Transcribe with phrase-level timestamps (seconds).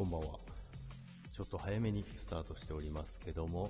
[0.00, 0.38] こんばんは。
[1.30, 3.68] ちょっと早めにスタートしておりますけども、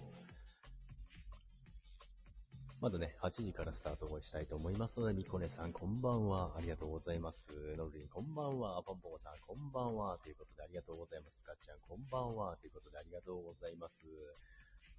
[2.81, 6.53] まだね、8時からスタートをしたいと思いますので、みこねさんこんばんは。
[6.57, 7.45] ありがとうございます。
[7.77, 8.81] のるりんこんばんは。
[8.87, 10.19] ぽんぽんさんこんばんは。
[10.23, 11.43] ということでありがとうございます。
[11.43, 12.57] かっちゃんこんばんは。
[12.59, 13.99] ということでありがとうございます。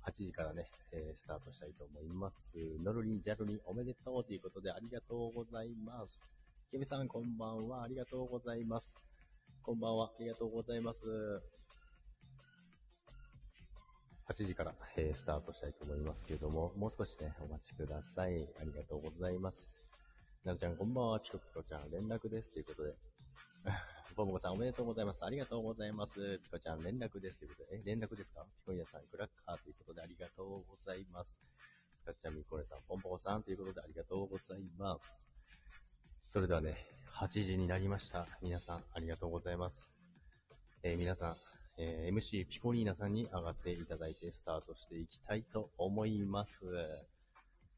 [0.04, 2.52] 8時からね、えー、スタートしたいと思います。
[2.84, 6.20] のるりん、じゃるりんおめでとうということでありがとうございます。
[6.70, 7.84] けみさんこんばんは。
[7.84, 9.11] ありがとうございます。
[9.64, 10.06] こんばんは。
[10.08, 11.06] ありがとうございます。
[14.28, 18.50] 8時から、えースタートしたいと思いますけれども、もう少しね、お待ちください。
[18.60, 19.72] ありがとうございます。
[20.44, 21.20] なるちゃん、こんばんは。
[21.20, 22.52] ピコピコちゃん、連絡です。
[22.52, 22.96] ということで。
[24.16, 25.24] ぽもこさん、おめでとうございます。
[25.24, 26.40] ありがとうございます。
[26.40, 27.38] ピコちゃん、連絡です。
[27.40, 28.44] ということで、え、連絡ですか？
[28.58, 31.40] ピコニアさん、クラッカーということで、ありがとうございます。
[31.96, 35.24] スカッチャ、ミコレさん、ポンポコさん、ということで、ありがとうございます。
[36.28, 36.78] それではね、
[37.22, 38.28] 8時になりました。
[38.42, 39.94] 皆さん、ありがとうございます。
[40.84, 41.36] えー皆さん、
[41.78, 46.62] えー MC ピコリーナさんに上がっていただいてスタートしていきたいと思います。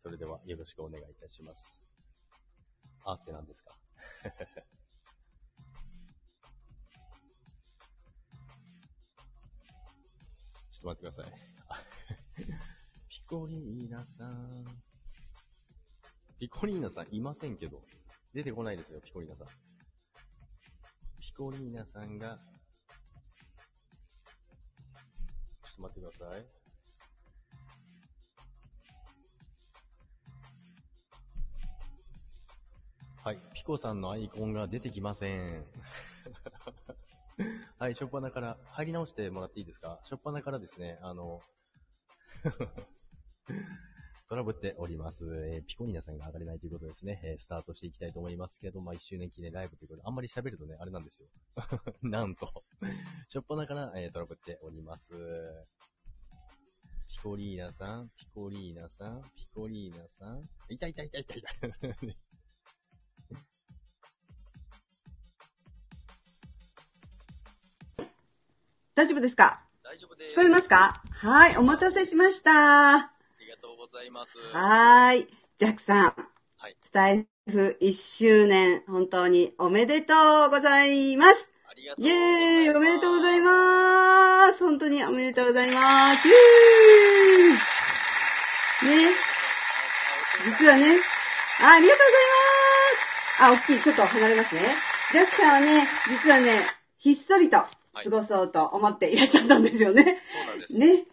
[0.01, 1.81] それではよろしくお願いいたします。
[3.05, 3.71] あって何ですか？
[10.71, 11.33] ちょっと待ってください。
[13.09, 14.65] ピコリーナさん。
[16.39, 17.81] ピコリーナさんいませんけど。
[18.33, 19.47] 出てこないですよ、ピコリーナさん。
[21.19, 22.39] ピコリーナさんが、
[25.63, 26.45] ちょっと待ってください。
[33.23, 35.65] はい、ピコさんのアイコンが出てきません。
[37.79, 39.99] はい、しょっぱなから、入り直してもらっていいですか？
[40.03, 41.39] しょっぱなからですね、あの、
[44.33, 45.25] トラブっております。
[45.45, 47.21] えーピコニーナさんが上がれないということですね。
[47.23, 51.27] えースタートしていきたいと思いますけど、まあ、1周年記念ライブということで、あんまり喋るとね、あれなんですよ。
[52.01, 52.63] なんと。
[53.27, 55.11] しょっぱなから、えートラブっております。
[57.07, 60.49] ピコリーナさん、ピコリーナさん、ピコリーナさん。
[60.67, 61.49] いたいたいたいたいた。
[68.95, 69.61] 大丈夫ですか？
[69.83, 70.33] 大丈夫です。
[70.33, 71.03] 聞こえますか？
[71.11, 73.13] はい、お待たせしました。
[73.83, 74.37] ございます。
[74.39, 75.27] ーい。
[75.57, 76.13] ジャックさん。
[76.57, 76.77] はい。
[76.85, 81.51] スタイフ1周年、本当におめでとうございます。
[81.69, 82.09] ありがとうイ。
[82.09, 89.11] ェーイおめでとうございます本当におめでとうございますイェーイね、
[90.45, 90.85] 実はね、
[91.61, 92.11] あ、ありがとうご
[93.43, 93.83] ざいますあ、大きい。
[93.83, 94.61] ちょっと離れますね。
[95.11, 96.61] ジャックさんはね、実はね、
[96.99, 100.21] ひっそりと過ごそうと思っていらっしゃったんですよね。
[100.31, 100.79] そうなんです。
[100.79, 101.03] ね。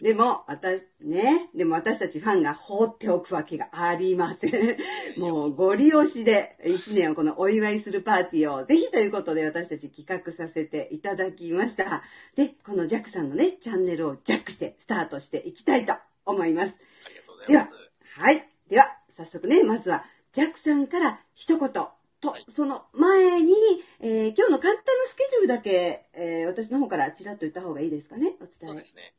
[0.00, 4.76] でも、私、ね、でも私たちファンが放っておくわけがありません。
[5.18, 12.02] もう、ご利用しで、一年をこのお祝いするパーティーをぜひということで私たち企画させていただきました。
[12.36, 15.94] で、このジャックさんのね、チャンネルをジャックしてスタートしていきたいと
[16.24, 16.76] 思います。
[17.04, 17.74] ありがとうございではます。、
[18.20, 18.48] はい。
[18.68, 18.84] では、
[19.16, 23.54] 早速ね、まずは、ジャックさんから一言と、はいその前に、
[24.00, 28.66] えー今日の簡単なスケジュールだけ、えー私の方からちらっと言った方がいいですかね、お伝え。
[28.66, 29.14] そうですね。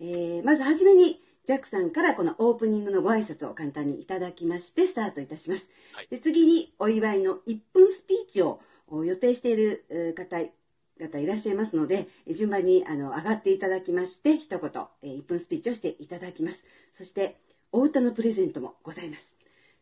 [0.00, 5.68] ね、えーまずはじめに、ジャックさんからこのオープニングのご挨拶を簡単にいただきまして、スタートいたします。
[5.92, 10.38] はいで次に、お祝いの1分スピーチをお予定しているえー方、
[10.98, 14.60] 方いらっしゃいますので、えー順番にあの上がっていただきまして、一言、
[15.02, 16.62] え1分スピーチをしていただきます。
[16.96, 17.36] そして、
[17.72, 19.26] お歌のプレゼントもございます。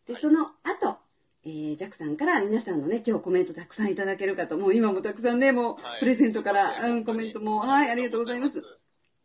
[0.07, 0.99] で、はいその後、
[1.47, 8.63] えージャックさんから皆さんのね、今日コメントたくさんいただけるかと、もう今もたくさんね、もうはいプレゼントから、うん、コメントも、はい、ありがとうございます。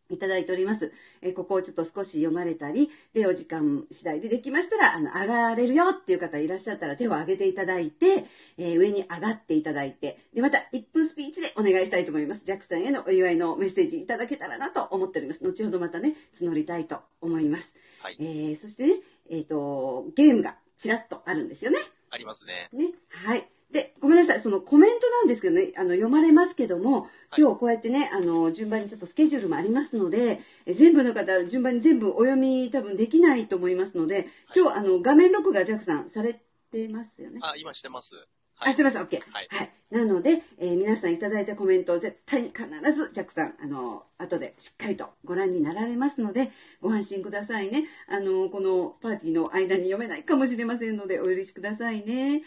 [0.09, 0.91] いただいております。
[1.21, 8.25] えーここをちょっと少し読まれたり、で、お時間次第でできましたら、あの、上がれるよっていう方いらっしゃったら手を挙げていただいて、
[8.57, 12.45] えー上に上がっていただいて、で、また1分スピーチでお願いしたいと思います。
[12.45, 15.43] ジャックさんへのお祝いのメッセージいただけたらなと思っております。
[15.43, 17.73] 後ほどまたね、募りたいと思います。
[18.01, 18.93] はいえーそしてね、
[19.29, 21.77] えっ、と、ゲームがちらっとあるんですよね。
[22.09, 22.69] ありますね。
[22.73, 22.93] ね。
[23.09, 23.47] はい。
[23.71, 24.41] で、ごめんなさい。
[24.41, 27.07] そのコメントなんですけどね、あの、読まれますけども、
[27.37, 37.39] 今日こうやってね、あの、順番にちょっとスケジュールもありますので、え全部の方、順番に全部お読み多分できないと思いますので、今日、あの、画面録画ジャックさんされてますよね？
[37.43, 38.15] あ、今してます。
[38.57, 39.21] あ、すいません、OK。
[39.31, 39.71] はいはい。
[39.89, 46.51] なので、えー皆さんいただいたコメントを絶対に必ず、ジャックさん、あの、後でしっかりとご覧になられますので、
[46.81, 47.85] ご安心くださいね。
[48.09, 52.41] あの、このパーティーの間に読めないかもしれませんので、お許しくださいね。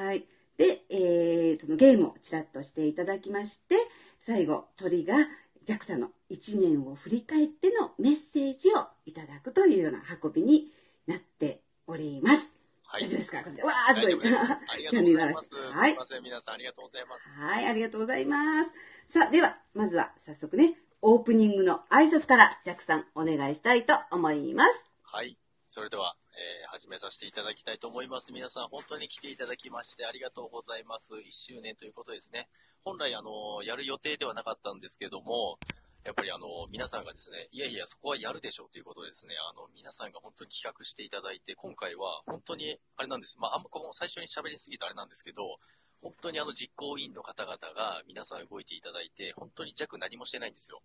[0.00, 0.26] はい。
[0.56, 3.76] で、えー、そのゲームをちらっとしていただきまして、
[4.20, 5.16] 最後、鳥が、
[5.64, 10.72] ジャックさんの1年を振り返ってのメッセージをいただくというような運びに
[11.06, 12.50] なっております。
[12.84, 13.42] はい大丈夫ですか？
[13.42, 13.62] これで。
[13.62, 14.26] わー、すごい。
[14.68, 15.54] ありがとうございます。
[15.54, 16.22] はいすいません。
[16.22, 17.28] 皆さんありがとうございます。
[17.30, 18.70] はい、ありがとうございます。
[19.08, 24.84] さあ、では、まずは早速ね、オープニングの挨拶から、ジャックさん、お願いしたいと思います。
[25.04, 25.38] はい。
[25.66, 28.32] それでは、えー始めさせていただきたいと思います。
[28.32, 31.12] 皆さん、本当に来ていただきましてありがとうございます。
[31.12, 32.48] 1周年ということですね。
[32.84, 35.58] 本来、あの、やる予定ではなかったんですけども、
[36.04, 43.38] やっぱりあの、皆さんがですね、いやいや、そこはやるでしょうということでですね、あの、皆さんが本当に企画していただいて、今回は本当に、あれなんです。
[43.38, 45.58] まあ、あんまこの最初に喋りすぎたあれなんですけど、
[46.00, 50.80] 本当にあの実行委員の方々が皆さん動いていただいて、本当に弱何もしてないんですよ。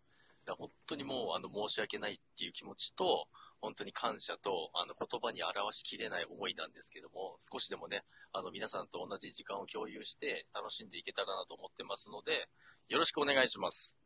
[0.56, 3.28] 本当にもうあの申し訳ないっていう気持ちと、
[3.60, 8.04] 本当に感謝と、あの言葉に表しきれない思いなんですけども、少しでもね、
[8.34, 12.50] あの皆さんと同じ時間を共有して楽しんでいけたらなと思ってますので、
[12.90, 13.98] よろしくお願いします。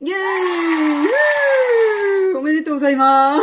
[0.00, 0.12] イェー
[2.32, 3.42] イおめでとうございます。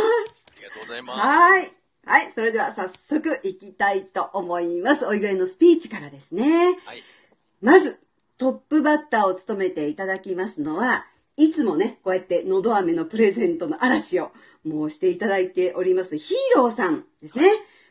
[0.56, 1.20] りがとうございます。
[1.20, 1.72] はい。
[2.06, 2.32] はい。
[2.34, 5.06] それでは早速行きたいと思います。
[5.06, 6.78] お祝いのスピーチからですね。
[6.84, 7.02] はい。
[7.60, 7.98] まず、
[8.36, 14.30] トップバッターを務めていただきますのは、いつもね、こうやってのど飴のプレゼントの嵐を
[14.64, 17.44] もうしていただいております、ヒーローさんですね。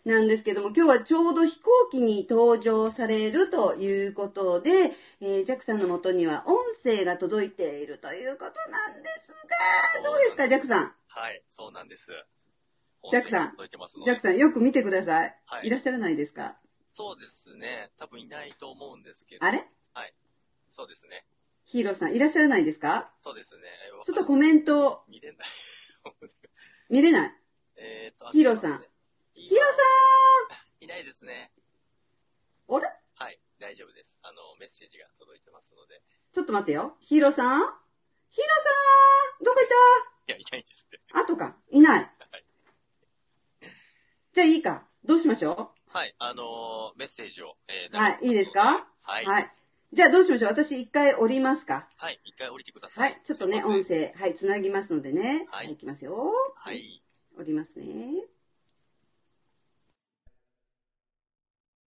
[0.06, 10.94] なんですけども、今日はちょうど飛行機に登場されるということで、えージャックさんの元には音声が届いているということなんですが、どうですか、ジャックさん？
[11.07, 12.12] はい、そうなんです。
[13.12, 15.36] ジャックさんジャックさん、よく見てください。
[15.45, 16.56] はいいらっしゃらないですか？
[16.92, 17.92] そうですね。
[17.98, 19.45] 多分いないと思うんですけど。
[19.45, 19.66] あれ？
[20.69, 21.25] そうですね。
[21.65, 23.12] ヒーローさん、いらっしゃらないですか？
[23.21, 23.63] そうですね。
[24.04, 25.48] ちょっとコメント見れない。
[26.89, 27.31] 見れない？
[27.77, 28.83] えっと、ヒーローさん
[29.33, 31.51] ヒヒーローいないですね。
[32.68, 32.88] さんあれ？
[33.15, 34.19] はい、大丈夫です。
[34.21, 36.01] あの、メッセージが届いてますので。
[36.33, 36.95] ちょっと待ってよ。
[37.00, 37.60] ヒーローさん？
[37.60, 37.74] ヒーローさ
[39.42, 39.68] んどこ行っ
[40.27, 41.00] いや、いないですって。
[41.12, 41.56] たあとか。
[41.71, 42.12] いないはい。
[44.33, 44.88] じゃあいいか。
[45.06, 48.88] どうしましょはい、あのーメッセージを、えーはいいいですか？
[49.04, 49.25] はい。
[49.25, 49.51] うはい。
[49.94, 49.95] はい。
[49.95, 50.50] じゃあどうしましょう？
[50.50, 51.88] 私一回降りますか
[52.25, 53.01] 一回降りてくださ。
[53.01, 53.16] はいい。
[53.24, 55.48] ちょっとね、音声、はい、つなぎますのでね。
[55.51, 56.31] はいいきますよ。
[56.56, 57.04] はい。
[57.38, 57.86] 降りますね。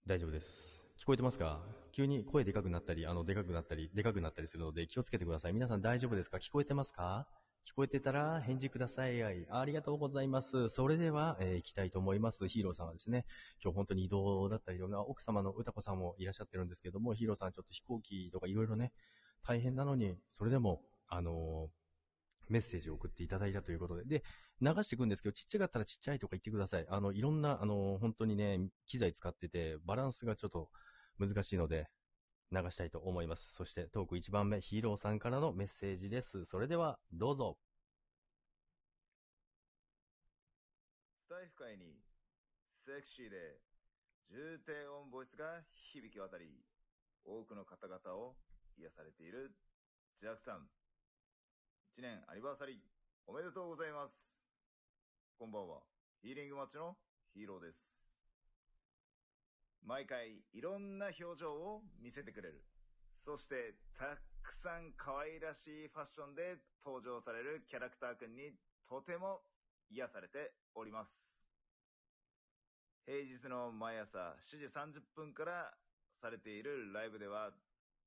[0.06, 0.84] 大丈夫です。
[1.00, 1.60] 聞こえてますか？
[1.92, 5.52] 急に声でかくなったり、あの、でかくなったり、でかくなったりするので気をつけてください。
[5.52, 6.36] 皆さん大丈夫ですか？
[6.38, 7.26] 聞こえてますか？
[7.66, 9.20] 聞こえてたら返事ください。
[9.50, 10.68] ありがとうございます。
[10.68, 12.46] それでは、えー行きたいと思います。
[12.46, 13.26] ヒーローさんはですね、
[13.60, 18.92] 今日本当に移動だったりとか、奥様の歌子さんもいらっしゃってるんですけども、ヒーローさんちょっと飛行機とかいろいろね、
[19.44, 21.86] 大変なのに、それでも、あのー
[22.48, 24.22] メッセージを送っていただいたということで、で、
[24.62, 26.86] 流していくんですけど、ちっちゃかったらちっちゃいとか言ってください。
[26.88, 30.70] あの、いろんな、あの、本当にね、機材使ってて、バランスがちょっと
[31.18, 31.88] 難しいので、
[32.52, 33.52] 流したいと思います。
[33.52, 36.44] そしてトーク1番目、ヒーローさんからのメッセージです。
[36.44, 37.58] それでは、どうぞ。
[41.24, 42.00] スタイフ界に
[42.70, 43.58] セクシーで
[44.30, 45.62] 重低音ボイスが
[45.92, 46.64] 響き渡り、
[47.24, 48.36] 多くの方々を
[48.78, 49.52] 癒されている
[50.16, 50.68] ジャックさん。
[51.98, 52.76] 1年アニバーサリー
[53.26, 54.14] おめでとうございます。
[55.38, 55.80] こんばんは、
[56.22, 56.96] ヒーリングマッチの
[57.34, 57.95] ヒーローです。
[59.84, 62.64] 毎回いろんな表情を見せてくれる。
[63.24, 68.52] そして、たくさん可愛らしいファッションで登場されるキャラクターくんに
[68.88, 69.40] とても
[69.90, 71.10] 癒されております。
[73.04, 75.74] 平日の毎朝7時30分から
[76.20, 77.50] されているライブでは、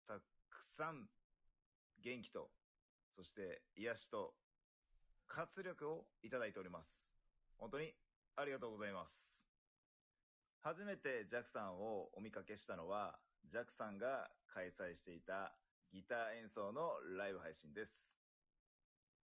[0.07, 0.21] たく
[0.77, 1.07] さん
[2.03, 2.49] 元気と、
[3.15, 4.33] そして癒しと
[5.27, 6.97] 活力をいただいております。
[7.57, 7.93] 本当に
[8.35, 9.28] ありがとうございます。
[10.61, 13.15] 初めてジャクさんをお見かけしたのは、
[13.49, 15.55] ジャクさんが開催していた
[15.93, 17.95] ギター演奏のライブ配信です。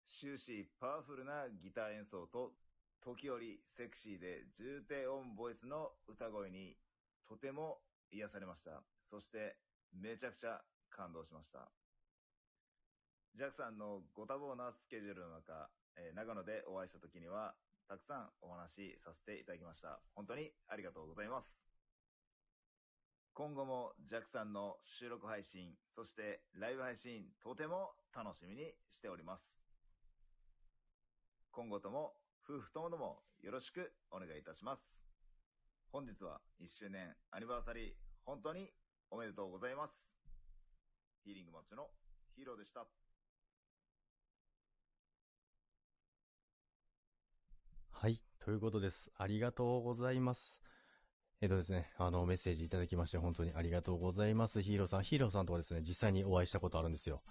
[0.08, 2.54] 終始パワフルなギター演奏と、
[3.02, 6.78] 時折セクシーで重低音ボイスの歌声に
[7.28, 7.80] とても
[8.12, 8.84] 癒されました。
[9.10, 9.58] そして
[9.94, 11.72] めちゃくちゃ感動しました。
[13.36, 17.56] ジャックさんのご多忙なスケジュールの中、え長野でお会いした時には、
[17.88, 20.00] たくさんお話しさせていただきました。
[20.16, 21.48] 本当にありがとうございます。
[23.34, 29.44] 今後もジャックさんの収録配信、そしてライブ配信、とても楽しみにしております。
[31.52, 32.14] 今後とも
[32.48, 34.82] 夫婦ともどもよろしくお願いいたします。
[35.92, 37.94] 本日は1周年アニバーサリー、
[38.26, 38.72] 本当に
[39.12, 39.94] おめでとうございます。
[41.24, 41.90] ヒーリングマッチの
[42.36, 42.86] ヒーローでした。
[48.06, 48.22] はい。
[48.38, 49.10] ということです。
[49.18, 50.60] ありがとうございます。
[51.42, 54.62] えっとですね、あの、メッセージいただきまして、本当にありがとうございます。
[54.62, 55.04] ヒーローさん。
[55.04, 57.24] ヒーローさんとはですね、実際にお会いしたことあるんですよ。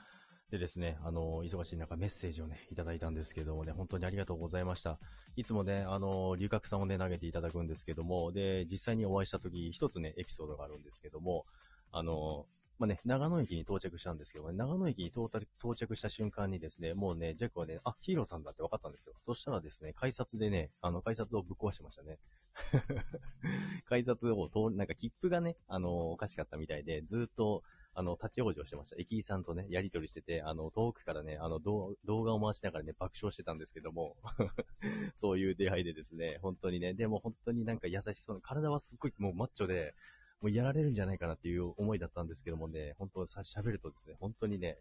[0.50, 4.98] でですね、あの、忙しい中メッセージをね、いただいたんですけどもね、本当にありがとうございました。
[5.36, 11.46] いつもね、あの、龍角さんをね、投げていただくんですけども、で、実際にお会いした時、一つね、エピソードがあるんですけども、
[11.92, 12.46] あの、
[12.78, 15.28] まあ、ね、長野駅に到着したんですけどね、長野駅に到
[15.76, 19.14] 着した瞬間にですね、もうね、ジャックはね、あ、ヒーローさんだって分かったんですよ。
[19.24, 22.18] そしたらですね、改札でね、あの、改札をぶっ壊してましたね。
[23.86, 27.62] 改札を通る、なんか切符がね、あの、おかしかったみたいで、ずっと、
[27.96, 28.96] あの、立ち往生してました。
[28.98, 34.16] 駅員さんとね、やりとりしてて、あの、遠くからね、あの、動動画を回しながらね、爆笑してたんですけども、
[35.14, 39.94] そういう出会いでですね、本当にね、でも本当になんか優しそうな、体はすっごいもうマッチョで、
[40.40, 44.78] もうやられるんじゃないかなっていう思いだったんですけどもね、本当さ、喋るとですね、本当にね、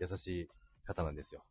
[0.00, 0.48] 優しい
[0.84, 1.44] 方なんですよ。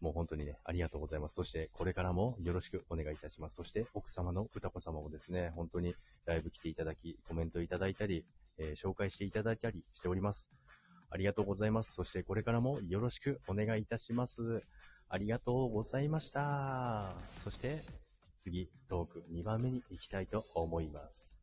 [0.00, 1.34] もう本当にね、ありがとうございます。
[1.34, 3.56] そして、これからもよろしくお願いいたします。
[3.56, 8.24] そして、奥様の歌子様もですね、本当にライブ来ていただき、コメントいただいたり、
[8.58, 10.48] えー紹介していただいたりしております。
[11.10, 11.92] ありがとうございます。
[11.92, 14.62] そして、これからもよろしくお願いいたします。
[15.08, 17.14] ありがとうございました。
[17.42, 17.82] そして、
[18.38, 21.39] 次、トーク2番目に行きたいと思います。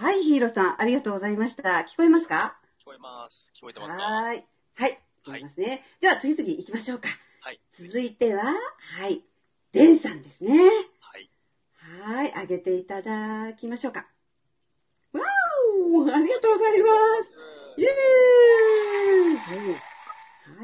[0.00, 1.62] はい、ヒーローさん、ありがとうございました。
[1.86, 2.58] 聞こえますか？
[2.80, 3.52] 聞こえます。
[3.54, 4.02] 聞こえてますか？
[4.02, 4.44] はーい。
[4.74, 4.98] はい。
[5.22, 5.84] 聞こえますね。
[6.00, 7.10] では、次々行きましょうか。
[7.42, 7.60] はい。
[7.74, 9.22] 続いては、はい。
[9.72, 10.58] デンさんですね。
[11.00, 11.30] はい。
[11.74, 12.32] はい。
[12.32, 14.06] 上げていただきましょうか。
[15.12, 15.22] わー
[15.92, 16.88] おありがとうございま
[17.22, 17.32] す。
[17.76, 17.90] イエー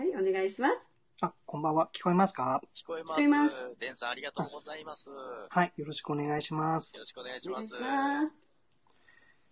[0.08, 0.78] イはい、お願いします。
[1.20, 1.90] あ、こんばんは。
[1.94, 2.62] 聞こえますか？
[2.74, 3.28] 聞こえます。
[3.28, 5.10] ますデンさんありがとうございます。
[5.10, 5.16] よ
[5.50, 5.74] はい。
[5.76, 6.94] よろしくお願いします。
[6.96, 7.74] ろしくお願いします。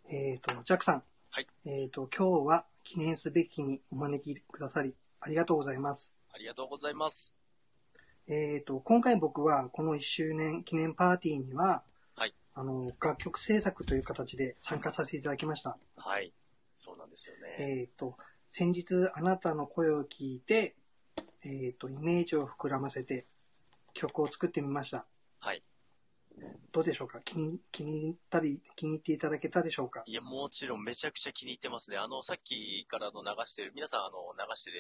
[0.09, 1.03] えっ、と、ジャックさん。
[1.31, 1.47] はい。
[1.65, 6.15] えっ、と、今日は記念すべきにお招きくださり、ありがとうございます。
[6.33, 7.33] ありがとうございます。
[8.29, 11.83] えっ、と、今回僕はこの1周年記念パーティーには、
[12.15, 12.35] はい。
[12.55, 15.79] あの、楽曲制作という形で参加させていただきました。
[15.97, 16.33] はい。
[16.77, 17.57] そうなんですよね。
[17.59, 18.17] えっ、と、
[18.51, 20.77] 先日あなたの声を聞いて、
[21.43, 23.27] えっ、と、イメージを膨らませて
[23.95, 25.07] 曲を作ってみました。
[25.41, 25.63] はい。
[26.73, 27.21] どうでしょうか？
[27.25, 30.03] 気に気に入ったり、気に入っていただけたでしょうか？
[30.07, 31.97] いや、もちろんめちゃくちゃ気に入ってますね。
[31.99, 34.71] あの、さっきからの流してる、皆さん、あの、流して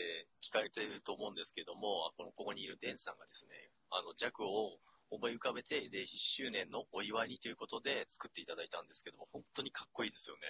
[0.42, 3.54] 聞かれてると思うんですけども、この、ここにいるデンさんがですね、
[3.90, 4.78] あの、弱を
[5.10, 10.42] 思い浮かべて、で、1周年のお祝いにということで作っていただいたんですけども、本当にかっこいいですよね。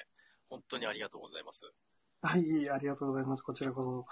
[0.49, 1.71] 本当にありがとうございます。
[2.23, 3.43] はい、ありがとうございます。
[3.43, 4.07] こちらこ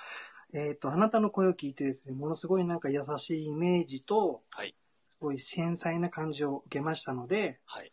[0.52, 0.58] そ。
[0.58, 4.75] えっ、と、あなたの声を聞いてですね、ものすごいなんか優しいイメージと、はい。
[5.23, 7.91] すごい繊細な感じを受けましたので、はい。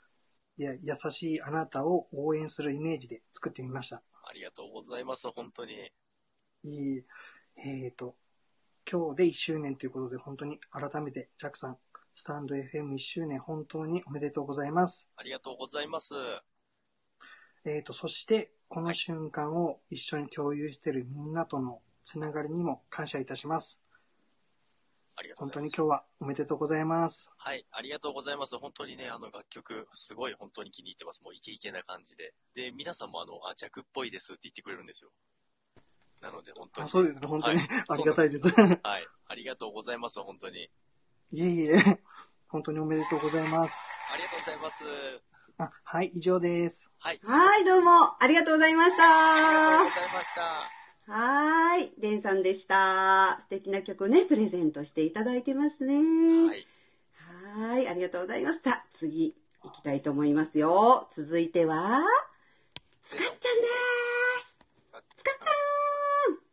[0.58, 4.02] いや、優しいあなたを応援するイメージで作ってみました。
[4.24, 5.30] ありがとうございます。
[5.30, 5.92] 本当に。
[6.64, 7.06] いい、
[7.56, 8.16] えっ、と、
[8.92, 11.78] 今日で1周年ということで、本当に改めて、ジャックさん、
[12.16, 15.08] スタンド FM1 周年、本当におめでとうございます。
[15.16, 16.16] ありがとうございます。
[17.64, 23.80] えっ、と、そして、この瞬間を一緒に共有しているみんなとのつながりにも感謝いたします。
[25.20, 25.78] ありがとうございます。
[25.78, 27.30] 本当に今日はおめでとうございます。
[27.36, 28.58] はい、ありがとうございます。
[28.58, 31.22] 本当にね、あの楽曲、すごい本当に気に入ってます。
[31.24, 32.34] もうイケイケな感じで。
[32.56, 35.12] で、皆さんもあの、あ、弱っぽいですって言ってくれるんですよ。
[36.22, 36.86] なので本当に。
[36.86, 38.48] あそうですね、本当に、はい ありがたいです。
[38.50, 40.22] はい、ありがとうございます。
[40.22, 40.70] 本当に。
[41.32, 42.02] いえいえ、
[42.48, 43.78] 本当におめでとうございます。
[44.14, 44.84] ありがとうございます。
[45.58, 46.90] あ、はい、以上です。
[46.98, 47.20] はい。
[47.24, 47.92] はい、どうも、
[48.24, 50.00] ありがとうございましありがとうごた。
[50.00, 50.79] ざいました。
[51.10, 53.39] はーい、デンさんでした。
[53.42, 55.96] 素敵な曲ね、プレゼントしていただいてますね。
[56.48, 56.68] はい。
[57.16, 58.60] はーい、ありがとうございます。
[58.63, 61.10] さあ、次、行きたいと思いますよ。
[61.16, 62.04] 続いては、
[63.04, 64.56] スカッちゃんでーす。
[65.18, 65.48] スカッち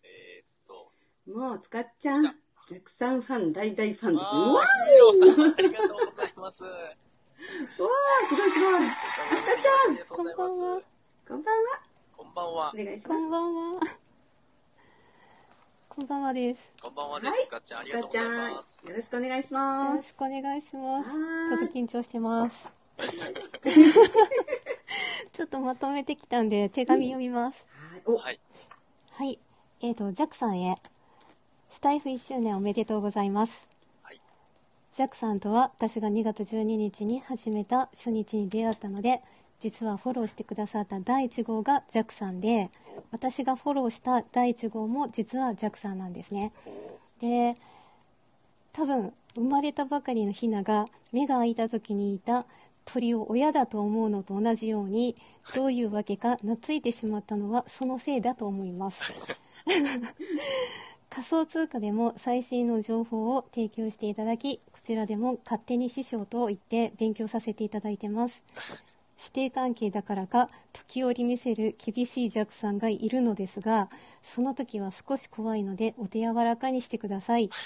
[0.04, 2.22] えーっと、ゃんもう、スカッちゃん、
[2.66, 4.40] ジャクさんファン、大大ファンですね。
[4.42, 6.64] うあわー、ありがとうございます。
[6.64, 6.94] わー、
[8.26, 8.74] すごいすごい。
[8.76, 8.78] あ
[9.90, 10.58] りがとうございます。
[11.26, 11.82] こんばんは。
[12.16, 12.76] こんばんはお。
[12.84, 13.08] 願いします。
[13.08, 14.05] こんばんは。
[15.96, 16.60] こんばんはです。
[16.82, 17.30] こんばんはです。
[17.30, 18.78] はいかっちゃん、ありスがとうございます。
[18.84, 19.96] ろしくお願いしよます。
[19.96, 21.10] ろしくお願いします。
[21.10, 21.16] ちょ
[21.56, 22.70] っと緊張してます。
[25.32, 27.64] ちょっとまとめてきたんで、手紙読みます。
[27.92, 28.38] はい、お、はい。
[29.12, 29.38] はい。
[29.80, 30.76] えっ、と、ジャックさんへ。
[31.70, 33.66] スタイフ1周年おめでとうございます。
[34.02, 34.20] はい。
[34.92, 39.22] ジャックさんとは私が2月12日に始めた初日に出会ったので、
[39.60, 42.70] 実はフォローしてくださった第1号がジャックさんで、
[43.10, 46.52] 私がフォローした第1号も実はジャックさんなんですね。
[47.20, 47.56] で、
[48.72, 52.46] 多分生まれたばかりのヒナが目が開いた時にいた
[52.84, 55.16] 鳥を親だと思うのと同じように
[55.54, 59.22] どういうわけか懐いてしまったのはそのせいだと思います
[61.10, 68.42] 仮想通貨でも最新の情報を提供していただきこちらでも勝手に師匠と言って勉強させていただいてます
[69.16, 73.88] 師弟関係だからか時折見せる厳しいジャックさんがいるのですが
[74.22, 77.50] その時は少し怖いのでお手柔らかにしてください。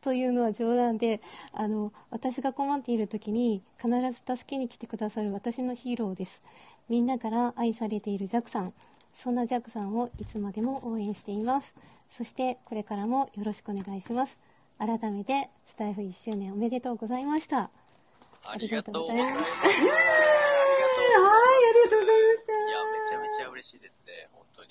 [0.00, 1.20] というのは冗談で
[1.52, 6.42] あの私が困っている時に必ず助けに来てくださる私のヒーローです。
[6.88, 8.74] みんなから愛されているジャックさん。
[9.14, 11.74] そんなジャックさんをいつまでも応援しています。
[12.10, 14.38] そしてこれからもよろしくお願いします。
[14.78, 17.70] 改めてスタイフ1周年おめでとうございました
[18.44, 19.52] ありがとうございます。
[19.62, 22.52] ありがとうはい、ありがとうございました。
[22.52, 24.70] いや、めちゃめちゃ嬉しいですね、本当に。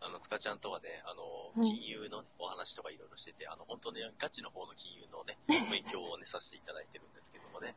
[0.00, 1.30] あの、つかちゃんとはね、あの、はい
[1.62, 7.74] 金融の、ね、お話とかいろいろしてて、あの、本当にガチの方の金融のね、勉強をね、させていただいてるんですけどもね、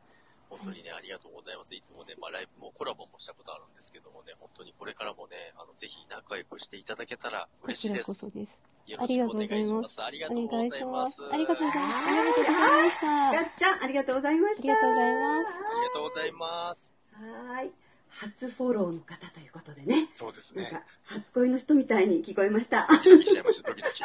[0.48, 1.74] 本当にね、ありがとうございます。
[1.74, 8.38] いつもね、まあ、ライブもコラボもしたことあるんですけどもね、本当にこれからもね、あの、ぜひ仲良くしていただけたらこ嬉しいですちらこそ。
[8.38, 10.02] ですよろしくお願いします。
[10.02, 10.90] ありがとうございま。
[10.92, 14.60] ますすありがとうございますありがとうございましたやっちゃん、ありがとうございました。
[14.62, 16.94] ありがとうございますありがとうございます。
[17.12, 17.72] はい。
[18.10, 20.08] 初フォローの方ということでね。
[20.14, 22.86] そうですねなんか。、初恋の人みたいに聞こえました。
[22.88, 24.04] ドキドキしちゃいました、ドキドキ。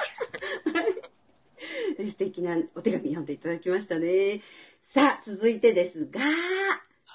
[2.09, 4.41] 素敵なお手紙読んでいただきましたね。
[4.83, 6.25] さあ、続いてですが、は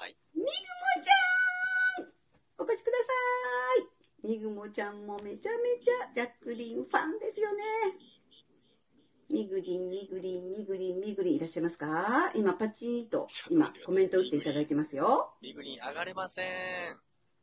[0.07, 0.17] い。
[0.35, 0.49] みぐも
[1.03, 2.07] ちゃん
[2.59, 3.04] お越しください
[4.25, 7.63] みぐもちゃんもめちゃめちゃジャックリンファンですよね。
[9.29, 12.33] みぐりん、みぐりん、みぐりん、みぐりんいらっしゃいますか？
[12.35, 15.35] 今パチーと今コメント打っていただいてますよ。
[15.43, 16.47] ミグリン上がれません。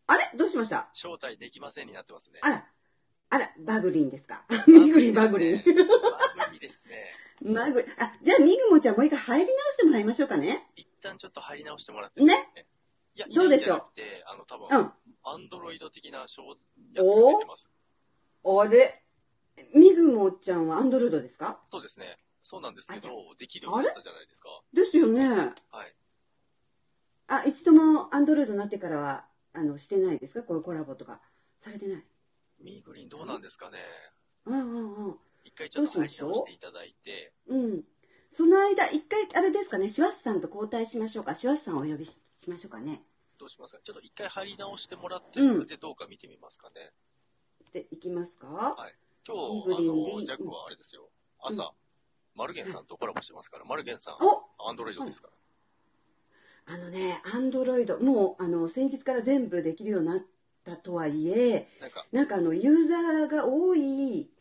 [0.07, 0.31] あれ？
[0.35, 0.89] どうしました？
[0.95, 2.39] 招待できませんになってますね。
[2.41, 2.65] あら、
[3.29, 4.45] あら、バグリンですか？
[4.65, 5.57] みぐりん、バグリン。
[5.57, 7.13] バグリですね。
[7.43, 7.91] バグリン。
[8.03, 10.67] あ、じゃあみぐもちゃんもう一回入り直してもらいましょうかね。
[10.75, 12.23] 一旦ちょっと入り直してもらって。
[12.23, 12.33] ね。
[13.13, 13.81] いや、どうでしょう？
[14.25, 14.91] あの、多分、うん。
[15.31, 16.41] アンドロイド的な小
[16.93, 17.69] やつが出てます。
[18.43, 19.03] あれ？
[19.73, 21.59] みぐもちゃんはアンドロイドですか？
[21.65, 22.17] そうですね。
[22.43, 24.49] そうなんですけど、できるようになったじゃないですか。
[24.73, 25.27] ですよね。
[25.29, 25.53] はい。
[27.27, 30.43] あ、一度もアンドロイドになってからは、あの、してないですか？
[30.43, 31.21] こういうコラボとか。
[31.63, 32.03] されてない？
[32.59, 33.77] ミーグリンどうなんですかね。
[34.45, 35.15] うんうんうん。
[35.43, 37.83] 一回ちょっと入り直していただいて、うん。
[38.31, 41.35] その間、一回、あれですかね、シワスさんと交代しましょうか？
[41.35, 43.03] シワスさんをお呼びししましょうかね？
[43.41, 43.81] どうしますか？
[43.83, 46.91] ちょっと一回入り直してもらって、うんそれでどうか見てみますかね。
[47.73, 48.47] で、いきますか？
[48.47, 48.93] はい
[49.27, 49.41] 今日、
[49.77, 51.09] あの、ジャックはあれですよ。
[51.39, 51.71] 朝、
[52.35, 55.29] マルゲンさんとコラボしてますから、マルゲンさん、おアンドロイドですか
[56.67, 56.75] ら。
[56.75, 60.19] あのね、アンドロイド、もう、あの、先日から全部できるようになっ
[60.63, 64.31] たとはいえ、なんか、なんかあの、ユーザーが多い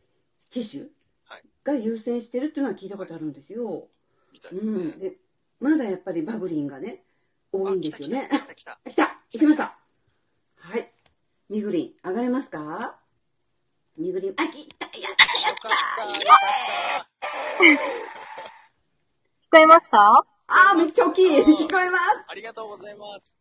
[0.50, 0.84] 機種
[1.24, 3.88] はいが優先してるっていうのは聞いたことあるんですよ。
[3.88, 4.72] うみたいですね。
[4.72, 4.98] ん。
[4.98, 5.16] で、
[5.58, 7.04] まだやっぱりバグリンがね、
[7.52, 8.20] 多いんですよね。
[8.20, 9.76] あ来た来た来た来たあ、来た来ました
[10.56, 10.92] はい。
[11.48, 12.96] みぐりん、上がれますか？
[13.96, 16.02] みぐりん、あ、来たやったやった、よかった。
[19.42, 20.24] 聞こえますか？
[20.46, 23.34] あー、めっちゃ大きい聞こえますありがとうございます。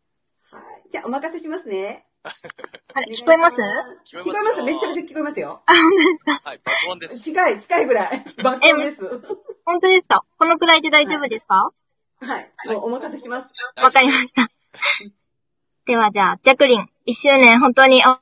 [0.51, 0.61] はい。
[0.91, 2.07] じゃあ、お任せしますね。
[2.23, 3.61] あれ、聞こえます？
[4.05, 5.61] 聞こえますめっちゃめちゃ聞こえますよ。
[5.67, 6.41] あ、本当ですか？
[6.43, 7.19] はい、爆音です。
[7.19, 8.25] 近い、近いぐらい。
[8.43, 9.07] 爆音です。
[9.65, 10.25] 本当ですか？
[10.39, 11.55] このくらいで大丈夫ですか？
[11.55, 11.73] はい。
[12.21, 13.47] もうお任せします。
[13.81, 14.49] わかりました。
[15.85, 18.19] ではじゃあ、ジャクリン、一周年本当にお、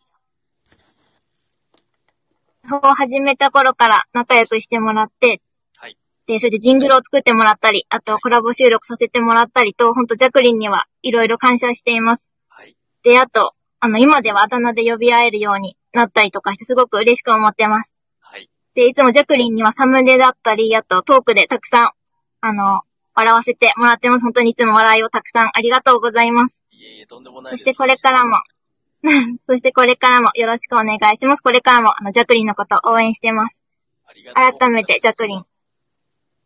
[2.76, 5.42] を始めた頃から仲良くしてもらって、
[5.78, 5.98] はい。
[6.28, 12.30] で、それでジングルを作ってもらったり、あとコラボ収録させてもらったりと、本当ジャクリンにはいろいろ感謝しています。
[12.50, 12.76] はい。
[13.04, 17.98] で、あと、あの、今ではあだ名で呼び合えるようになったりとかしてすごく嬉しく思ってます。
[18.20, 18.50] はい。
[18.76, 21.92] で、いつもジャクリンにはサムネだったり、あとトークでたくさん、
[22.42, 22.82] あの、
[23.18, 24.24] 笑わせてもらってます。
[24.24, 26.62] 本当にいつも笑いをたくさんありがとうございます。
[26.70, 27.62] いえいえ、とんでもないです。
[27.64, 28.38] そしてこれからも、
[29.50, 31.42] そしてこれからもよろしくお願いします。
[31.42, 33.64] これからも、あの、ジャクリンのこと応援してます。
[34.06, 35.46] ありがとうございます改めて、ジャクリン、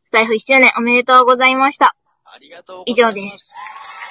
[0.06, 1.96] スタイフ1周年おめでとうございました。
[2.24, 3.18] ありがとうございます。
[3.18, 3.54] 以上です。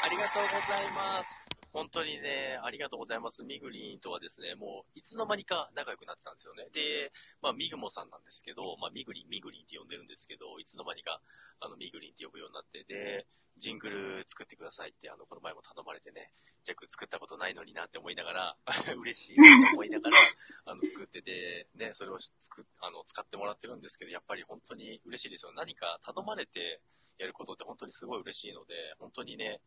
[0.04, 1.39] ありがとうございます。
[1.80, 3.42] 本当にね、ありがとうございます。
[3.42, 6.68] ミグリンとはですね、もういつの間にか仲良くなってたんですよね。
[6.76, 7.08] で、
[7.40, 11.22] まあ、ミグモさんなんですけど、まあ、ミグリン、ミグリンって呼んでるんですけど、いつの間にか、
[11.58, 13.24] あの、ミグリンって呼ぶようになって、で、
[13.56, 16.28] ジングル作ってくださいって、あの、この前も頼まれてね、
[16.64, 18.56] ジャック作ったことないのになって思いながら、
[19.00, 20.18] 嬉しいなと思いながら、
[20.66, 25.52] あの、作ってて、ね、それを作、あの、使ってもらってるんですけど、やっぱり本当に嬉しいですよ。
[25.56, 26.82] 何か頼まれて
[27.16, 29.62] やることって本当にすごい嬉しいので、本当にね、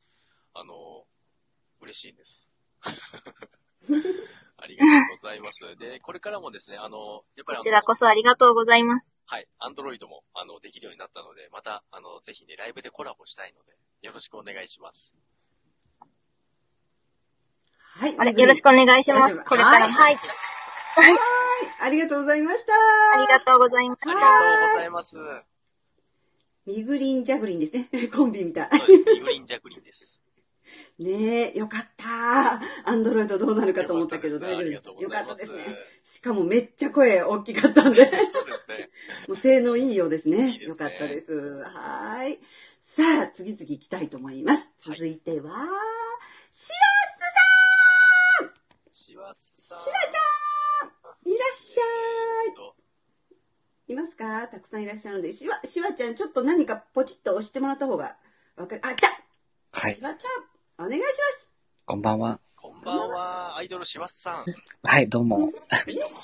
[0.54, 1.08] あの、
[1.84, 2.50] 嬉しいんです。
[4.58, 5.76] ありがとうございます。
[5.78, 9.14] で、これからもですね、あの、やっぱりこちらこそありがとうございます。
[9.26, 15.14] はい、アンドロイドも、あの、できるようになったので、また、あの、ぜひね、ライブでコラボしたいので、よろしくお願いします。
[17.96, 18.16] はい。
[18.18, 19.44] あれ、よろしくお願いします。
[19.44, 19.94] これからも。
[19.94, 21.18] はいはい。
[21.82, 22.74] ありがとうございました。
[22.74, 24.20] ありがとうございましありた。
[24.20, 25.18] がとうございます。
[26.66, 28.08] ミグリンジャグリンですね。
[28.08, 28.70] コンビみたい。
[28.78, 29.14] そうです。
[29.14, 30.22] ミグリン・ジャグリンです。
[31.04, 32.62] ねえ、よかった。
[32.90, 35.78] アンドロイドどうなるかと思ったけどよか大丈夫ですよかったですね。
[36.04, 38.06] しかもめっちゃ声大きかったんで。
[38.26, 38.90] そうですね。
[39.28, 40.50] もう性能いいようですね。
[40.52, 41.34] いいですねよかったです。
[41.34, 42.40] はーい。
[42.96, 44.70] さあ、次々行きたいと思います。
[44.88, 45.68] はい続いては、
[46.52, 46.72] し
[48.92, 49.78] しわすさん。
[49.80, 52.56] しわちゃんいらっしゃい。
[52.56, 52.76] と
[53.88, 54.48] いますか？
[54.48, 58.18] たくさんいらっしゃるので、しわ、しわちゃん、ちょっと何かポチッと押してもらった方が
[58.56, 58.82] わかる。
[58.84, 59.08] あ、来た
[59.80, 60.02] はいし。
[60.02, 60.32] わちゃん、
[60.80, 61.48] お願いします。
[61.86, 62.40] こんばんは。
[62.56, 64.46] こんばんは、アイドルしわすさん。
[64.82, 65.38] はい、どうも。
[65.38, 65.44] は
[65.88, 66.18] いどうも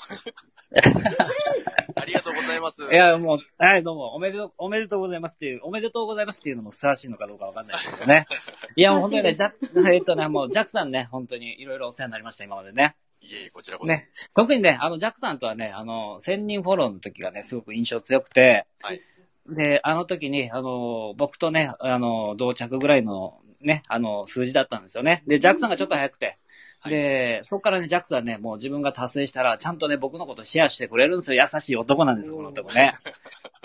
[1.94, 2.82] ありがとうございます。
[2.82, 4.12] いや、もう、はい、どうも。
[4.12, 8.26] おめでとう、おめでとうございますっていう、おめでとうございますっていうのもふさわしいのかどうかわかんないですけどね。
[8.74, 12.96] いや、もう本当にね、ふさだえっとね、もう、ジャックさんね、本当にいろいろお世話になりました、今までね。
[13.20, 13.92] いえいえ、こちらこそ。
[13.92, 14.10] ね。
[14.34, 19.00] 特にね、あの、ジャックさんとはね、あの、1000人フォローの時がね、すごく印象強くて、はい
[19.46, 25.22] で、あの時に、あの、僕とね、あの、同着ぐらいの、ね、あの、数字だったんですよね。
[25.26, 26.38] で、ジャックさんがちょっと早くて、
[26.80, 31.42] はいで、そこからね、ジャックさんね、もう自分が達成したら、ちゃんとね、僕のことシェアしてくれるんですよ。
[31.42, 32.92] 優しい男なんですよ、この男ね。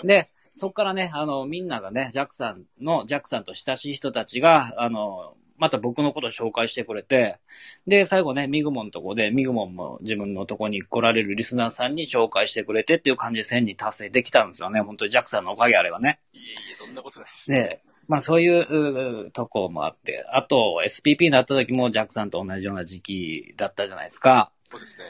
[0.04, 7.38] で、そこからね、あの、みんながね、ジャックさんの、ジャックさんと親しい人たちが、あの、また僕のことを紹介してくれて、
[7.86, 14.80] で、最後ね、ミグモンのとこで、ミグモンも自分のとこに来られるリスナーさんに紹介してくれてっていう感じで1000人達成できたんですよね。
[14.80, 16.20] 本当にジャックさんのおかげあればね。
[16.32, 17.50] いえいえ、そんなことないです。
[17.50, 24.50] で、まあそういううとこもあって、あと SPP になった時もジャックさんと同じような時期だったじゃないですか。
[24.64, 25.04] そうですね。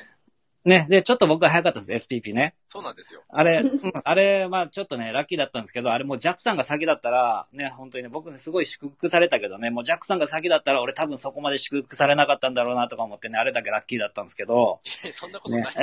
[0.67, 2.57] ね、で、ちょっと僕は早かったです、SPP ね。
[2.69, 3.23] そうなんですよ。
[3.29, 15.75] あれ、うんあれ、まあちょっとね、ラッキーだったんですけど、あれもうジャックさんが先だったら、ね、本当にね、僕ね、すごい祝福されたけどね、もうジャックさんが先だったら、俺多分そこまで祝福されなかったんだろうなとか思ってね、あれだけラッキーだったんですけど、そんなことない。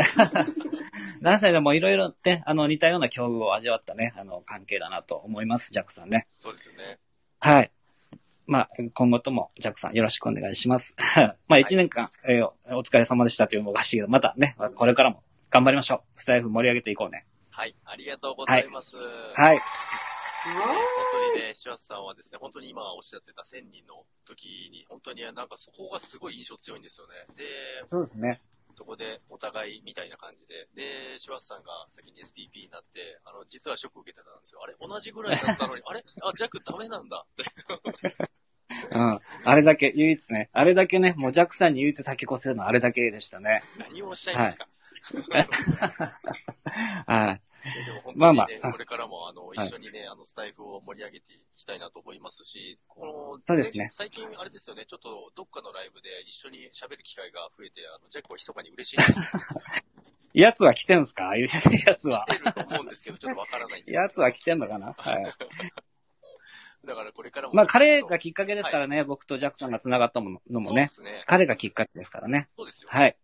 [1.22, 6.28] 何歳でもいろいろね、あの、似たような境遇を味わったね、あの、関係だなと思います、ジャックさんね。
[6.38, 7.00] そうですよね。
[7.44, 7.72] はい。
[8.48, 10.96] まあ、今後とも、ジャックさんよろしくお願いします。
[11.50, 16.02] まあ、一年間、えーお疲れ様でしたというのもおかしいけど、またね、これからも頑張りましょう。
[16.16, 17.26] スタイフ盛り上げていこうね。
[17.50, 18.96] はい、ありがとうございます。
[18.96, 19.36] はい。
[19.36, 19.58] はい。
[19.58, 19.64] 本
[21.34, 27.14] 当にね、シワスさんはですね、本当に今おっしゃってた1000人の時に、本当になんかそこがすごい印象強いんですよね。
[27.36, 27.44] で、
[27.90, 28.42] そうですね。
[28.76, 34.62] そこでお互いみたいな感じで、で、シワスさんが先に SPP になって、あの、実はショック受けてたんですよ。
[34.64, 36.04] あれ同じぐらいだったのに、あれ？
[36.22, 37.44] あ、ジャックダメなんだって。
[38.92, 39.20] うん。
[39.46, 43.64] あれだけ、唯一ね、あれだけね、もうジャックさんに唯一先越せるのはあれだけでしたね。
[43.78, 44.68] 何をおっしゃいますか、
[47.06, 47.42] はい。
[47.86, 58.98] でも本当にね、まあまあこれからもあのはい一緒にね、あのスタイフを盛り上げていきたいなと思いますし、このそうですね最近あれですよね、ちょっとどっかのライブで一緒に喋る機会が増えて、あのジャックは密かに嬉しい
[60.40, 61.26] やつは来てんすか？
[61.26, 61.48] ああいう
[61.86, 62.26] やつは。
[62.28, 64.94] 来てると思うんですけど、ちょっとわからないんですやつは来てんのかな？
[64.98, 65.34] はい。
[66.86, 67.54] だからこれからも。
[67.54, 70.88] まあ、彼がきっかけですからね、僕とジャックさんが繋がったもののもね。
[70.88, 71.22] そうですね。
[71.26, 72.50] 彼がきっかけですからね。
[72.58, 72.90] そうですよ。
[72.92, 73.16] はい。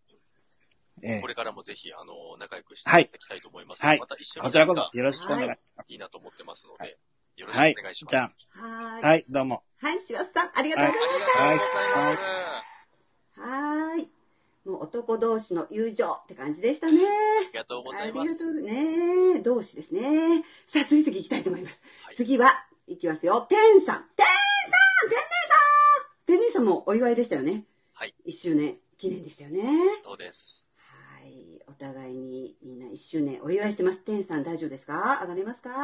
[1.04, 3.84] ええこれからもぜひ、あの、仲良くしていただきたいと思います。
[3.84, 5.92] はいまた一緒にこちらこそよろしくお願いします。
[5.94, 6.98] いいなと思ってますので、はい
[7.38, 8.12] よろしくお願いします。
[8.12, 9.04] じゃあ、はーい。
[9.04, 9.64] はい、どうも。
[9.78, 12.24] はい、しわさん、ありがとうございましありがとうございます。
[13.36, 13.42] た。
[13.42, 14.10] はーい。
[14.66, 17.00] もう男同士の友情って感じでしたね。
[17.00, 18.34] ありがとうござありいます。
[18.34, 19.40] がとうね。
[19.42, 20.44] 同士ですね。
[20.68, 21.82] さあ、次々行きたいと思います。
[22.04, 23.48] はい次は、行きますよ。
[23.50, 23.86] 天さん。
[23.86, 24.36] 天さん天姉
[25.48, 27.64] さん天姉さんもお祝いでしたよね。
[27.94, 28.14] はい。
[28.28, 29.64] 1周年記念でしたよね。
[30.04, 30.66] そうです。
[31.80, 34.00] 互いにみんな1周年お祝いしてます。
[34.00, 35.20] 天さん大丈夫ですか？
[35.22, 35.70] 上がれますか？
[35.70, 35.78] は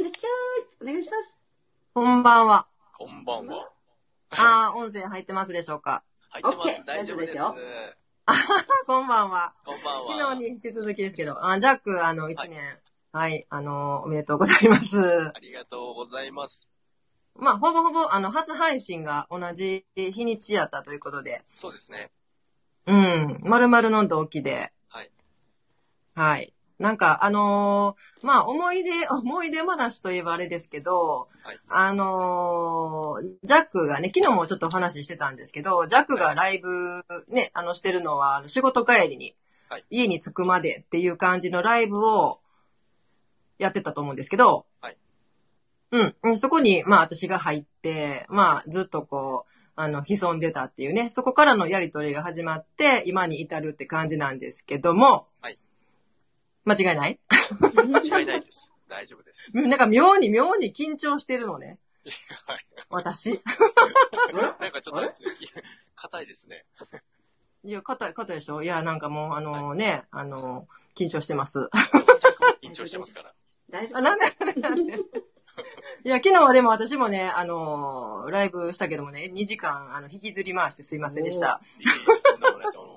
[0.00, 0.66] い、いらっしゃい。
[0.80, 1.34] お願いします。
[1.92, 2.66] こんばんは。
[2.96, 3.70] こんばんは。
[4.30, 6.02] あー、音声入ってますでしょうか？
[6.30, 6.82] 入ってます。
[6.86, 7.34] 大丈夫です。
[7.34, 7.56] 大丈夫
[8.86, 9.52] こんばんは。
[9.66, 10.08] こんばんは。
[10.08, 12.60] 昨日に引き続きですけど、あジャック、あの、1年、
[13.12, 14.98] はい、あの、おめでとうございます。
[15.28, 16.66] ありがとうございます。
[17.34, 22.10] まあ、ほぼほぼ、あの、初配信が同じ日にちやったということで、そうですね。
[22.86, 24.72] うん、丸々の同期で、
[26.14, 26.28] はい。
[26.30, 26.52] はい。
[26.82, 31.60] なんか、あのーまあ、思い出、 思い出話といえばあれですけど、はい。
[31.68, 39.36] あのージャックがね、昨日もちょっとお話ししてたんですけど、ジャックがライブね、あの、してるのは、仕事帰りに、
[39.68, 39.84] はい。
[39.90, 42.40] 家に着くまでっていう感じのライブを
[43.58, 44.96] やってたと思うんですけど、はい。
[45.92, 46.16] うん。
[46.22, 55.56] うん、そこに、まあ、私が入って、まあ、ずっとこう、あの、潜んでたっていうね、そこからのやりとりが始まって、今に至るって感じなんですけども、はい
[56.64, 57.18] 間違いない？
[57.86, 58.72] 間違いないです。
[58.88, 59.56] 大丈夫です。
[59.56, 61.78] なんか妙に妙に緊張してるのね、
[62.46, 62.64] はい。
[62.90, 63.42] 私。
[64.60, 65.22] なんかちょっとです
[65.96, 66.64] 硬いですね。
[67.64, 68.62] いや、硬い、硬いでしょ？
[68.62, 71.68] いや、なんかもう、あのね、あの緊張してます。
[72.62, 73.32] 緊張してますから。
[73.70, 74.98] 大丈夫あなんで、なんで、
[76.04, 81.60] いや、昨日はでも私もね、あのーライブしたけどもね、2時間、あの、引きずり回してすいませんでした。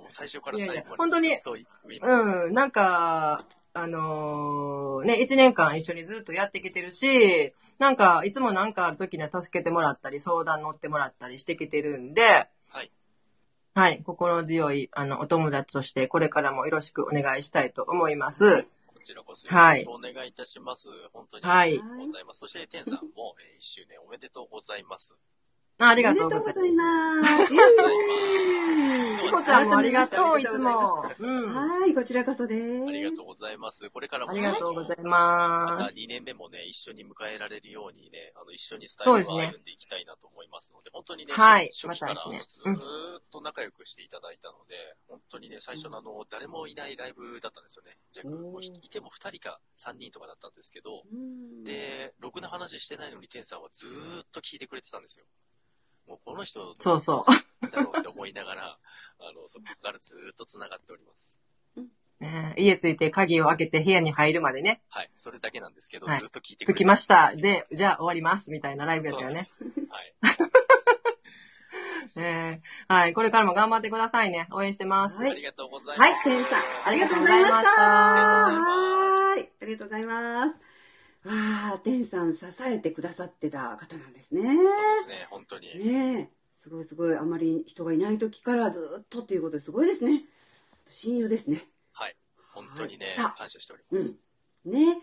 [0.09, 12.91] 最初から最後までいやいや本当にずっと言いましたうん、なんか、あのーね、1年間一緒にずっとやってきてるし、なんか、いつもなんかある時には助けてもらったり、相談乗ってもらったりしてきてるんで、はい。
[13.73, 18.63] はい、心強い、あの、お友達として、これからもよろしくお願いしたいと思います。
[18.63, 18.69] こ
[19.03, 20.89] ちらこそはいよろしくお願いいたします。
[21.13, 22.39] 本当にはいありがとうございます。
[22.39, 25.13] そして、天さんも、えー、 1周年おめでとうございます。
[25.79, 29.01] あありありがとうございがとうございます。
[29.25, 29.51] イエます。
[29.51, 31.03] ーイこちゃんもありがとう、いつも。
[31.19, 31.53] うん。
[31.53, 32.87] はい、こちらこそです。
[32.87, 33.89] ありがとうございます。
[33.89, 35.95] これからも、ありがとうございまたます。
[35.95, 42.61] 2年目もね、一緒に迎えられるようにね、あの、一緒にスタイルを歩んでいきたいなと思いますので、本当にね、はい初初期からず
[43.19, 44.75] っと仲良くしていただいたので、
[45.07, 47.97] 本当にね、最初のあの、誰もいないライブだったんですよね。
[48.11, 55.25] じゃあ、もういても2人か3人とかだったんですけど、うんで、ろくな話してないのに、天さんはずーっと聞いてくれてたんですよ。
[56.07, 57.67] もうこの人、そうそう。
[57.67, 58.77] だろうって思いながら、
[59.19, 61.39] あの、そこからずーっと繋がっております。
[62.19, 65.11] ね家着いて鍵を開けて部屋に入るまでね、はい。
[65.17, 67.35] それだけなんですけど、はいずっと聞いてくれて着きました。
[67.35, 68.51] で、じゃあ終わります。
[68.51, 69.43] みたいなライブやったよね。
[69.89, 70.15] はい。
[72.15, 73.13] ねはい。
[73.13, 74.47] これからも頑張ってくださいね。
[74.51, 75.19] 応援してます。
[75.19, 76.09] はいありがとうございます。
[76.09, 78.45] はい、センさん、ありがとうございました。
[78.45, 80.64] ありがとうございましたはい、ありがとうございます。
[81.25, 84.41] わあ、テンさん支えてくださってた方なんですね。
[84.43, 84.61] そうで
[85.01, 85.67] すね、本当に。
[85.83, 90.23] ねえ、すごいすごい、あまり人がいない時からずっとっていうことですごいですね。
[90.85, 91.67] 親友ですね。
[91.93, 92.15] はい。
[92.53, 94.09] 本当にねさあ、感謝しておりうます。
[94.69, 94.71] ん。
[94.71, 95.01] ね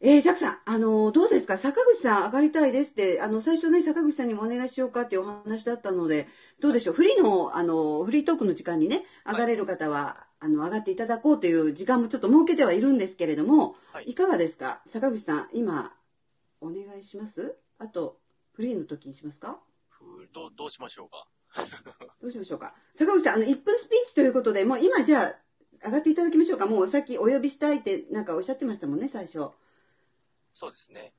[0.00, 1.56] えー、ジャックさん、あのどうですか？
[1.56, 6.26] 坂口さん上がりたいですって、あの、最初ね、坂口さんにもお願いしようかっていうお話だったので、
[6.60, 6.94] どうでしょう？
[6.94, 14.82] フリーの、あのフリートークの時間にね、上がれる方は、あの、上がっていただこうという時間もちょっと設けてはいるんですけれども、はいいかがですか？
[14.88, 15.94] 坂口さん、今、
[16.60, 17.56] お願いします？
[17.78, 18.18] あと、
[18.52, 19.58] フリーの時にしますか？
[20.32, 21.26] どうどうしましょうか？
[22.20, 22.74] どうしましょうか？
[22.96, 26.66] 坂口さん、あの、1分スピーチということで、もう今じゃあ、上がっていただきましょうか？
[26.66, 29.50] もうさっきお呼びしたいってなんかおっしゃってましたもんね、最初。
[30.52, 31.12] そうですね。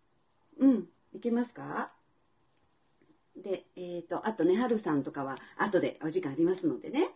[0.59, 1.91] うん、いけますか？
[3.35, 7.09] で、えっ、と、あとね、はるさんとかは、後でお時間ありますのでね。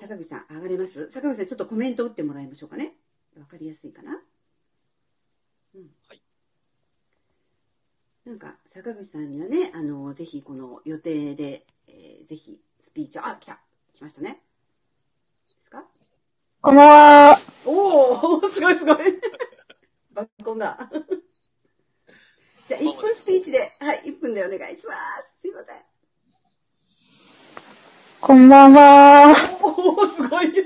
[0.00, 1.10] え坂口さん、上がれます？
[1.10, 2.94] 坂口さん、ちょっとコメント打ってもらいましょうかね。
[3.38, 4.12] わかりやすいかな？
[5.74, 5.90] うん。
[6.08, 6.22] はい。
[8.24, 13.60] なんか、坂口さんにはね、あの、ぜひこの予定で、えーぜひスピーチを、あ、来た
[13.94, 14.42] 来ましたね。
[15.58, 15.84] ですか？
[16.62, 16.88] こんばん
[17.32, 17.40] は。
[17.64, 18.96] おおすごいすごい。
[20.12, 20.90] バッコンだ。
[22.68, 25.30] じゃあ、1分スピーチで、はい、1分でお願いします。
[25.40, 25.89] すいません。
[28.20, 29.32] こんばんは。
[29.62, 30.64] おおすごいよ。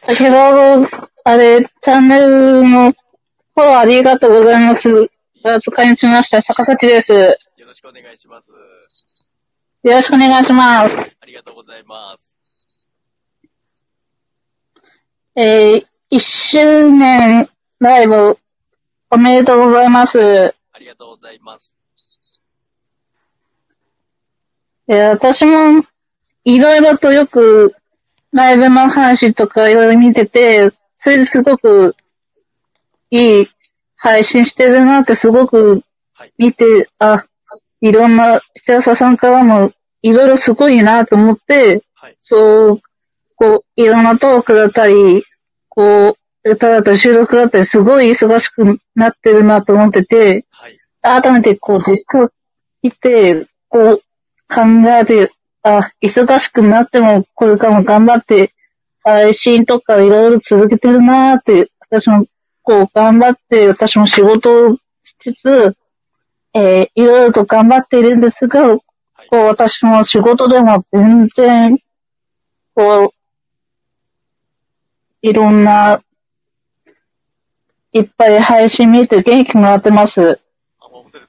[0.00, 0.88] 先ほど、
[1.24, 4.88] あれ、チャンネルのフォローありがとうございます。
[5.44, 6.40] お扱いしました。
[6.40, 7.12] 坂口です。
[7.12, 8.50] よよろしくお願いします。
[9.82, 11.16] ろしくお願いします。
[11.20, 12.36] ありがとうございます。
[15.36, 17.48] えー、1周年
[17.78, 18.38] ライブ
[19.10, 20.18] おめでとうございます。
[20.72, 21.77] ありがとうございます。
[24.88, 25.84] えー私も、
[26.44, 27.74] いろいろとよく、
[28.32, 31.94] ライブの話とかいろいろ見てて、それですごく、
[33.10, 33.46] いい
[33.96, 35.82] 配信してるなってすごく
[36.14, 36.32] はい。
[36.38, 37.24] 見て、あ、
[37.80, 39.72] いろんな視聴者さんからも、
[40.02, 42.16] いろいろすごいなと思って、はい。
[42.18, 42.80] そう、
[43.36, 45.22] こう、いろんなトークだったり、
[45.68, 50.78] こう、歌だったり収録だったり、すごい忙しくなってるなと思ってて、はい。
[51.02, 52.32] 改めてこう、ずっと
[52.82, 54.02] 見て、こう、
[54.48, 54.62] 考
[54.98, 55.30] えて、
[55.62, 58.54] あ、忙しくなっても、これからも頑張って、
[59.02, 62.26] 配信とかいろいろ続けてるなーって、私も、
[62.62, 65.76] こう、頑張って、私も仕事をしつつ、
[66.54, 68.82] えーいろいろと頑張っているんですが、こ
[69.32, 71.78] う、私も仕事でも全然、
[72.74, 73.10] こう、
[75.22, 76.00] いろんな、
[77.92, 80.40] いっぱい配信見て元気もらってます。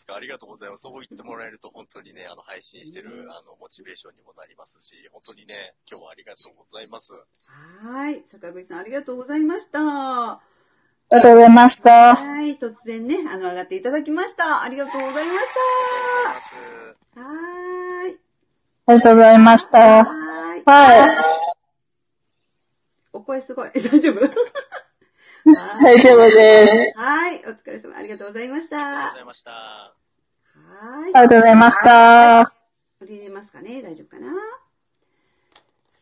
[0.10, 0.82] かありがとうございます。
[0.82, 7.14] そう言ってもらえると本当にね、あの、配信してる、あの、モチベーションにもなりますし、本当にね、今日はありがとうございます。
[7.14, 8.24] はい。
[8.32, 9.80] 坂口さん、ありがとうございました。
[9.82, 10.42] は
[11.12, 12.42] ありがとうございました。
[12.44, 12.58] い。
[12.58, 14.62] 突然ね、あの、上がっていただきました。
[14.64, 15.38] ありがとうございまし
[16.26, 16.96] ます。
[17.16, 17.22] た。
[17.22, 18.20] はーい。
[18.88, 19.78] ありがとうございました。
[19.80, 20.64] はーい。
[20.66, 21.08] はい。
[23.14, 23.72] お声すごい。
[23.92, 24.20] 大丈夫？
[25.84, 27.00] 大丈夫です。
[27.00, 27.38] はい。
[27.40, 27.96] お疲れ様。
[27.98, 29.22] ありがとうございましありがとうたござ。
[29.22, 29.99] いました。
[30.80, 32.54] はありがとうございました。
[33.02, 33.82] 降りれますかね。
[33.82, 34.32] 大丈夫かな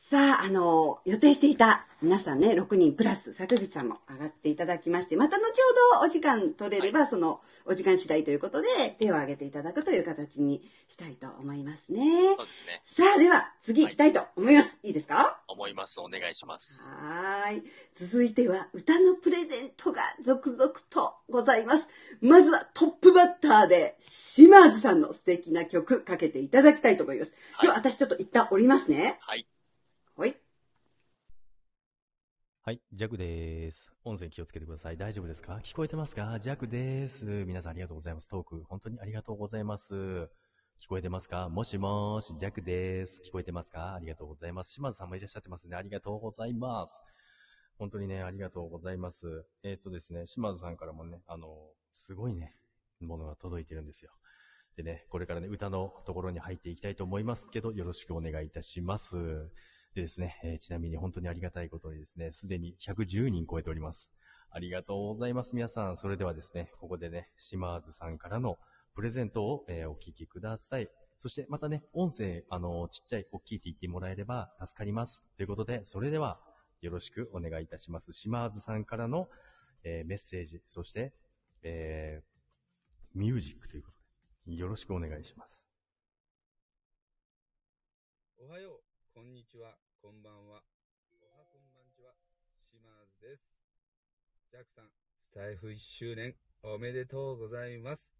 [0.09, 5.43] さあ、あの、予定していた皆さんね、6人プラス坂口さんも上がっていただきまして、また後
[5.99, 8.67] ほどお時間取れれば、そのお時間次第ということで、
[8.99, 12.35] 手を挙げていただくという形にしたいと思いますね。
[12.37, 12.81] そうですね。
[12.85, 14.79] さあ、では次行きたいと思います。
[14.83, 15.41] いいですか？
[15.49, 15.99] 思います。
[15.99, 16.87] お願いします。
[16.87, 17.63] はーい。
[17.99, 21.89] 続いては歌のプレゼントが続々とございます。
[22.21, 27.33] まずはトップバッターで島津さんの素敵な曲かけていただきたいと思います。
[27.61, 29.17] では私ちょっと一旦降りますね。
[29.19, 29.35] はい。
[29.35, 29.45] はい。
[32.67, 33.89] はい、ジャクです。
[34.03, 34.97] 音声気をつけてください。
[34.97, 35.61] 大丈夫ですか？
[35.63, 36.37] 聞こえてますか？
[36.37, 37.23] ジャクです。
[37.23, 38.27] 皆さんありがとうございます。
[38.27, 39.93] トーク、本当にありがとうございます。
[39.93, 41.47] 聞こえてますか？
[41.47, 43.21] もしもーし、ジャクです。
[43.25, 43.93] 聞こえてますか？
[43.93, 44.73] ありがとうございます。
[44.73, 45.77] 島津さんもいらっしゃってますね。
[45.77, 47.01] ありがとうございます。
[47.79, 49.45] 本当にね、ありがとうございます。
[49.63, 51.55] えーっとですね、島津さんからもね、あの、
[51.93, 52.53] すごいね、
[52.99, 54.11] ものが届いてるんですよ。
[54.75, 59.15] でね、これからね、歌のところに入っていきたいと思いますけど、よろしくお願いいたします。
[59.97, 64.11] でですね、えーちなみに本当にありがたいことにですね、すでに110人超えております。
[64.51, 65.97] ありがとうございます、皆さん。
[65.97, 68.59] それではですね、ここでね、島津さんからの
[68.93, 70.87] プレゼントを、えーお聞きください。
[71.19, 75.23] そしてまたね、音声、あの、ちっちゃい、大きいって言ってもらえれば助かります。
[75.35, 76.39] ということで、それでは、
[76.81, 78.13] よろしくお願いいたします。
[78.13, 79.29] 島津さんからの、
[79.83, 81.11] えーメッセージ、そして、
[81.63, 83.89] えーミュージックというこ
[84.45, 85.65] とで、よろしくお願いします。
[88.37, 88.79] おはよう、
[89.15, 89.75] こんにちは、
[90.07, 90.63] こんばんは。
[91.11, 92.13] おはこんばんちは、
[92.71, 92.87] 島
[93.19, 93.43] 津です。
[94.49, 94.85] ジャックさん、
[95.19, 98.15] スタイフ1周年おめでとうございます。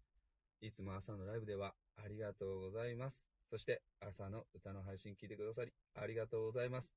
[0.60, 3.24] いつも朝のライブではありがとうございます。
[3.48, 6.92] そして朝の歌の配信聞いてくださりありがとうございます。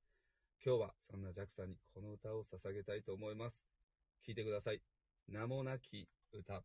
[0.62, 3.64] 今日はそんなジャックさんにこの歌を捧げたいと思います。
[4.28, 4.82] 聞いてください。
[5.26, 6.62] 名もなき歌。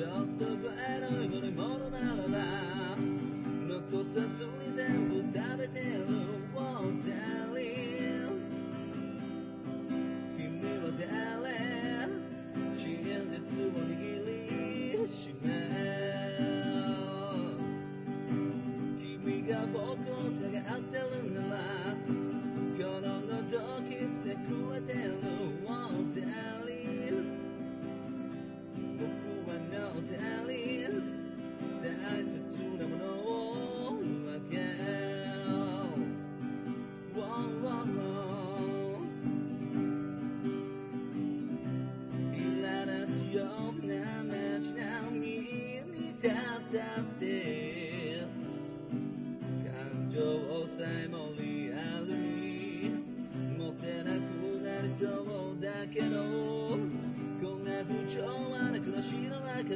[0.00, 2.96] ちょっと前の乗り物ならば
[3.68, 6.06] 残さずに全部食べてる
[6.56, 8.32] Oh darling
[10.38, 10.40] 君
[10.80, 11.04] は誰
[12.74, 14.19] 真実を握る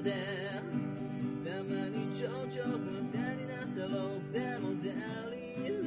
[0.04, 0.12] で
[1.42, 4.92] たまに情緒不安定になったろうでもダ
[5.30, 5.80] リン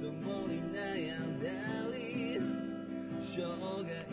[0.00, 1.44] 共に悩んだ
[1.94, 2.40] り
[3.20, 4.09] 生涯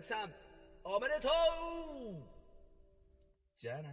[0.00, 0.30] クさん
[0.82, 2.22] おめでとう
[3.58, 3.88] じゃあな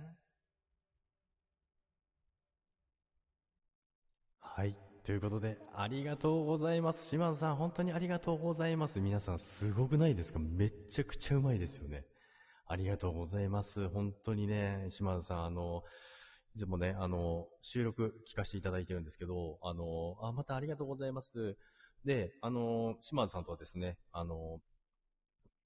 [4.39, 4.75] はい。
[5.03, 7.07] ということで、ありがとうございます。
[7.07, 8.99] 島津さん、本当にありがとうございます。
[8.99, 10.39] 皆さん、すごくないですか？
[10.39, 12.05] めっちゃくちゃうまいですよね。
[12.65, 13.87] ありがとうございます。
[13.89, 15.83] 本当にね、島津さん、あの、
[16.55, 21.57] いつもね、あの、収録聞かせていただいてるんですけど、あの、あ、またありがとうございます。
[22.05, 24.59] で、あの、島津さんとはですね、あの、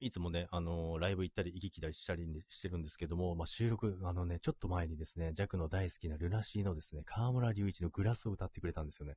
[0.01, 9.15] いつもね、あのライブ行ったり、行き来たりしたりしてるんですけども、まあ、収録、あのね、ちょっと前にですね、ジャクの大好きなルナシーのですね、河村隆一のグラスを歌ってくれたんですよね。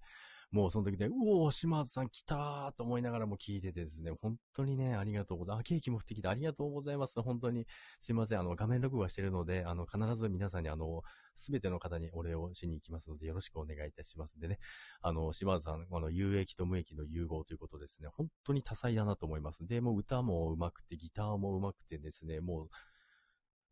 [0.54, 5.60] もうその時で、うおー、島津さん来たーと思いながらも聞いててですね、本当にね、ありがとうございます。
[5.62, 7.20] あ、ケーキも降ってきてありがとうございます。
[7.20, 7.66] 本当に、
[8.00, 8.38] すいません。
[8.38, 11.02] あの、画面録画してるので、あの、必ず皆さんにあの、
[11.34, 14.40] すべての方にお礼をしに行きますので、よろしくお願いいたしますん。
[14.40, 14.60] でね、
[15.02, 19.66] あの、島津さん、あの、有益と無益の融合ということですね、本当に多彩だなと思います。
[19.66, 22.68] で、もう歌も上手くて、ギターも上手くてですね、もう、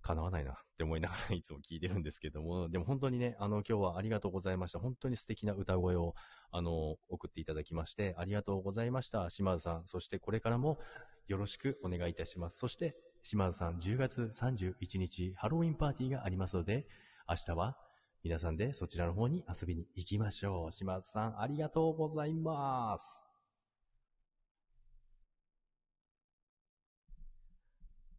[0.03, 4.79] 叶わないなって思いながら いつも聞いてるんですけども、でも本当にね、あの、今日はありがとうございました。
[4.79, 6.15] 本当に素敵な歌声を、
[6.51, 9.31] あの、送っていただきまして、ありがとうございました。
[9.31, 10.79] 島津さん、そしてこれからも
[11.27, 12.59] よろしくお願いいたします。
[12.59, 16.87] そして、島津さん、10月31日、ハロウィンパーティーがありますので、
[17.29, 17.77] 明日は
[18.25, 20.73] 皆さんでそちらの方に遊びに行きましょう。
[20.73, 23.22] 島津さん、ありがとうございます。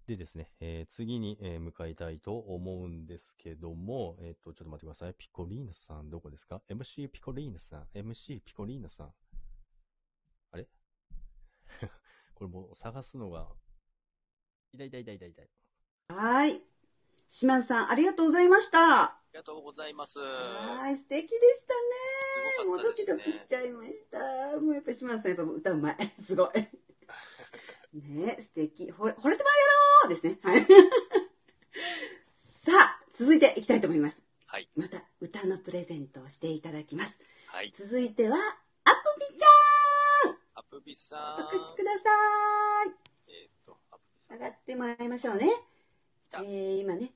[0.08, 5.14] でですね、えー次に、えー向かいたいと思うんですけども、えっ、と、ちょっと待ってください。
[5.18, 9.14] ピコリーナさん、どこですか ?MC ピコリーナさん、MC ピコリーナさん。
[10.52, 10.68] あれ？
[12.36, 13.48] これもう探すのが、
[14.74, 15.50] 痛い痛い痛い痛い痛い。
[16.10, 16.64] はーい。
[17.30, 19.04] 島津さん、ありがとうございました。
[19.06, 20.20] ありがとうございます。
[20.20, 21.74] はい、素敵でした
[22.64, 22.68] ね。
[22.68, 24.60] もうドキドキしちゃいました。
[24.60, 25.96] もうやっぱり島津さん、やっぱ歌うまい。
[26.24, 26.50] すごい。
[28.02, 28.92] ね素敵。
[28.92, 29.60] ほれ、惚れてまうや
[30.04, 30.40] ろーですね。
[30.44, 30.66] はい。
[32.66, 34.22] さあ、続いていきたいと思います。
[34.48, 34.70] はい。
[34.76, 37.20] また、歌のプレゼントをしていただきます。
[37.48, 37.72] はい。
[37.72, 38.50] 続いては、アップ
[39.32, 39.48] ビちゃ
[40.30, 41.46] んアプビさん。
[41.46, 42.10] お越しくださ
[42.86, 42.94] い。
[43.28, 44.38] えーっと、アプビさん。
[44.38, 45.50] 上がってもらいましょうね。
[46.36, 47.14] えー、今ね、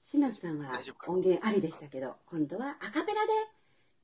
[0.00, 3.32] 島津さんは音源ありでしたけど、今度はアカペラで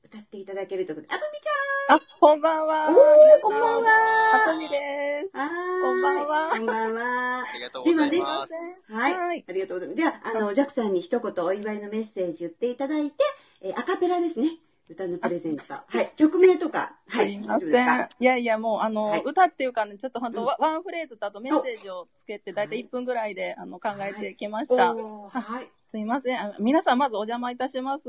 [0.03, 2.89] 歌っていただけるということで、アプビちゃんあ、こんばんは。
[2.89, 2.95] おー、
[3.41, 3.89] こんばんは
[4.33, 5.37] あさみです。
[5.37, 5.49] はーい
[5.81, 7.43] こんばんはこんばんは。
[7.47, 8.53] ありがとうございます。
[8.89, 9.13] はい。
[9.13, 10.01] はいありがとうございます。
[10.01, 13.15] じゃあ、あの、ジャックさんに一言お祝いのメッセージ言っていただいて、
[13.61, 14.57] えーアカペラですね。
[14.89, 15.63] 歌のプレゼント。
[15.69, 16.11] はい。
[16.17, 16.95] 曲名とか。
[17.07, 17.27] はい。
[17.27, 18.09] すいません。
[18.19, 24.93] いやいや、もう、あの、はい歌っていうかね、ちょっと本当、うんワワンフレーズとあとメッセージをつけて、だいたい1分ぐらいで、あの、考えてきました。
[24.93, 25.69] おーはい。
[25.91, 26.39] すいません。
[26.39, 28.07] あ皆さん、まずお邪魔いたします。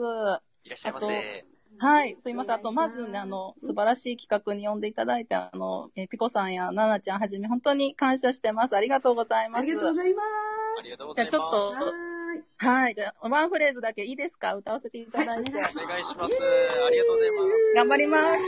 [0.65, 1.45] いらっしゃいませ。
[1.79, 2.55] はい、すいません。
[2.55, 8.77] あと、まずね、あの、素晴らしい企画に呼んでいただいて、あの、えーピコさんやナナちゃんはじめ、本当に感謝してます。
[8.77, 9.63] ありがとうございます。
[9.63, 10.27] ありがとうございます。
[10.79, 11.33] ありがとうございます。
[11.33, 12.43] じゃあちょっとはーい。
[12.59, 14.55] はい、じゃあ、ワンフレーズだけいいですか？
[14.55, 15.53] 歌わせていただいて。
[15.53, 16.39] はいお願いします。
[16.43, 17.75] ありがとうございます。
[17.75, 18.23] 頑張ります。
[18.23, 18.43] お願い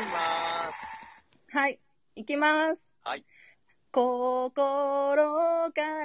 [0.00, 0.86] します。
[1.56, 1.78] はい、
[2.16, 2.84] いきます。
[3.02, 3.24] はい。
[3.90, 5.14] 心か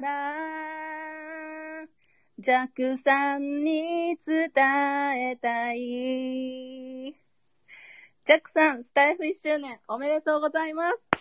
[0.01, 0.33] ら、
[2.43, 4.51] ジャックさんに伝
[5.31, 5.77] えたい。
[5.77, 11.12] ジャックさん、スタイフ1周年おめでとうございます。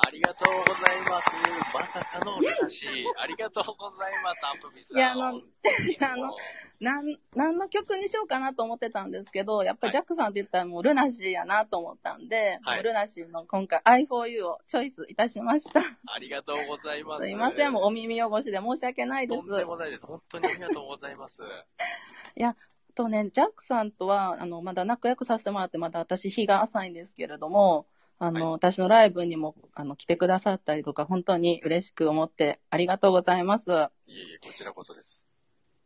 [0.00, 1.30] ありがとうございます。
[1.74, 2.90] まさかのルナシー。
[3.18, 4.98] ありがとうございます、アンプビさん。
[4.98, 6.36] いやあのあの
[6.80, 15.80] なん、何の曲にしようかなと思ってたんですけど、やっぱりはいジャックさんって言ったらもうルナシーやなと思ったんで、はいルナシーの今回 I4U をチョイスいたしました。
[15.80, 17.26] ありがとうございます。
[17.26, 19.46] すいません、もうお耳汚しで申し訳ないですと。
[19.46, 20.06] んでもないです。
[20.06, 21.42] 本当にありがとうございます。
[22.36, 22.56] いや、あ
[22.94, 27.86] とね、ジャックさんとは、あの、まだ仲良くさせてもらって、まだ私日が浅いんですけれども、
[28.18, 33.70] あの、はい私のライブにも、あの、来てくださったりとか、本当に嬉しく思ってありがとうございます。
[33.70, 35.24] いえいえ、こちらこそです。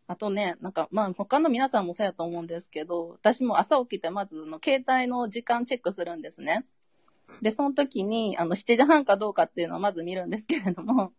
[0.06, 6.64] あとね、なんか、まあ、他の皆さんもそうやと思うんですけど、私も朝起きて、まず、あの携帯の時間チェックするんですね。
[7.40, 11.12] で、その時に、あの、7時半かどうかっていうのをまず見るんですけれども、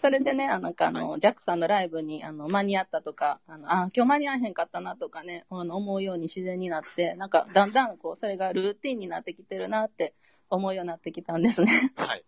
[0.00, 10.14] それでね、あなんかあの、ジャックさんのライブに、あの、間に合ったとか、あの、あ、今日間に合えへんかったなとかね、あの、思うように自然になって、なんか、だんだん、こう、それがルーティンになってきてるなって
[10.50, 11.92] 思うようになってきたんですね。
[11.96, 12.24] はい。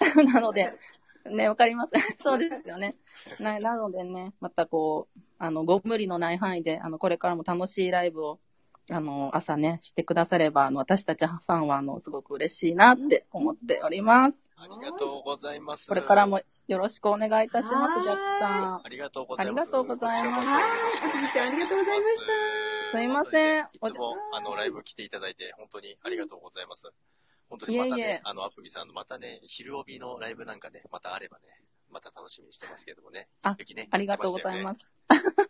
[0.30, 0.74] なので、
[1.30, 1.94] ね、わかります。
[2.20, 2.96] そうですよね。
[3.40, 8.40] な、なのでね、またこう、あの、ご無理のない範囲で、あの、これからも楽しいライブを、
[8.90, 14.38] あの、朝ね、してくだされば、あの、私たちファンは、あの、すごく嬉しいなって思っております。
[14.56, 15.88] ありがとうございます。
[15.88, 18.80] これからもよろしくお願いいたします、はいジャックさん。
[18.84, 19.70] ありがとうございます。
[19.70, 26.90] ありがとうございますはいあちゃんありがとうございましたすいませんいつも、あの、ライブ来ていただいて、本当にありがとうございます。
[27.48, 31.44] 本当にまたね、いえいえあの、アプビさんのまたね、昼帯のライブなんかね、またあればね、
[31.90, 33.28] また楽しみにしてますけどもね。
[33.42, 34.80] あねありがとうございます。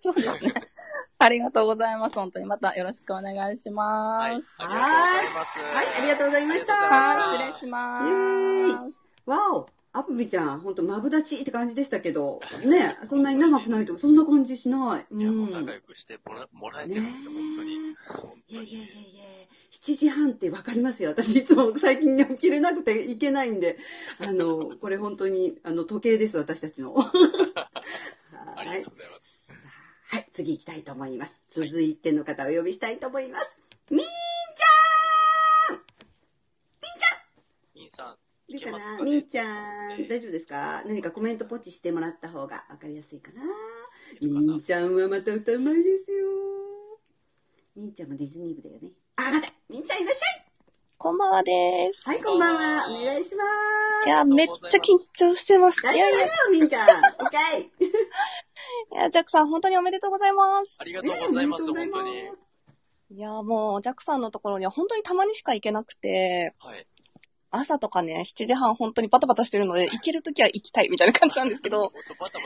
[0.03, 0.53] そうですね。
[1.19, 2.15] ありがとうございます。
[2.15, 4.27] 本当にまたよろしくお願いします。
[4.27, 5.75] はい、ありがとうございます。
[5.75, 6.75] はい、ありがとうございました。
[6.75, 8.07] はい、失礼します。
[8.07, 8.95] イエーイ
[9.25, 9.69] わお、
[9.99, 15.07] アプビちゃん、ほんとマブダチって感じでしたけど、ね、そんなに長くないとか、そんな感じしない。
[15.11, 15.53] ういや、もうん。
[15.53, 17.79] 仲良くしてもらもらえてるんですよ、本当に。
[18.07, 19.15] 本当いやいやいやに。
[19.15, 19.25] いや、
[19.73, 21.11] 7時半ってわかりますよ。
[21.11, 23.79] 私いつも最近起きれなくていけないんで、
[24.21, 26.95] あの、これ本当に、あの、時計です、私たちの。
[26.99, 27.03] あ
[28.55, 28.95] はいりがとう。
[28.95, 29.41] ございます。
[30.09, 31.35] はい、次行きたいと思います。
[31.51, 33.57] 続いての方をお呼びしたいと思います。
[33.91, 34.07] みーちゃ
[35.75, 35.87] ん
[37.89, 38.17] さん、
[38.49, 39.45] いいかいけますなかねみーちゃ
[39.97, 40.83] ん、大丈夫ですか？
[40.87, 43.43] 何かコメントポチしてもらった方がわかりやすいかな
[44.21, 46.27] みーちゃんはまた歌うまいですよ。
[47.75, 48.91] みーちゃんもディズニー部だよね。
[49.17, 50.47] あ、わかったみーちゃんいらっしゃい
[50.99, 52.09] こんばんはです。
[52.09, 52.87] はい、こんばんは。
[52.89, 53.45] お願いしま
[54.05, 54.07] す。
[54.07, 55.83] いや、めっちゃ緊張してます。
[55.83, 56.89] いやいや、大丈夫だよ、みーちゃん。
[56.89, 57.87] オッケー。
[57.87, 60.77] いや、ジャックさん、本当におめでとうございます。
[60.79, 62.31] ありがとうございます、ね本当に。
[63.11, 66.87] いや、もう、ジャックさんのところには本当にたまにしか行けなくて、はい。
[67.51, 71.93] 朝とかね、7時半本当にバタバタしてるので、 行けるときは行きたいみたいな感じなんですけど、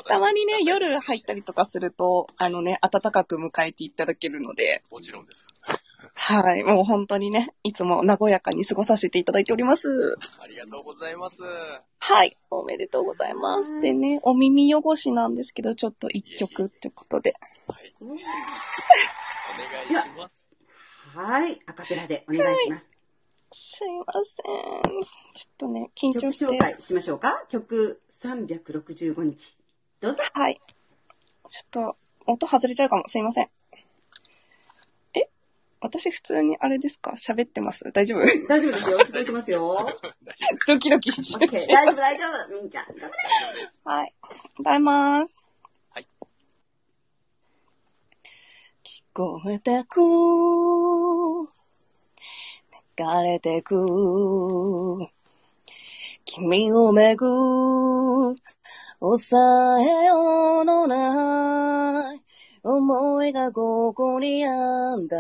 [0.07, 5.47] たまにね、夜入ったりとかすると、あのね、暖かく迎えていただけるので、もちろんです。
[6.15, 10.17] はい、もう本当にね、いつも和やかに過ごさせていただいております。
[10.39, 11.43] ありがとうございます。
[11.99, 13.79] はい、おめでとうございます。
[13.81, 17.35] でね、お耳汚しなんですけど、ちょっと一曲ってことで。
[17.69, 18.19] お願い
[19.89, 20.47] します。
[21.15, 22.89] はい、アカペラでお願いします。
[23.53, 24.45] すいません。
[25.35, 26.45] ちょっとね、緊曲張して。
[26.47, 27.45] 紹介しましょうか。
[27.49, 29.57] 曲365日。
[30.01, 30.23] どうぞ。
[30.33, 30.61] はい。
[31.49, 31.97] ちょっと、
[32.27, 33.09] 音外れちゃうかも。
[33.09, 33.51] すいません。
[35.15, 35.29] え？
[35.81, 37.13] 私普通にあれですか？
[37.13, 37.91] 喋ってます？
[37.93, 38.21] 大丈夫？
[38.49, 38.99] 大丈夫ですよ。
[39.01, 39.99] 聞こえてますよ。
[40.69, 41.67] ドキドキオッケー。
[41.67, 42.63] 大丈夫、大丈夫。
[42.63, 42.87] みーちゃん。
[42.87, 43.13] 頑張れ。
[43.85, 44.15] はい。
[44.61, 45.37] 歌います。
[45.91, 46.07] はい。
[48.85, 50.01] 聞こえてく、
[53.01, 55.09] 流れてく、
[56.27, 58.37] 君をめぐる、
[59.01, 62.21] 抑えようのない
[62.63, 65.17] 思いがここにあんだ。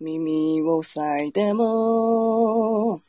[0.00, 3.00] 耳を塞いでも、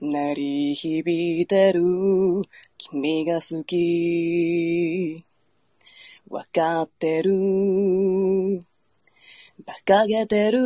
[0.00, 1.82] 鳴り響いてる
[2.78, 5.22] 君が好き。
[6.30, 8.62] わかってる。
[9.68, 10.60] 馬鹿げてる。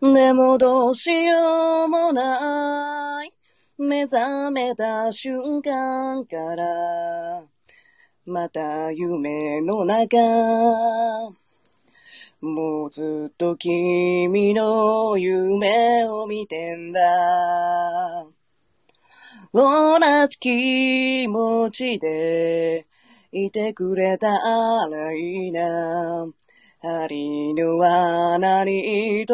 [0.00, 3.34] でもどうしようもない。
[3.76, 7.44] 目覚めた瞬間から、
[8.24, 10.16] また夢の中。
[12.40, 17.00] もうずっと君の夢を見てんだ。
[19.52, 19.98] 同
[20.28, 22.86] じ気持ちで
[23.32, 24.28] いてくれた
[24.88, 26.26] らいいな。
[26.82, 29.32] 針の穴に通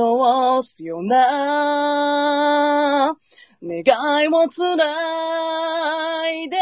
[0.62, 3.16] すような。
[3.62, 4.84] 願いもつな
[6.30, 6.56] いで。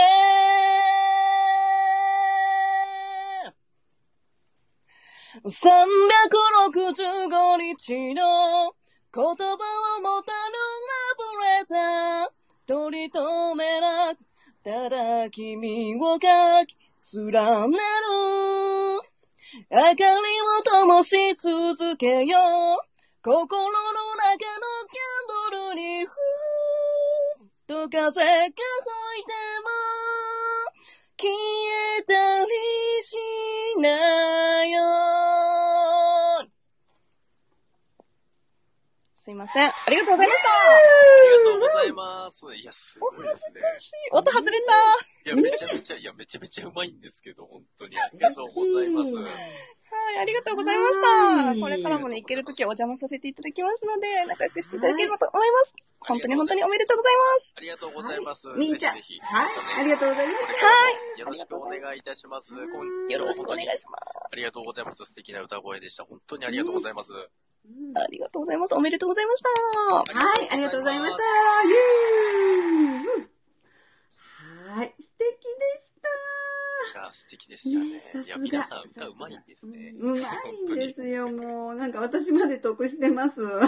[5.44, 8.74] 365日の
[9.12, 9.36] 言葉を持
[10.22, 10.38] たぬ
[10.86, 12.30] ラブレター
[12.66, 14.18] 取り留めなく
[14.62, 16.18] ただ君を書
[16.66, 16.76] き
[17.16, 17.32] 連
[17.70, 18.89] ねる。
[19.52, 22.90] 明かりを灯し続けよう。
[23.22, 26.14] 心の中のキャンドルにふー
[27.44, 28.54] っと風が
[39.30, 39.68] すいません。
[39.68, 40.48] ありがとうございました。
[40.50, 40.74] あ
[41.22, 42.46] りがとうございます。
[42.50, 43.60] いや、すごいですね。
[44.10, 49.14] 音外れいや、めちゃめちゃ、いや、めちゃめちゃうまいんですけど、本当にありがとうございます。
[49.14, 49.20] た。
[49.20, 49.26] は
[50.16, 51.60] い、ありがとうございました。
[51.60, 55.74] これからもね、行けるときはお邪魔させていただきますので、仲良くしていただければと思います。
[56.00, 57.54] 本当に本当におめでとうございます。
[57.56, 58.48] ありがとうございます。
[58.56, 58.94] みーちゃん。
[58.94, 59.04] はい、
[59.78, 60.52] ありがとうございます。
[60.58, 61.20] はい。
[61.20, 62.52] よろしくお願いいたします。
[62.52, 62.58] よ
[63.16, 64.26] ろしくお願いします。
[64.32, 65.04] ありがとうございます。
[65.04, 66.04] 素敵な歌声でした。
[66.04, 67.12] 本当にありがとうございます。
[67.94, 68.74] ありがとうございます。
[68.74, 69.48] おめでとうございました。
[69.96, 70.02] は
[70.42, 71.22] い、ありがとうございました。
[71.22, 71.26] イ
[71.70, 73.30] エーイ
[74.70, 75.34] はい、素敵で
[75.82, 75.92] し
[76.92, 77.00] た。
[77.00, 77.86] いや、素敵でしたね。
[77.86, 79.92] いや、さすが皆さん歌うまいんですね。
[79.98, 80.22] うまい
[80.72, 81.74] んですよ、もう。
[81.74, 83.40] なんか私まで得してます。
[83.50, 83.66] は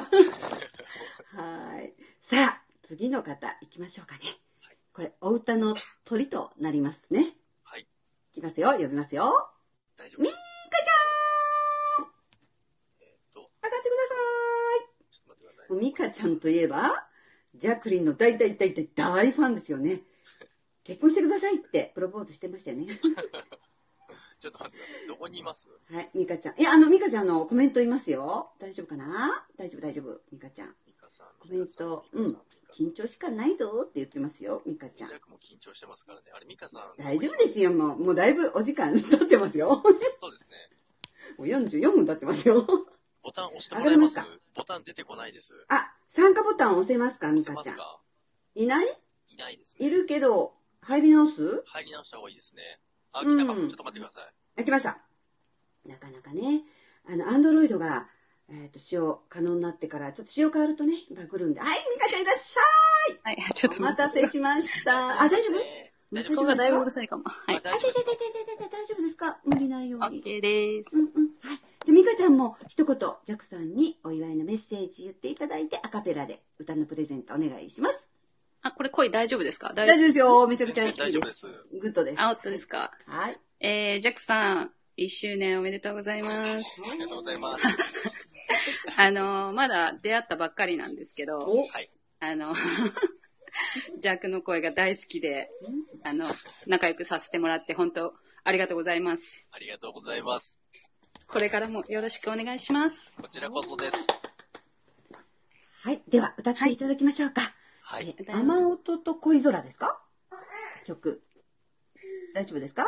[1.83, 1.93] い。
[2.23, 4.21] さあ、次の方、行きましょうかね。
[4.93, 5.75] これ、お歌の
[6.05, 7.37] 鳥となりますね。
[7.65, 7.81] はい。
[7.81, 7.87] い
[8.35, 9.51] きますよ、呼びますよ。
[9.97, 12.05] 大丈夫みーかちゃん
[13.35, 13.49] 上が
[13.79, 14.15] ってくださ
[15.73, 15.75] い。
[15.75, 17.07] もうミカちゃんといえば、
[17.55, 20.03] ジャクリンの大大大大大ファンですよね。
[20.85, 22.87] 結婚してくださいってプロポーズしてましたよね。
[24.41, 25.07] ちょっと待って。
[25.07, 25.69] どこにいます？
[25.91, 26.61] はい、ミカちゃん。
[26.61, 28.53] いや、あの、ミカちゃんのコメントいますよ。
[28.59, 29.47] 大丈夫かな？
[29.57, 30.21] 大丈夫、大丈夫。
[30.33, 30.75] ミカちゃん。
[31.39, 32.39] コメント、うん。
[32.73, 35.15] 緊張しかないぞって言ってますよ、ミカちゃんジ。
[35.15, 36.25] ャックも緊張してますからね。
[36.35, 37.03] あれ、ミカさん。
[37.03, 37.99] 大丈夫ですよ、もう。
[37.99, 39.83] もうだいぶお時間経ってますよ。
[40.21, 40.57] そうですね。
[41.37, 42.67] もう44分経ってますよ。
[43.23, 44.21] ボタン押してもらえます？
[44.55, 45.55] ボタン出てこないです。
[45.69, 47.77] あ、参加ボタン押せますか、ミ押せカちゃん。
[47.77, 48.01] ますか
[48.55, 48.87] いない？
[48.87, 49.87] いないですね。
[49.87, 51.63] いるけど、入り直す？
[51.67, 52.63] 入り直した方がいいですね。
[53.13, 53.61] あ、来たかも。
[53.63, 54.33] うんちょっと待ってください。
[54.61, 54.99] あ、来ました。
[55.87, 56.63] なかなかね、
[57.09, 58.09] あの、アンドロイドが、
[58.49, 61.61] えっ、と、使用可能になってから、ちょっと使用変わるとね、バグるんで。
[61.61, 62.61] はい、ミカちゃんいらっしゃ
[63.13, 64.99] いはい、ちょっとお待たせしました。
[65.23, 65.63] あ、大丈夫？
[66.15, 67.25] 息子がだいぶうるさいかも。
[67.25, 67.61] はい。
[67.63, 67.89] 大丈
[68.99, 69.39] 夫ですか？
[69.45, 70.23] 無理ないように。
[70.23, 70.97] OK です。
[70.97, 71.49] うんうん。
[71.49, 71.61] はい。
[71.85, 78.07] じゃあ、ミカちゃんも一言、ジャックさんにお祝いのメッセージ言っていただいて、アカペラで歌のプレゼントお願いします。
[78.63, 79.73] あ、これ声大丈夫ですか？
[79.75, 80.47] 大大丈夫ですよ。
[80.49, 81.47] めちゃくちゃいい大丈夫です。
[81.81, 82.21] グッドです。
[82.21, 82.93] あ、本当ですか？
[83.07, 83.41] はい。
[83.61, 86.29] えー、ジャックさん、1周年おめでとうございま
[86.63, 86.83] す。
[86.91, 87.65] ありがとうございます。
[88.97, 91.89] あの、まだ出会ったばっかりなんですけど、はい。
[92.21, 92.55] あの、
[93.99, 95.51] ジャックの声が大好きで、
[96.05, 96.27] あの、
[96.67, 98.15] 仲良くさせてもらって、本当
[98.45, 99.49] ありがとうございます。
[99.53, 100.57] ありがとうございます。
[101.33, 103.21] これからもよろしくお願いします。
[103.21, 104.07] こちらこそです。
[105.83, 106.03] はい。
[106.09, 107.41] では、歌っていただきましょうか。
[107.83, 108.15] はい。
[108.19, 110.01] え雨音と恋空ですか？
[110.85, 111.23] 曲。
[112.35, 112.87] 大丈夫ですか？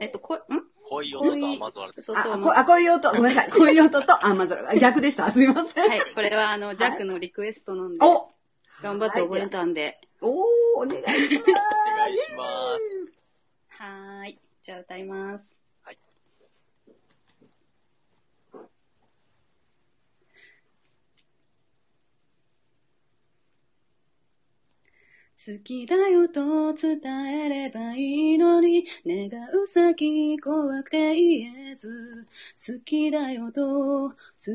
[0.00, 0.40] えっと、こ、ん？
[0.84, 2.12] 恋音と雨空です。
[2.16, 3.50] あ、こあ、恋音、ごめんなさい。
[3.56, 4.68] 恋音と雨空。
[4.68, 5.30] あ逆でした。
[5.30, 5.88] すいません。
[5.88, 8.28] はい、これはあの、ジャックのリクエストなんで、お
[8.82, 10.00] 頑張って覚えたんで。
[10.20, 10.46] おー、
[10.78, 11.50] お願いします。
[11.50, 11.52] お
[11.96, 13.82] 願いします。
[13.82, 14.38] はーい。
[14.62, 15.61] じゃあ歌います。
[25.44, 27.00] 好きだよと伝
[27.46, 29.28] えればいいのに、願
[29.60, 32.24] う先怖くて言えず、
[32.54, 34.14] 好きだよと、好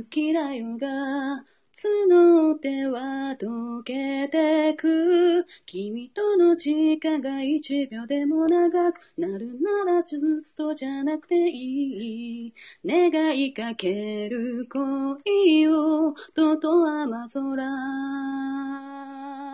[0.09, 5.45] きだよが、募っては溶けてく。
[5.65, 10.19] 君との時間が一秒でも長くなるならずっ
[10.55, 12.53] とじゃなくていい。
[12.85, 19.46] 願いかける恋を、とと雨空。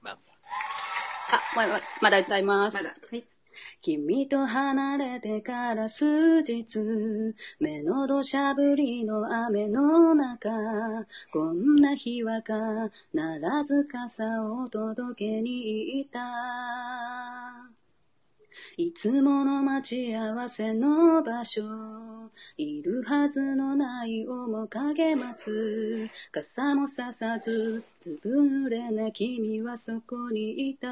[0.00, 0.18] まあ、
[1.32, 2.76] あ、まだ、まだ歌います。
[2.76, 2.96] まだ。
[3.10, 3.24] はい。
[3.80, 6.78] 君と離れてから数日、
[7.58, 10.50] 目の土砂降りの雨の中、
[11.32, 12.52] こんな日は必
[13.64, 17.77] ず傘を届けに行った。
[18.76, 21.62] いつもの待ち合わせの場所、
[22.56, 26.08] いるはずのない面影待つ。
[26.30, 28.30] 傘もささず、ずぶ
[28.66, 30.88] 濡れな君はそこにいた。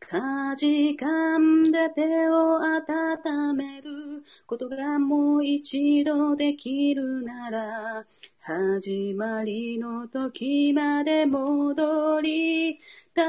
[0.00, 8.06] かじかんで手を温めることがもう一度できるなら、
[8.40, 12.78] 始まりの時まで戻り
[13.12, 13.22] た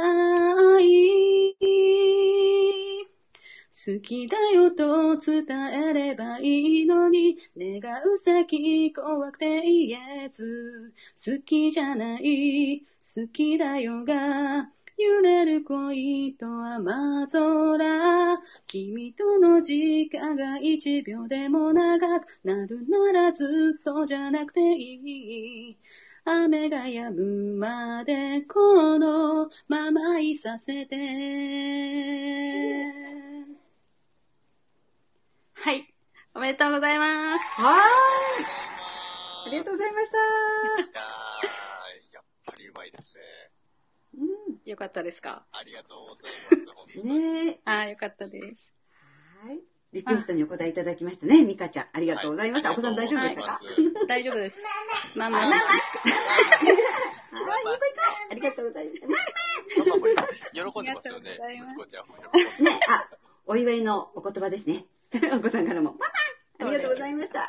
[0.80, 1.56] い。
[3.72, 5.46] 好きだよと伝
[5.90, 9.92] えればいいのに、願う先怖くて言
[10.26, 18.42] えず、好きじゃない、好きだよが、揺れる恋と雨空。
[18.68, 25.78] 君との時間が一秒でも長くなるならずっとじゃなくていい。
[26.26, 33.29] 雨が止むまでこのままいさせて。
[35.62, 35.94] はい。
[36.36, 37.62] おめでとうございます。
[37.62, 37.80] はーい。
[39.48, 40.18] ありがとうございました。
[40.18, 43.22] いやーやっぱりうまいですね。
[44.66, 45.46] よかったですか？
[45.52, 46.66] ありがとうございます。
[46.74, 47.60] 本当にねえ。
[47.66, 48.74] あーよかったです。
[49.44, 49.60] はい。
[49.92, 51.44] リクエストにお答えいただきましたね。
[51.44, 52.72] ミカちゃん、ありがとうございました。
[52.72, 53.60] お子さん大丈夫でしたか
[54.08, 54.64] 大丈夫です。
[55.16, 55.40] ママ。
[55.40, 55.56] あママ。
[55.56, 55.60] あ
[58.34, 59.02] りがとうございます。
[59.02, 60.08] ママも
[60.72, 61.60] 喜んでますよねありがとうござい。
[61.60, 63.10] ます息子ちゃんも喜んでね、あ、
[63.46, 64.86] お祝いのお言葉ですね。
[65.38, 65.92] お子さんからも。
[65.94, 66.06] ママ
[66.60, 67.40] ありがとうございました。
[67.40, 67.48] は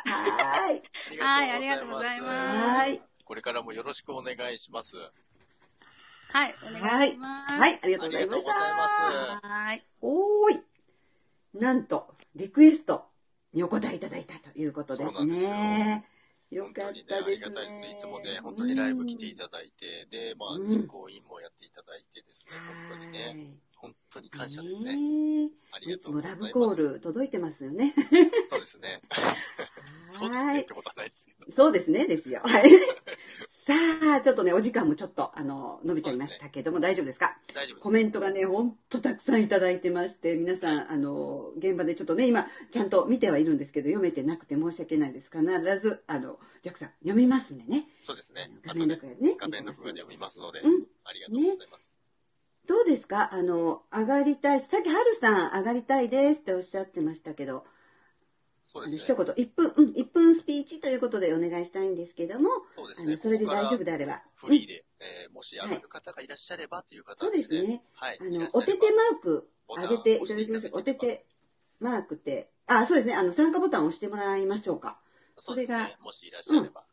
[0.69, 1.19] ーい。
[1.19, 2.67] はい、ありがとうございます。
[2.67, 3.03] はーい。
[3.25, 4.97] これからもよろしくお願いします。
[6.33, 7.55] はい、お願いします。
[7.55, 8.53] はい、ありがとうございました。
[8.53, 9.87] ありがとうございますはい。
[10.01, 10.61] おーい。
[11.55, 13.11] なんと、リクエスト
[13.53, 16.07] にお答えいただいたということですね。
[16.51, 17.87] よかっ本当にね、あたですりがたいです。
[17.87, 18.41] いつもね、ね。
[18.41, 22.53] 本当にライブ来ていただいて、で、まあ、うん実行委員もやっていただいてですね、
[22.89, 24.93] 本当にね、本当に感謝ですね。
[25.73, 26.43] ありいがとうございます。
[26.43, 27.95] ラブコール届いてますよね。
[28.51, 29.01] そうですね。
[30.09, 31.53] そうですねってことはないですけど。
[31.53, 32.41] そうですね、ですよ。
[32.45, 32.71] はい。
[33.65, 33.75] さ
[34.17, 37.39] あ、ちょっとね、お時間もちょっと、あの、伸びちゃいましたけども、大丈夫ですか？
[37.55, 37.83] 大丈夫です。
[37.85, 45.31] コメントがね、ほんとたくさんいただいてまして、皆さん、あの、現場でちょっとね、今、ちゃんと見てはいるんですけど、読めてなくて申し訳ないです。
[45.31, 45.43] 必
[45.81, 47.89] ず、あの、ジャックさん、読みますんでね。
[48.03, 48.51] そうですね。
[48.67, 49.37] 画面録画でね。
[49.39, 51.97] 画面録画で読みますので、うんありがとうございます。
[52.71, 53.35] どうですか？
[53.35, 57.67] あの、上がりたい、さっき、はるさん、上がりたいですっておっしゃってましたけど、
[58.65, 59.03] そうですね。
[59.03, 63.17] 一言、1分、うん、1分スピーチということでお願いしたいんですけども、そうですね。
[63.17, 64.23] それで大丈夫であれば。
[64.37, 67.39] フリーで、えーもし上がる方がいらっしゃればというそう形で。
[67.39, 67.83] ですね。
[67.95, 68.19] はい。
[68.21, 70.79] あのお手手マーク上げていただきましょう。
[70.79, 71.27] お手手
[71.81, 73.15] マークって、あ、そうですね。
[73.15, 75.01] あの、参加ボタンを押してもらいましょうか。
[75.37, 75.97] それね。
[76.01, 76.85] もしいらっしゃれば。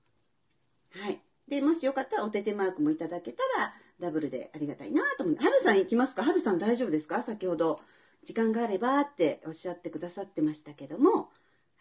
[0.89, 1.21] はい。
[1.47, 5.35] で、もしよかったらお手手マークもいただけたら、ダブルでありがたいなと思う。
[5.37, 6.23] はるさん行きますか？
[6.23, 7.23] はるさん大丈夫ですか？
[7.23, 7.79] 先ほど、
[8.23, 11.29] 時間があればっておっしゃってくださってましたけども、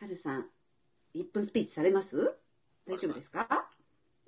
[0.01, 0.47] はるさん、
[1.15, 2.35] 1分スピーチされます？
[2.87, 3.69] 大丈夫ですか？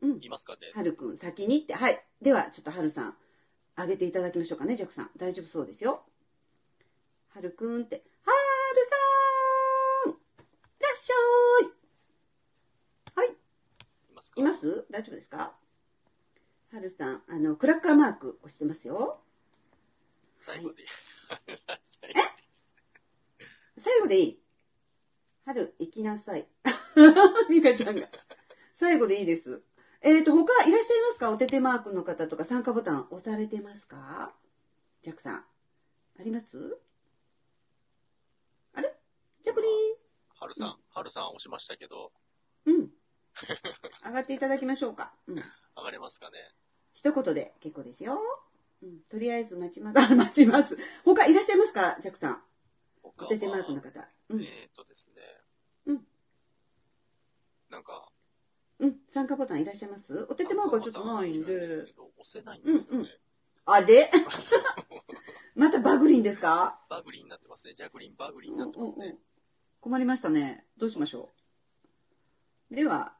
[0.03, 0.19] うん。
[0.21, 0.59] いますかね。
[0.75, 1.75] はるくん、先にって。
[1.75, 2.05] はい。
[2.23, 3.17] では、ちょっとはるさん、
[3.77, 5.11] 上げていただきましょうかね、ジャックさん。
[5.17, 6.03] 大丈夫そうですよ。
[7.29, 7.97] はるくんって。
[8.25, 8.33] は
[8.75, 8.89] る
[10.05, 10.15] さんい
[10.81, 11.15] らっしゃ
[11.65, 11.69] い
[13.15, 13.29] はい。
[13.29, 14.87] いますいます？
[14.91, 15.55] 大丈夫ですか？
[16.79, 19.21] はるさん、あの、クラッカーマーク押してますよ。
[20.39, 20.85] 最後で。
[21.57, 21.67] 最
[23.77, 24.43] 最後でいい？
[25.45, 26.47] はる、行きなさい。
[27.51, 28.09] みかちゃんが。
[28.77, 29.61] 最後でいいです。
[30.03, 31.33] えっ、と、他いらっしゃいますか？
[31.33, 34.33] お手手マークの方とか参加ボタン押されてますか？
[35.03, 35.37] ジャックさん。
[35.37, 36.79] あります？
[38.75, 38.97] あれ？
[39.43, 39.67] ジャクリ
[40.39, 42.75] はるさん、はるさん押しましたけど、ーン。
[42.77, 42.91] うん。
[44.07, 45.13] 上がっていただきましょうか。
[45.27, 45.37] うん。
[45.77, 46.39] 上がれますかね？
[46.99, 48.19] 一言で結構ですよ。
[48.83, 48.99] うん。
[49.09, 49.99] とりあえず待ちます。
[50.01, 50.77] あ、待ちます。
[51.05, 51.97] 他いらっしゃいますか？
[52.01, 52.43] ジャックさん。
[53.05, 54.09] お他は手手マークの方。
[54.31, 54.41] うん。
[54.41, 55.23] えっ、とですね。
[55.87, 56.01] うん。
[57.71, 58.11] なんか、
[58.81, 58.97] うん。
[59.15, 60.27] 参加ボタンいらっしゃいます？
[60.29, 61.55] お手手マークはちょっとないんで。
[61.61, 63.09] ですけど、押せないんですよね。
[63.65, 64.11] あれ？
[65.55, 66.81] またバグリンですか？
[66.91, 67.75] バグリになってますね。
[67.75, 69.17] ジャクリン、バグリになってますね。
[69.81, 70.65] 困りましたね。
[70.77, 71.31] どうしましょ
[72.73, 72.75] う？
[72.75, 73.15] では、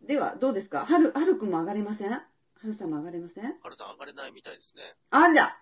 [0.00, 0.84] では、どうですか？
[0.84, 2.22] はる、はるくんも上がれません？
[2.64, 3.44] はるさんも上がれません？
[3.44, 4.82] はるさん上がれないみたいですね。
[5.10, 5.60] あれだ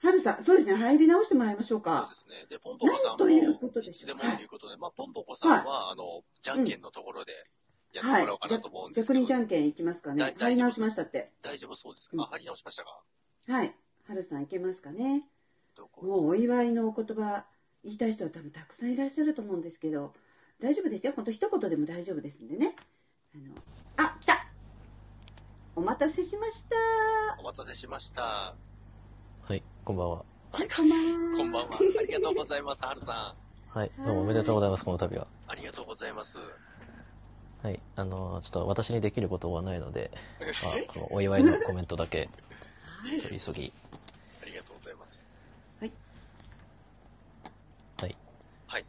[0.00, 0.76] はるさん、そうですね。
[0.76, 2.06] 入り直してもらいましょうか。
[2.08, 2.46] ですね。
[2.48, 7.32] で、ポンポコさんも、ということいつでもということで、まあ、ポンポコさんは、あの、じゃんけんのところで
[7.92, 10.18] やってもらおうかなと思うんですけど、リンじゃんけんいきますかね。
[10.38, 11.32] だ入り直しましたって。
[11.42, 13.02] 大丈夫そうですか、あ、張り直しましたか
[13.48, 13.74] はい。
[14.06, 15.26] はるさんいけますかね。
[16.00, 17.46] もうお祝いのお言葉
[17.82, 20.14] 言いたい人は多分たくさんいらっしゃると思うんですけど、
[20.60, 21.12] 大丈夫ですよ。
[21.16, 22.76] ほんと一言でも大丈夫ですんでね。
[23.34, 23.54] あの、
[25.78, 26.76] お待たせしました。
[27.38, 28.56] お待たせしました。
[29.42, 30.24] はい、こんばんは。
[30.50, 31.36] はい、こんばんは。
[31.36, 31.76] こんばんは。
[31.76, 33.36] ありがとうございます、はるさ
[33.72, 33.78] ん。
[33.78, 35.28] はい、どうもおめでとうございます、この度は。
[35.46, 36.38] ありがとうございます。
[37.62, 40.10] はい、あの、ちょっと私にできることはないので、
[40.42, 42.28] まあ、このお祝いのコメントだけ、
[43.04, 43.72] 取り急ぎ。
[44.42, 45.24] ありがとうございます。
[45.78, 45.92] はい。
[48.00, 48.16] はい。
[48.66, 48.84] はい。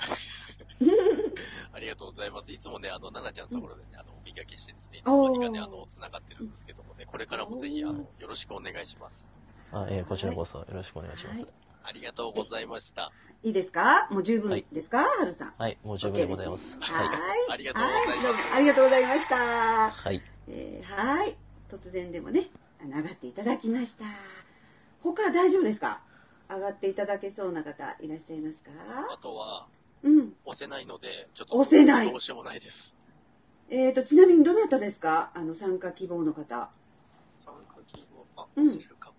[1.72, 2.52] ありがとうございます。
[2.52, 9.26] いつもね、あの、奈々ちゃんのところでね、あの、お見かけしてですね、いつの間にかね、あの、繋がってるんですけどもね、これからもぜひ、あの、よろしくお願いします。
[9.72, 11.46] あ、えーこちらこそよろしくお願いします。
[11.82, 13.10] ありがとうございました。
[13.42, 14.08] いいですか？
[14.10, 15.54] もう十分ですか、はるさん。
[15.56, 16.78] はい、もう十分でございます。
[16.80, 17.08] はい。
[17.50, 19.90] ありがとうございますありがとうございました。
[19.90, 20.22] はい。
[20.48, 21.36] えーはい。
[21.70, 22.48] 突然でもね、
[22.84, 24.04] 上がっていただきました。
[25.02, 26.02] 他大丈夫ですか？
[26.50, 28.70] 上がっていただけそうな方いらっしゃいますか？
[29.10, 29.66] あとは、
[30.02, 30.32] うん。
[30.44, 32.94] 押せないので、ちょっと、押せないどうしようもないです。
[33.70, 35.30] えーと、ちなみにどなたですか？
[35.34, 36.70] あの、参加希望の方。
[37.44, 39.14] 参加希望、あ、うん押せるかも。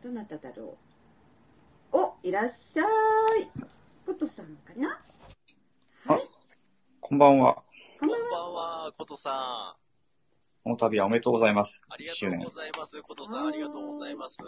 [0.00, 0.76] どなただろ
[1.92, 1.98] う？
[1.98, 2.86] お、いらっしゃい。
[4.06, 5.00] ことさんかな？
[7.00, 7.62] こんばんは。
[7.98, 8.20] こんばん
[8.52, 9.76] は、ことさ
[10.62, 11.80] この度はおめでとうございます。
[11.88, 11.92] ん。
[11.92, 12.60] あり1周年がとうご。
[12.60, 13.48] ざいます、ことさん。
[13.48, 14.38] ありがとうございます。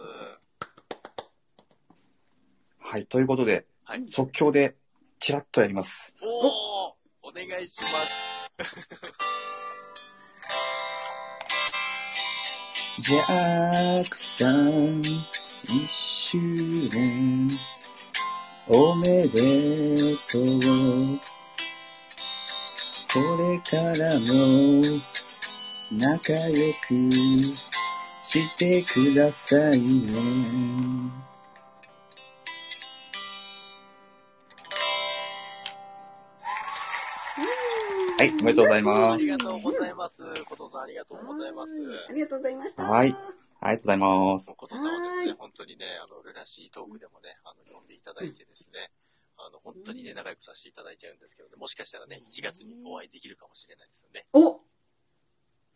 [2.78, 3.06] はい。
[3.06, 4.76] ということで、はい即興で
[5.18, 6.14] チラッとやります。
[6.22, 6.59] おー
[7.30, 8.10] お願いします。
[13.00, 15.00] ジャックさん、
[15.62, 17.48] 一周年、
[18.66, 19.94] おめで
[20.28, 21.20] とう。
[23.12, 24.82] これからも、
[25.92, 27.12] 仲良く
[28.20, 30.12] してくださいね。
[38.20, 39.30] はい、おめでとうございあますり。
[39.30, 40.22] がとうございます。
[40.44, 41.78] ことさん、ありがとうございます。
[42.06, 42.82] ありがとうございました。
[42.82, 43.08] はい。
[43.08, 44.54] ありがとうございます。
[44.54, 48.90] ことさんはですね、本当にね、あの、俺らしいトークでもね、あの、呼んでいただいてですね、
[49.38, 54.26] あの、本当にね、仲良くさせていただいてるんですけどね、もしかしたらね、1月にお会いできるかもしれないですよね。
[54.34, 54.60] お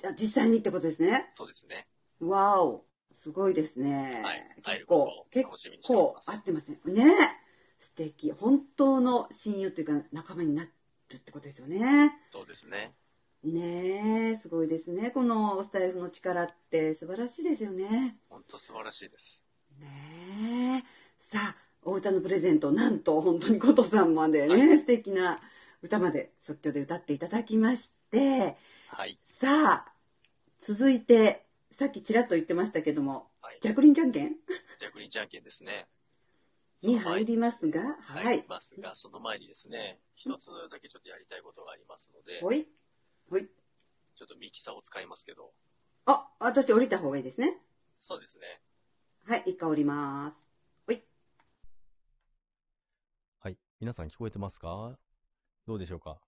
[0.05, 1.30] あ実際にってことですね。
[1.32, 1.88] そうですね。
[2.20, 2.84] わお。
[3.22, 4.20] すごいですね。
[4.22, 5.47] 会え結構結
[5.88, 6.78] 構合ってますね。
[6.84, 7.40] ね
[7.80, 8.32] 素敵。
[8.32, 10.68] 本当の親友というか仲間にな
[11.14, 12.12] るってことですよね。
[12.30, 12.94] そうですね。
[13.42, 15.10] ねえ、すごいですね。
[15.10, 18.16] このスタイフの力って素晴らしいですよね。
[18.30, 19.42] 本当素晴らしいです。
[19.78, 20.84] ねえ。
[21.20, 25.40] さあ、お歌のプレゼント、なんと本当に琴さんまでね、素敵な
[25.82, 28.56] 歌まで即興で歌っていただきまして、
[28.88, 29.18] はい。
[29.26, 29.92] さあ、
[30.62, 33.28] 続いて、さっきちらっと言ってましたけども、
[33.60, 34.36] ジャクリンじゃんけん？
[34.80, 35.86] ジャクリンじゃんけんですね。
[36.83, 38.45] に入りますが、はい入り。
[38.49, 42.68] ますが、その前にですね、一つだけちょっとやりたいことがありますので、ほい。
[43.31, 43.49] ほい。
[44.16, 45.53] ちょっとミキサーを使いますけど、
[46.07, 47.59] あ、私降りた方がいいですね。
[47.99, 48.61] そうですね。
[49.27, 50.47] はい、一回降ります。
[53.41, 53.59] はい。
[53.81, 54.99] 皆さん聞こえてますか？
[55.66, 56.18] どうでしょうか？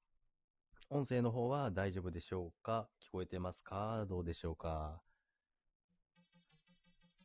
[0.91, 2.89] 音声の方は大丈夫でしょうか？
[3.03, 4.05] 聞こえてますか？
[4.07, 5.01] どうでしょうか？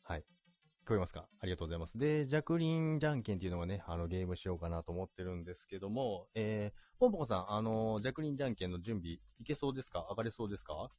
[0.03, 0.23] はい。
[0.83, 1.27] 聞こえますか？
[1.39, 1.97] ありがとうございます。
[1.97, 10.07] で、ジャクリンじゃんけんっていうのがね、あの、ゲームしようかなと思ってるんですけども、えー、ポンポコさん、あの、ジャクリンじゃんけんの準備、いけそうですか？
[10.09, 10.89] 上がれそうですか？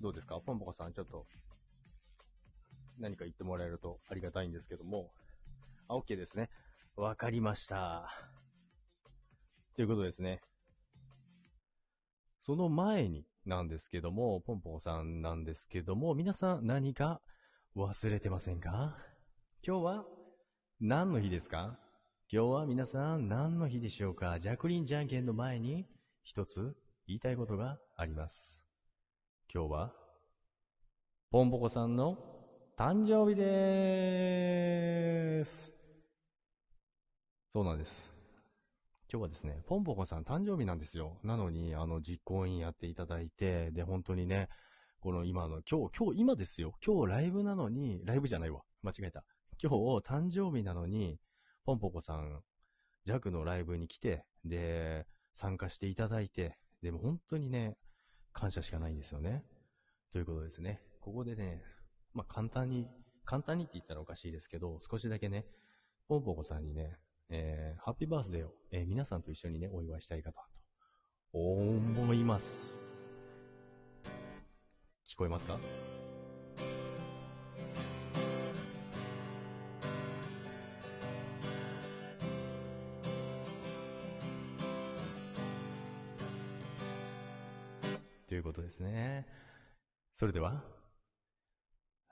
[0.00, 0.40] どうですか？
[0.44, 1.24] ポンポコさん、ちょっと、
[2.98, 5.12] 何か言ってもらえるとありがたいんですけども、
[5.88, 6.50] あ、OK ですね。
[6.96, 8.10] わかりました。
[9.76, 10.40] ということですね。
[12.40, 17.20] その前になんですけども、ポンポンさんなんですけども、皆さん何か
[17.76, 18.96] 忘れてませんか？
[19.66, 20.04] 今日は
[20.80, 21.78] 何の日ですか？
[22.32, 24.38] 今日は皆さん何の日でしょうか？
[24.38, 25.86] ジャクリンじゃんけんの前に
[26.22, 26.76] 一つ
[27.06, 28.62] 言いたいことがあります。
[29.52, 29.92] 今日は、
[31.30, 32.18] ポンポコさんの
[32.76, 35.72] 誕生日でーす。
[37.52, 38.09] そうなんです。
[39.12, 41.18] 今日はですね、ポンポコさん誕生日なんですよ。
[41.24, 44.48] なのに、あの、実行委員やっていただいて、で、本当にね、
[45.00, 46.74] この今の、今日、今日、今ですよ。
[46.86, 48.62] 今日ライブなのに、ライブじゃないわ。
[48.84, 49.24] 間違えた。
[49.60, 51.18] 今日、誕生日なのに、
[51.64, 52.40] ポンポコさん、
[53.04, 57.78] ジャクのライブに来て、で、参加していただいて、でも本当にね、
[58.32, 59.42] 感謝しかないんですよね。
[60.12, 60.82] ということですね。
[61.00, 61.64] ここでね、
[62.14, 62.86] まあ、簡単に、
[63.24, 65.46] 簡単にって言ったらおかしいですけど、少しだけね、
[66.06, 66.96] ポンポコさんにね、
[67.32, 70.40] えー、ハッピーバースデーを、えー皆さんと一緒にね、お祝いしたいかと、
[71.32, 73.08] 思います。
[75.06, 75.56] 聞こえますか？
[88.26, 89.26] ということですね。
[90.14, 90.64] それでは、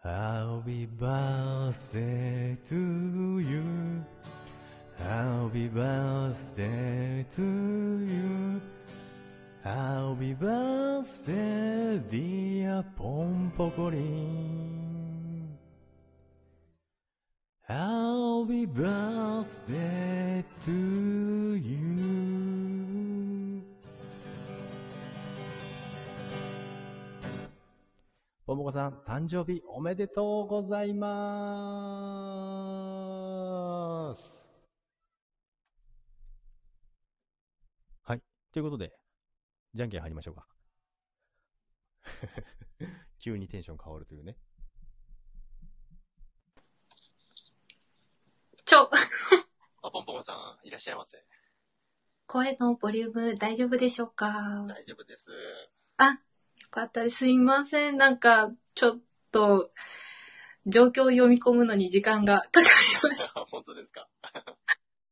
[0.05, 3.63] Happy birthday to you.
[4.99, 8.61] Happy birthday to you.
[9.63, 15.59] Happy birthday, dear ポンポコリン。
[17.69, 21.99] Happy birthday to you.
[28.47, 31.05] ポンポコさん、誕生日おめでとうございま
[34.15, 34.49] す。
[38.05, 38.23] はい。
[38.59, 38.93] ということで、
[39.73, 40.45] じゃんけん入りましょうか。
[43.21, 44.37] 急にテンション変わるというね。
[48.65, 48.91] ちょ、
[49.83, 51.25] あ、ポンポコさん、いらっしゃいませ。
[52.27, 54.67] 声のボリューム大丈夫でしょうか？
[54.69, 55.31] 大丈夫です。
[55.99, 56.19] あ、よ
[56.69, 57.19] かったです。
[57.19, 57.97] すいません。
[57.97, 59.01] なんか、ちょっ
[59.31, 59.73] と、
[60.67, 62.67] 状況を読み込むのに時間がかかり
[63.09, 63.41] ました。
[63.41, 64.09] あ、 本当ですか？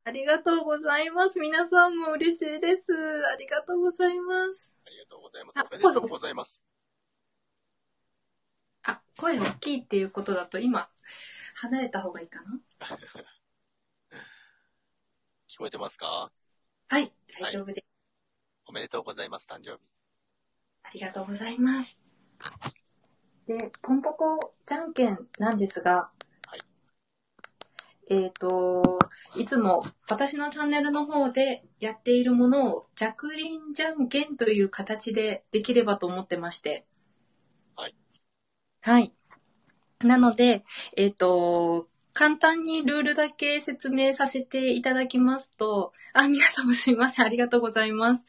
[0.06, 1.40] ありがとうございます。
[1.40, 2.86] 皆さんも嬉しいです。
[3.26, 4.72] ありがとうございます。
[4.86, 5.58] ありがとうございます。
[5.58, 6.60] あおめでとうございます。
[8.84, 10.88] あ、声大きいっていうことだと今、
[11.56, 12.60] 離れた方がいいかな？
[15.50, 16.30] 聞こえてますか？
[16.88, 17.84] はい、大丈夫です。
[18.66, 19.80] おめでとうございます、誕生日。
[20.84, 21.98] ありがとうございます。
[23.48, 26.12] で、ポンポコじゃんけんなんですが、
[28.08, 29.00] えっ、と、
[29.36, 36.86] いつも私のチャンネルの方でやっているものを、ジャクリンじゃんけんという形でできればと思ってまして。
[37.74, 37.94] はい。
[38.80, 39.12] はい。
[40.00, 40.62] なので、
[40.96, 47.26] えっ、と、簡単にルールだけ説明させていただきますと、あ、皆様すいません。
[47.26, 48.24] ありがとうございます。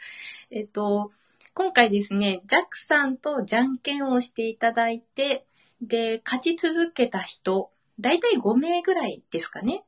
[0.50, 1.12] えっ、と、
[1.54, 5.46] 今回ですね、ジャックさんとじゃんけんをしていただいて、
[5.82, 9.84] で、勝ち続けた人、だいたい5名ぐらいですかね。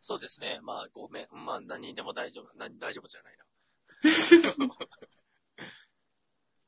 [0.00, 0.60] そうですね。
[0.62, 1.26] まあ、ごめん。
[1.32, 2.50] まあ、何人でも大丈夫。
[2.56, 3.44] 何大丈夫じゃないな。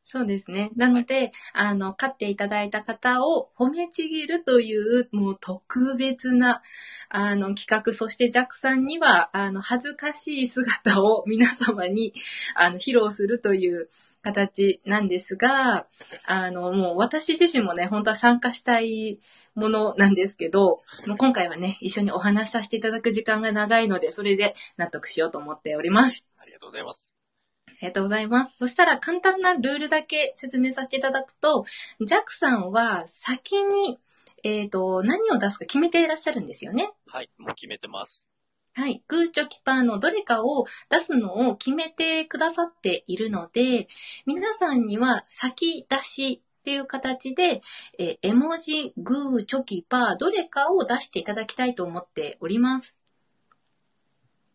[0.08, 0.70] そうですね。
[0.76, 6.62] なので、あの、勝っていただいた方を褒めちぎるという、もう特別な、
[7.08, 12.14] あの、企画、そしてジャックさんには、あの、恥ずかしい姿を皆様に、
[12.54, 13.88] あの、披露するという
[14.22, 15.88] 形なんですが、
[16.24, 19.18] あの、もう私自身もね、本当は参加したい
[19.56, 26.24] ものなんですけど、もう今回はね、一緒にお話しさせていただく時間が長いので、それで納得しようと思っております。
[26.38, 27.15] ありがとうございます。
[27.82, 28.56] りがとうございます。
[28.56, 31.64] そしたら簡単なルールだけ説明させていただくと、
[32.00, 33.98] ジャックさんは先に、
[34.42, 36.92] えっ、と、何を出すか決めていらっしゃるんですよね。
[37.06, 38.28] はい、もう決めてます。
[38.74, 39.02] はい。
[39.08, 43.88] グーチョキパーのどれかを出すのを決めてくださっているので、
[44.26, 47.62] 皆さんには先出しっていう形で、
[47.98, 53.00] えー絵文字、グー、チョキ、パー、どれかを出していただきたいと思っております。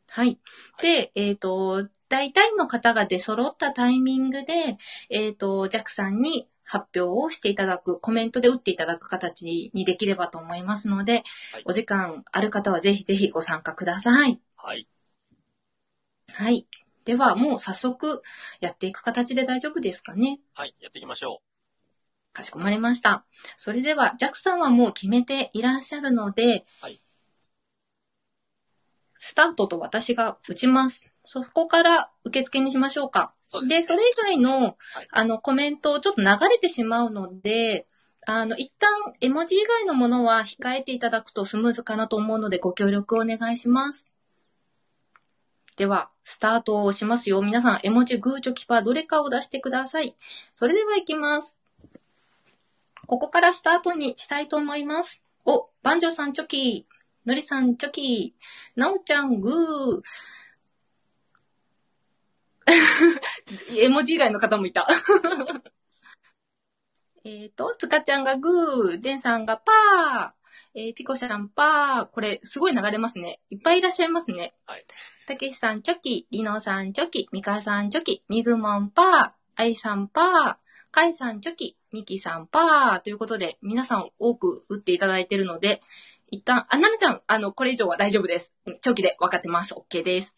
[0.08, 0.40] はい。
[0.82, 4.78] で、えっ、と、大体の方が出揃ったタイミングで、
[5.10, 11.24] えっ、と、ジャックさんに発表をしていただく、コメントで打っていただく形にできればと思いますので、
[11.64, 14.42] お時間ある方はぜひぜひご参加ください。
[14.58, 14.90] はい。
[16.34, 16.68] はい。
[17.06, 18.22] では、もう早速
[18.60, 20.42] やっていく形で大丈夫ですかね。
[20.54, 21.42] はい、やっていきましょ
[22.34, 23.24] かしこまりました。
[23.56, 27.02] それでは、ジャックさんはもう決めていらっしゃるので、はい
[29.24, 31.11] スタートと私が打ちます。
[31.24, 33.34] そこから受付にしましょうか。
[33.68, 34.78] でそれ以外の、
[35.12, 37.88] あの、コメントをちょっと流れてしまうので、
[38.26, 44.08] あの、一旦絵文字以外のものは控えていただくとスムーズかなと思うのでご協力お願いします。
[45.76, 47.42] では、スタートをしますよ。
[47.42, 50.16] 皆さん、絵文字、グーチョキパー、どれかを出してください。
[50.54, 51.60] それでは行きます。
[53.08, 55.22] ここからスタートにしたいと思います。
[55.46, 56.88] お、バンジョーさんチョキ、
[57.26, 58.36] のりさんチョキ、
[58.76, 60.02] なおちゃんグー。
[63.78, 64.88] 絵文字以外の方もいた。
[67.24, 70.42] えっと、つかちゃんがグー、でんさんがパー、
[70.74, 73.42] えーピコシャンパー、これすごい流れますね。
[73.50, 74.56] いっぱいいらっしゃいますね。
[74.66, 74.86] はい。
[75.28, 80.58] たけしさんチョキ、りのさんチョキ、みかさんチョキ、みぐもんパー、あいさんパー、
[80.92, 85.82] かいさんチョキ、みきさんパーということで、皆さん多く打っていただいているので、
[86.32, 88.54] 一旦、あ、ななちゃん、あの、これ以上は大丈夫です。
[88.82, 89.74] チョキで分かってます。
[89.74, 90.36] OK です。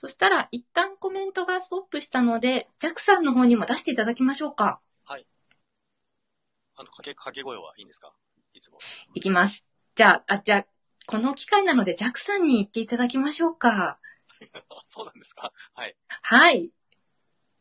[0.00, 4.80] そしたら、一旦コメントがストップしたので、ジャックさんの方にも出していただきましょうか。
[5.04, 5.26] はい。
[6.76, 8.12] あの、掛け、掛け声はいいんですか？
[8.54, 8.78] いつも。
[9.14, 9.66] いきます。
[9.96, 10.66] じゃあ、あ、じゃあ、
[11.08, 13.98] この機会なので、ジャックさんに言っていただきましょうか。
[13.98, 13.98] あ
[14.86, 15.52] そうなんですか？
[15.74, 15.96] はい。
[16.22, 16.72] はい。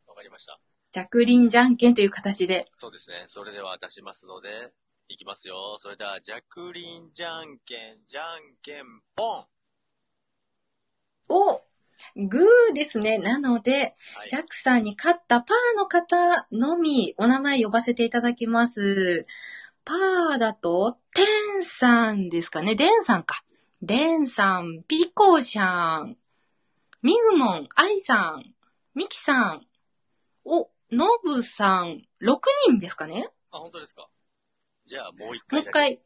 [0.06, 0.60] わかりました。
[0.92, 2.70] ジャクリンじゃんけんという形で。
[2.78, 3.26] そうですね。
[3.28, 4.72] それでは出しますので、
[5.08, 5.76] いきますよ。
[5.80, 9.48] それでは、ジャクリンじゃんけん、じゃんけんぽん。
[11.30, 11.67] お
[12.16, 13.18] グーですね。
[13.18, 13.96] なので、
[14.30, 19.26] ジャックさんに勝ったパーの方のみお名前呼ばせていただきます。
[19.86, 21.24] パーだと、テ
[21.60, 22.76] ンさんですかね。
[22.76, 23.44] デンさんか。
[23.82, 26.18] デンさん、ピコシャン、
[27.02, 28.54] ミグモン、アイさん、
[28.96, 29.68] ミキさん、
[30.44, 34.10] お、ノブさん、6人ですかねあ、本当ですか
[34.86, 35.70] じゃあ、もう一もう回だけ。
[35.70, 36.02] 一回、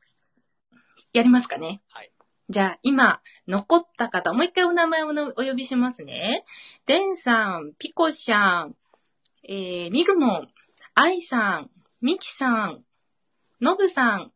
[1.13, 1.81] やりますかね。
[1.89, 2.11] はい。
[2.51, 6.43] じゃあ、今、残った方、もう一回お名前をのお呼びしますね。
[6.85, 8.75] デンさん、ピコシャン、
[9.47, 10.47] えー、ミグモン、
[10.93, 11.71] アイさん、
[12.01, 12.83] ミキさん、
[13.61, 14.33] ノブさん、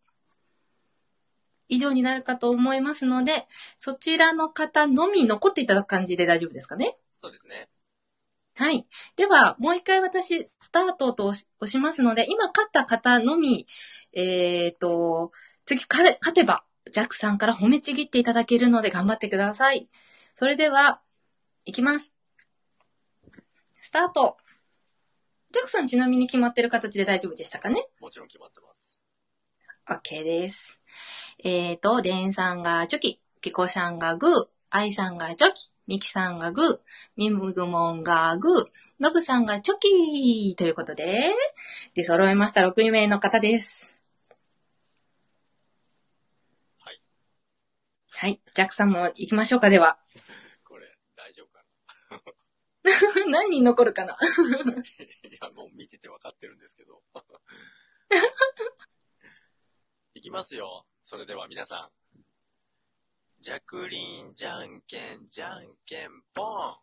[1.67, 3.47] 以上になるかと思いますので、
[3.77, 6.95] そちらの方のみ残っていただく感じで大丈夫ですかね？
[7.21, 7.67] そうですね。
[8.55, 8.87] はい。
[9.17, 13.67] では、もう一回私、スタートと押しますので、今勝った方のみ、
[14.13, 15.33] えっ、と、
[15.65, 19.87] 次勝てば、ジャックさんから褒めちぎっていただけるので頑張ってください。
[20.33, 21.01] それでは、
[21.65, 22.13] いきます。
[23.81, 24.37] スタート。
[25.51, 27.87] ジャックさんちなみに決まってる形で大丈夫でしたかね？
[27.99, 28.99] もちろん決まってます。
[29.87, 30.79] ?OK です。
[31.39, 36.79] えっ、と、デンさんがチョキ、ピコさんがグー、アイさんがチョキ、ミキさんがグー、
[37.15, 38.65] ミムグモンがグー、
[38.99, 41.31] ノブさんがチョキということで、
[41.93, 43.93] で、揃いました6名の方です。
[46.79, 46.99] はい。
[48.17, 48.41] はい。
[48.53, 49.99] ジャックさんも行きましょうか、では。
[50.63, 50.87] これ、
[51.17, 51.65] 大丈夫か
[53.27, 54.15] 何人残るかな？
[54.15, 54.27] な い
[55.41, 57.03] や、もう見てて分かってるんですけど。
[60.13, 60.87] いきますよ。
[61.03, 61.93] それでは皆さん。
[63.41, 66.77] ジャクリン、じゃんけん、じゃんけんぽん。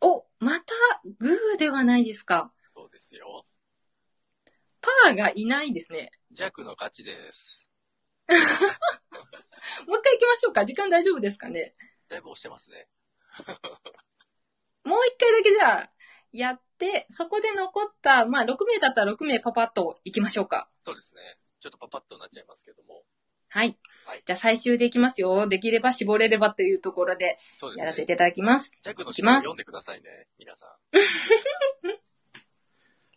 [0.00, 0.74] お、また
[1.18, 2.52] グーではないですか。
[2.74, 3.46] そうですよ。
[4.80, 6.10] パーがいないですね。
[6.32, 7.67] ジャクの勝ちです。
[9.86, 10.64] もう一回行きましょうか。
[10.64, 11.74] 時間大丈夫ですかね？
[12.08, 12.88] だいぶ押してますね。
[14.84, 15.92] もう一回だけじゃあ、
[16.32, 20.70] やって、そこで残った、まあ6名だったら6名パパッと行きましょうか。
[20.82, 21.38] そうですね。
[21.60, 23.04] ちょっとパパッとなっちゃいますけども。
[23.50, 23.78] はい。
[24.24, 25.46] じゃあ最終でいきますよ。
[25.48, 27.38] できれば絞れればというところで。
[27.76, 28.72] やらせていただきます。
[28.82, 30.28] ジャクのいきます詩を読んでくださいね。
[30.38, 30.70] 皆さん。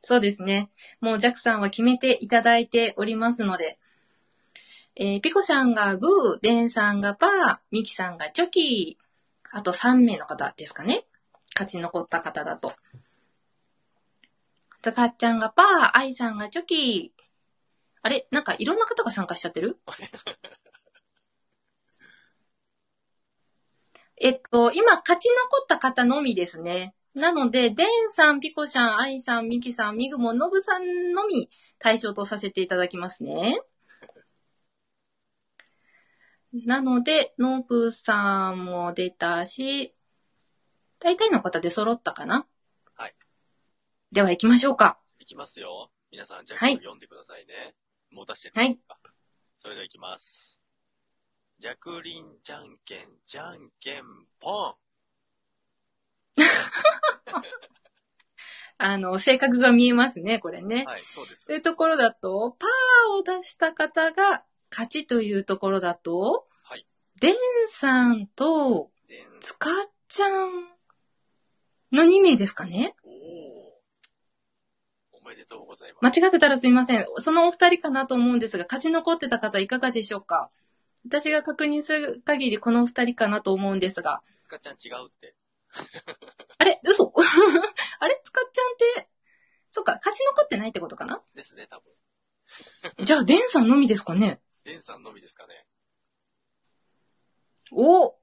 [0.04, 0.72] そうですね。
[1.00, 3.78] もうジャックさんは決めていただいておりますので、
[4.96, 8.98] えーピコさんがグー、デンさんがパー、ミキさんがチョキ、
[9.52, 11.06] あと3名の方ですかね。
[11.56, 12.74] 勝ち残った方だと。
[14.82, 17.14] つかっちゃんがパー、愛さんがチョキ。
[18.02, 18.28] あれ？
[18.32, 19.80] なんかいろんな方が参加しちゃってる？
[24.18, 26.96] えっと、今、勝ち残った方のみですね。
[27.14, 33.62] なので、デンさん、ピコちゃん、アイさん、ミキさん、ミグモ、ノブさんのみ対象とさせていただきますね。
[36.54, 39.96] なので、ノブさんも出たし、
[41.00, 42.46] 大体の方で揃ったかな？
[42.96, 43.16] はい。
[44.12, 45.00] では行きましょうか。
[45.20, 45.92] いきますよ。
[46.12, 47.74] 皆さん、じゃあはい読んでくださいね。
[48.12, 48.78] もう出してるはい。
[49.60, 50.60] それではいきます。
[51.58, 54.04] ジャクリン、じゃんけん、じゃんけん、
[54.40, 54.76] ポン。
[58.78, 60.86] あの、性格が見えますね、これね。
[60.86, 61.46] はい、そうです。
[61.46, 66.88] というところだと、パーを出した方が勝ちというところだと、はい。
[67.20, 67.36] デン
[67.68, 68.90] さんと、
[69.42, 69.74] つかっ
[70.08, 70.66] ちゃん
[71.92, 72.96] の2名ですかね？
[75.12, 76.20] おめでとうございます。
[76.20, 77.06] 間違ってたらすいません。
[77.18, 80.50] そのお二人かなと思うんですが、勝ち残ってた方いかがでしょうか？
[81.06, 84.22] 私が確認する限りこのお二人かなと思うんですが。
[84.44, 85.36] つかちゃん違うって。
[86.58, 86.80] あれ？
[86.84, 87.12] 嘘
[88.00, 88.22] あれ？
[88.24, 89.10] つかっちゃんって、
[89.70, 91.22] そっか、勝ち残ってないってことかな？
[91.34, 93.06] ですね、多分。
[93.06, 94.42] じゃあ、デンさんのみですかね？
[94.64, 95.66] デンさんのみですかね。
[97.72, 98.16] お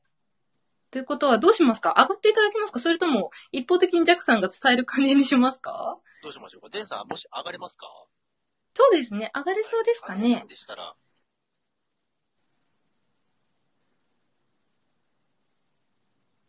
[0.91, 1.95] ということはどうしますか？
[1.99, 2.81] 上がっていただけますか？
[2.81, 5.99] それとも一方的にジャックさんが伝える感じにしますか？
[6.23, 6.69] どうしましょうか？
[6.71, 7.87] デンさん、もし上がれますか？
[8.75, 9.31] そうですね。
[9.35, 10.45] 上がれそうですかね。
[10.49, 10.95] でしたら、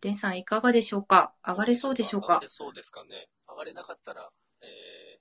[0.02, 1.34] デンさんいかがでしょうか？
[1.46, 2.28] 上がれそうでしょうか？
[2.28, 3.28] 上がれそうですかね。
[3.50, 4.30] 上がれなかったら、
[4.62, 5.20] えー、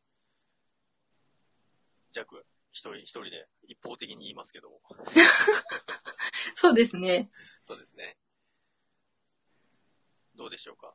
[2.13, 2.45] ジャク、
[2.79, 4.81] 一人一人で一方的に言いますけども。
[6.55, 7.29] そうですね。
[7.65, 8.17] そうですね。
[10.37, 10.95] どうでしょうか？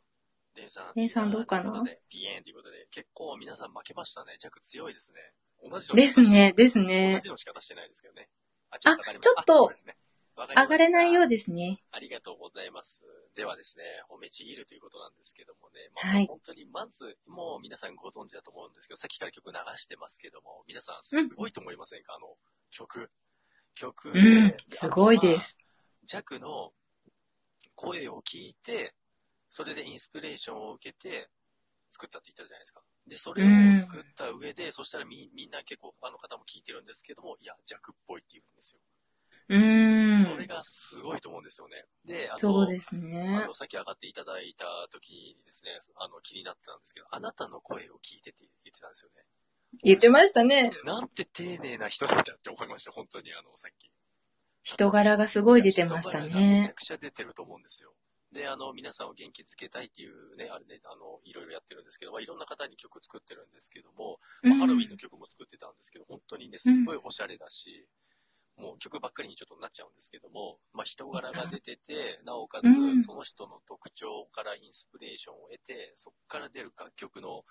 [0.55, 0.93] デンさん。
[0.95, 1.83] デンさんどうかな？
[2.07, 4.37] ピエンということで、結構皆さん負けましたね。
[4.39, 5.19] ジャク強いですね。
[5.61, 7.19] 同じのですね、です同ね。
[7.21, 8.29] じのしか出してないですけどね。
[8.69, 8.95] あ、あ、ちょっ
[9.45, 9.97] とすね
[10.35, 11.79] 上がれないようですね。
[11.91, 13.01] ありがとうございます。
[13.35, 22.35] ではですね、褒めちぎるということなんですけどもね、まあはい本当にまず、もう皆さんご存知だと思うんですけど、さっきから曲流してますけども、皆さんすごいと思いませんか、あの、
[22.71, 23.09] 曲。
[23.75, 25.57] 曲で、うん、すごいです。
[26.05, 26.73] ジャクの
[27.75, 28.93] 声を聞いて、
[29.49, 31.29] それでインスピレーションを受けて
[31.91, 32.81] 作ったって言ったじゃないですか。
[33.07, 38.42] で、それを作った上で、そしたらみみんな結構他の方も聞いてるんですけども、いや、ジャクっぽいって言う。
[39.49, 40.23] うーん。
[40.25, 41.85] それがすごいと思うんですよね。
[42.05, 49.23] で、あと、そうですねあの、さっき上がっていただいた時にですね、あの、気になってたんですけど、あなたの声を聞いてって言ってたんですよね。
[49.83, 50.71] 言ってましたね。
[50.85, 53.89] なんて丁寧な人なんだって思いました、本当に、あの、さっき。
[54.63, 56.73] 人柄がすごい出てましためちゃね。
[56.75, 57.93] くちゃ出てると思うんですよ。
[58.31, 67.85] で、あの、皆さんを元気づけたいっていうね、あれね、あの、いろいろやってるんですけど、まあ、いろんな方に曲作ってるんですけども、まあうんハロウィンの曲も作ってたんですけど、本当にね、すごいおしゃれだし、
[68.57, 77.43] もう曲ばっかりにちょっとなっちゃうんですけども、まあ、人柄が出てて、なおかつうん、その人の特徴からインスピレーションを得て、そこから出る楽曲の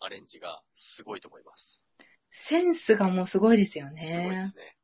[0.00, 1.82] アレンジがすごいと思います。
[2.30, 4.44] センスがもうすごいですよすごいでね。
[4.44, 4.76] すね。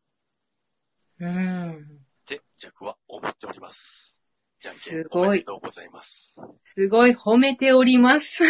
[1.20, 1.72] うん。
[1.74, 1.76] っ
[2.24, 4.18] て、ジャックは思っております。
[4.60, 6.40] じゃんけんすごいおめでとうございます。
[6.64, 8.44] すごい褒めております。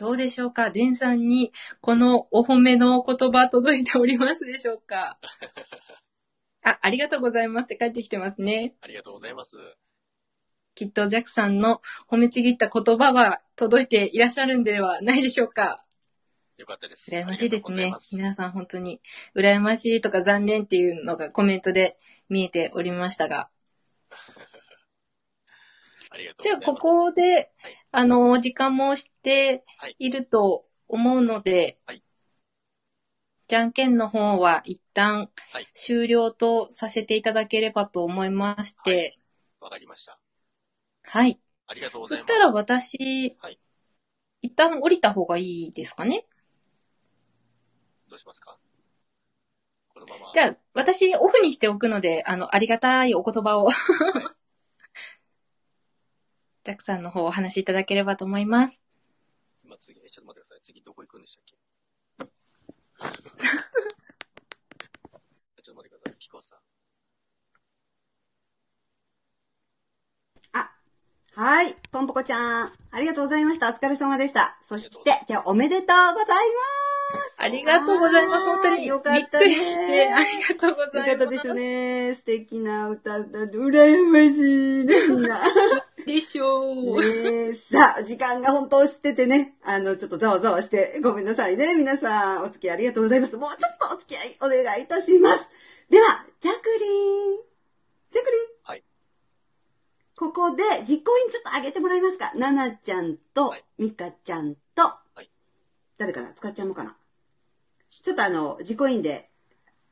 [0.00, 0.70] どうでしょうか？
[0.70, 5.18] デンさんにこのお褒めのお言葉届いておりますでしょうか？
[6.64, 8.74] あ、ありがとうございますって帰ってきてますね。
[8.80, 9.58] ありがとうございます。
[10.74, 15.84] きっとジャックさんの褒めちぎった言葉は届いていらっしゃるんではないでしょうか？
[16.56, 17.10] よかったです。
[17.14, 17.94] 羨ましいですね。
[17.98, 19.02] す皆さん本当に
[19.36, 21.98] 羨ましいとか残念っていうのがコメントで
[22.30, 23.50] 見えておりましたが。
[26.10, 26.80] ありがとうごじゃあ、ざいます。
[26.82, 27.52] ここで、
[27.92, 29.64] あの、時間もして
[29.98, 30.10] い。
[30.10, 31.78] ると思うので、
[33.48, 35.30] じゃんけんの方は一旦
[35.74, 39.18] 終了とさせていただければと思いまして、
[39.60, 40.18] わかりました。
[41.04, 41.40] はい。
[41.66, 42.28] ありがとうございます。
[42.28, 43.58] そしたら私、はい。
[44.42, 46.26] 一旦降りた方がいいですかね？
[48.08, 48.58] どうしますか？
[49.92, 50.32] このまま。
[50.32, 54.39] じゃあ、私、オフにしておくので、あの、ありがたいお言葉を、ジャ
[56.72, 58.82] ックさんの方お話しいただければと思います。
[59.64, 60.60] 今次、えちょっと待ってください。
[60.62, 61.56] 次どこ行くんでしたっけ？
[65.62, 66.16] ちょっと待ってください。
[66.18, 66.58] ピコさん。
[71.36, 71.74] はい。
[71.90, 73.70] ポンポコちゃん、ありがとうございました。
[73.70, 74.58] お疲れ様でした。
[74.68, 76.36] そして、じゃあおめでとうござい
[77.16, 77.34] ます。
[77.38, 78.44] ありがとうございます。
[78.46, 81.18] 本当に、よかびったねりして、ありがとうございます。
[81.18, 82.14] よかったですね。
[82.16, 85.40] 素敵な歌歌って、羨ましいですが。
[86.12, 87.54] でしょう。
[87.54, 91.74] さあ、時間が本当知っててね、あの、ちょっとざわざわしてごめんなさいね。
[91.74, 93.36] 皆さん、お付き合いありがとうございます。
[93.36, 95.48] もうちょっとお付き合いお願いいたします。
[95.88, 97.36] では、ジャクリン。
[98.12, 98.40] ジャクリン。
[98.64, 98.84] はい。
[100.16, 102.32] ここで実行委員ちょっと上げてもらえますか？
[102.34, 104.82] ナナちゃんと、ミカちゃんと、
[105.98, 106.96] 誰かなつかっちゃんもかな？
[107.90, 109.30] ちょっとあの、実行委員で、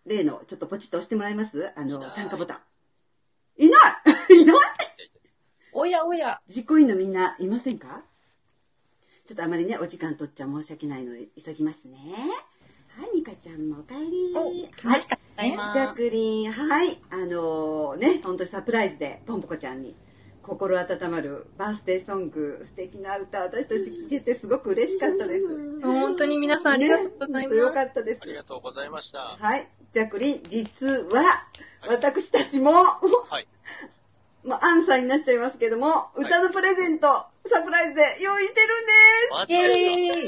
[0.05, 1.73] 例の、ちょっとポチッと押してもらえます？
[1.77, 2.59] あの、参加ボタン。
[3.65, 3.77] いな
[4.31, 4.57] い いない？
[5.80, 6.40] おやおや。
[6.48, 8.02] 実行委員のみんないませんか？
[9.26, 11.96] ちょっとあまりね、お時間取っちゃ申し訳ないので、急ぎますね。
[12.96, 14.68] はい、ミカちゃんもお帰り。
[14.74, 19.94] 来ましたはい、ジャクリン、はい、あのね、本当にサプライズで、ポンポコちゃんに、
[20.42, 25.80] 心温まるバースデーソング、素敵な歌、私たち聴けてすごく嬉しかったです。
[25.80, 27.56] 本当に皆さんありがとうございます。
[27.56, 28.26] よかったですあ。
[28.26, 29.36] りがとうございました。
[29.38, 31.22] はい、ジャクリン、実は、
[31.86, 33.46] 私たちも、はい。
[34.49, 37.07] まあ、アンサーになっちゃいますけども、歌のプレゼント、
[37.47, 38.93] サプライズで用意してるんで
[39.29, 39.33] す。
[39.33, 39.62] マジで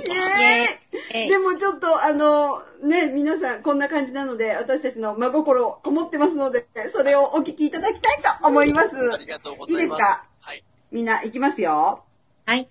[0.05, 0.41] すか？
[0.41, 9.13] イエーイでもちょっと、あの、ね、皆さんこんな感じなので、私たちの真心こもってますので、それをお聞きいただきたいと思います。
[9.15, 9.83] ありがとうございます。
[9.83, 10.27] いいですか？
[10.41, 10.63] はい。
[10.93, 12.05] みんな、いきますよ。
[12.47, 12.69] はい。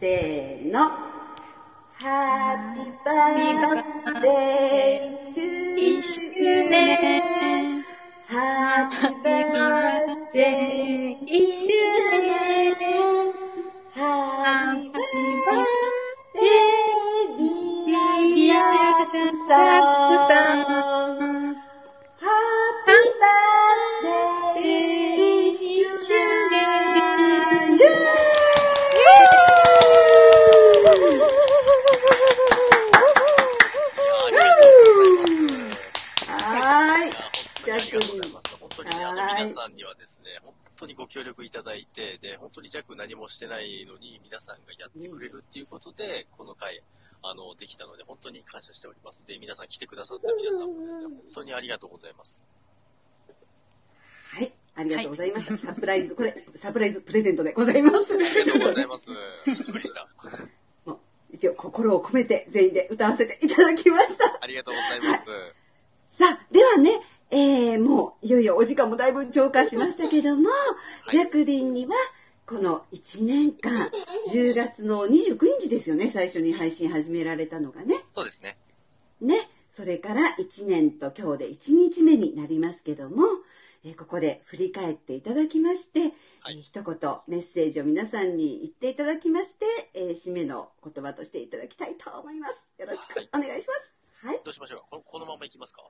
[0.00, 0.90] せーの。
[1.98, 2.92] Happy
[4.12, 5.00] birthday
[5.34, 6.20] to 一周
[6.68, 7.82] 年
[8.28, 11.68] Happy birthday 一周
[12.24, 12.74] 年
[13.94, 14.90] Happy
[15.46, 16.50] birthday
[17.38, 21.54] dear ジャクさん
[22.18, 24.25] Happy birthday
[39.36, 46.82] 皆さんにはですね、本当にご協力いただいて、で、本当に弱何もしてないのに皆さんがやってくれるっていうことで、この回、
[47.22, 49.22] あの、できたので、本当に感謝しております。
[49.26, 52.46] で、皆さん来てくださった皆さんもですね、本当にありがとうございます。
[54.30, 54.52] はい。
[54.74, 55.56] ありがとうございました。
[55.56, 58.14] サプライズ、これ、サプライズプレゼントでございます。
[58.14, 59.10] ありがとうございます。
[59.46, 60.08] びっくりした。
[61.32, 64.38] 一応、心を込めて全員で歌わせていただきました。
[64.40, 65.24] ありがとうございます。
[66.18, 70.48] さあ、ではね、えー、もう、いよいよお時間もだいぶ超過しましたけども、
[71.10, 71.94] ジャクリンには、
[72.46, 73.90] この1年間、
[74.32, 77.96] 10月の29日ですよね、最初に配信始められたのがね。
[78.14, 78.56] そうですね。
[79.20, 79.36] ね、
[79.72, 83.24] それから1年と今日で1日目になりますけども、
[83.84, 86.00] えーここで振り返っていただきまして、
[86.48, 86.96] えー一言
[87.26, 92.68] メッセージを皆さんに言っていただきまして、えー締めの言葉としていただきたいと思います。
[92.78, 93.94] よろしくお願いします。
[94.26, 94.40] はい。
[94.44, 94.86] どうしましょうか？
[94.90, 95.82] このこのままいきますか？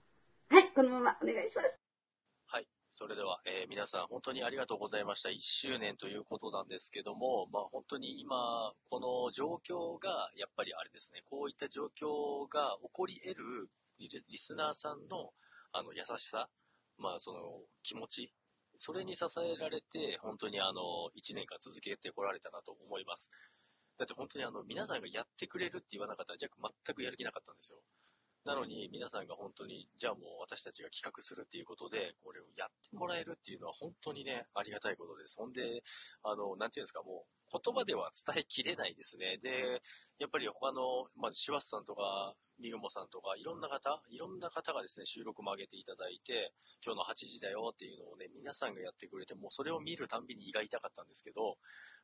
[0.48, 1.78] はい、このままお願いします。
[2.46, 2.66] はい。
[2.90, 5.30] それでは、えー皆さん本当にありがとうございました。
[5.30, 15.32] 1周年ということなんですけども、まあ本当に今、この状況が、やっぱりあれですね、こういった状況が起こり得るリリスナーさんの
[15.72, 16.48] あの優しさ、
[16.98, 17.38] まあその
[17.82, 18.32] 気持ち、
[18.78, 23.30] それに支えられて、本当にあの、1年間続けてこられたなと思います。
[23.98, 27.78] だって本当にあの、皆さんがやってくれるって言わなかったら、じゃ全くやる気なかったんですよ。
[28.46, 35.36] なのに皆さんが本当に、じゃあもう私たちが企画するっていうことで、これをやってもらえるっていうのは本当にね、ありがたいことです。
[35.36, 35.82] ほんで、
[36.22, 39.38] あの、なんていうんですか、もう言葉では伝えきれないですね。
[39.42, 39.82] で、
[40.20, 46.52] やっぱり他の、まあ、シワスさんとか、ミグモさんとか、いろんな方、いろんな方がですね、収録も上げていただいて、
[46.84, 51.58] 今日の8時だよっていうのをね、皆さんがやってくれて、もうそれを見るたんびに胃が痛かったんですけど、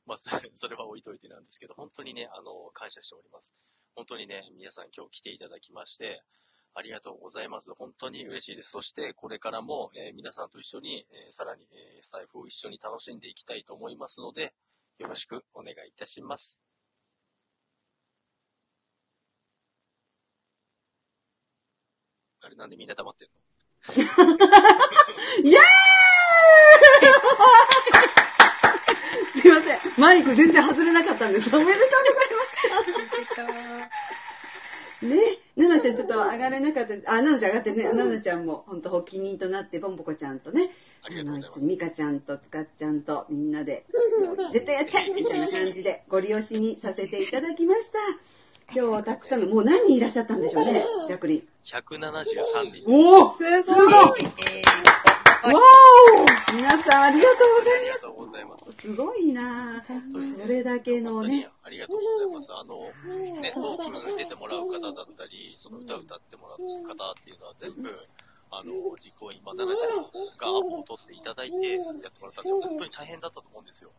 [0.06, 3.52] まあ、それそれは置いといてなんですけど、本当にね、あの、感謝しております。
[3.94, 6.22] 本当にね、皆さん今日来ていただきまして、
[6.74, 7.72] ありがとうございます。
[7.74, 8.70] 本当に嬉しいです。
[8.70, 14.54] そして、これからも、えー皆さんと一緒に、えーさらに、えースタイフを一緒に楽しんでいきたいと思いますので、
[14.98, 16.56] よろしくお願いいたします。
[22.44, 23.34] あれ、なんでみんな黙ってんの？
[25.44, 25.62] イエーイ
[29.42, 29.78] すいません。
[29.96, 31.54] マイク全然外れなかったんです。
[31.56, 31.92] おめでとうござい
[33.54, 33.88] ま
[35.02, 35.06] す。
[35.06, 35.16] ね、
[35.56, 36.94] ななちゃんちょっと上がれなかった。
[37.12, 37.92] あ、ななちゃん上がってるね。
[37.92, 40.70] ななちゃんも本当発起人となって、ポンポコちゃんとね、
[41.02, 43.84] あの、ミカちゃんとつかっちゃんとみんなで、
[44.52, 47.98] 絶対やっちゃえみたいな感じでご利用しにさせていただきました。
[48.74, 51.48] 今日はたくさんの、もう何人いらっしゃったんでしょうね、ジャクリン。
[51.64, 52.02] 173
[52.64, 52.84] 人です。
[52.88, 54.24] おおすごい
[55.42, 55.60] わ
[56.52, 58.70] お皆さんありがとありがとうございます。
[58.72, 58.72] うございます。
[58.80, 59.82] すごいな
[60.40, 62.52] それだけのね、ありがとうございます。
[62.52, 67.90] あの、ね、トークに出てもらう方だったり、その歌歌ってもらう方っていうのは全部、
[68.50, 73.90] あの、実行委員、まあ、奈々ちゃんがアポを取っていただいてやってもらったんで、本当に大変だったと思うんですよ。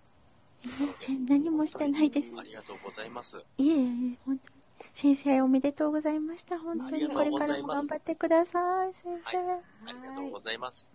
[0.99, 2.33] 全何もしてないです。
[2.37, 3.37] ありがとうございます。
[3.57, 4.63] いえいえ、本当に。
[4.93, 6.59] 先生おめでとうございました。
[6.59, 9.37] 本当にこれからも頑張ってください、先生。
[9.37, 10.89] ありがとうございます。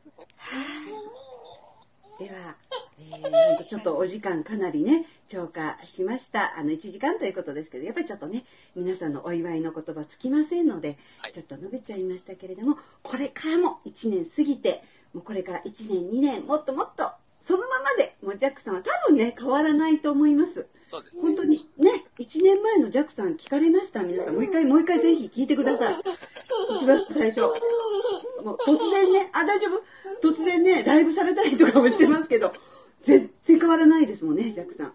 [2.18, 2.56] では、
[2.98, 6.58] えーちょっとお時間かなりね、超過しました。
[6.58, 10.96] あの、1時間ということですけど、やっぱりちょっとね、皆さんのお祝いの言葉つきませんので、
[11.32, 14.82] ちょっと伸びちゃいましたけれども、これからも1年過ぎて、
[15.12, 17.12] もうこれから1年、2年、もっともっと、
[17.48, 20.68] そのままで、もうジャックさんは多分ね、変わらないと思います。
[20.84, 21.22] そうですね。
[21.22, 25.94] 本当にね、1年前のジャックさん聞かれました皆さん、もう一回、もう一回ぜひ聞いてください。
[26.76, 27.40] 一番最初。
[27.40, 29.68] もう突然ね、あ、大丈
[30.20, 30.30] 夫？
[30.30, 32.52] 突然ね、ライブされたりとかもしてますけど、
[33.00, 34.88] 全然変わらないですもんね、ジャックさん。
[34.88, 34.94] こ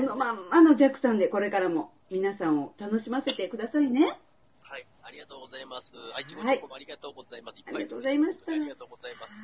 [0.00, 4.18] のまんまのジャックさんでこれからも皆さんを楽しませてくださいね。
[4.62, 5.94] はい、ありがとうございます。
[6.16, 7.58] 愛知ごチョコもありがとうございます。
[7.58, 9.38] いっぱいありがとうございましたありがとうございます。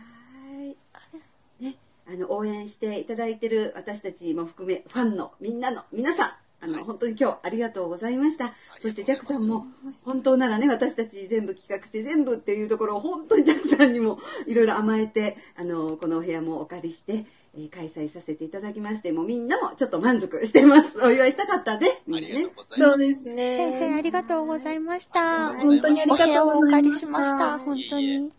[2.12, 2.18] はい。
[2.18, 6.32] ね、あの、応援していただいてる私たちも含め、ファンのみんなの皆さん、
[6.64, 8.55] あの、本当に今日ありがとうございました。
[8.80, 9.66] そしてジャックさんも、
[10.05, 17.24] 本当ならね、私たち全部企画して全部っていうところを本当にジャックさんにもいろいろ甘えて、あの、このお部屋もお借りして、
[17.55, 20.98] えー開催させていただきまして、もうみんなもちょっと満足してます。
[21.01, 22.47] お祝いしたかったで、みんなね。
[22.66, 23.72] そうですね。
[23.72, 25.52] 先生ありがとうございました。
[25.52, 27.59] 本当にありがとうございましたお部屋をお借りしました。
[27.59, 28.32] 本当に。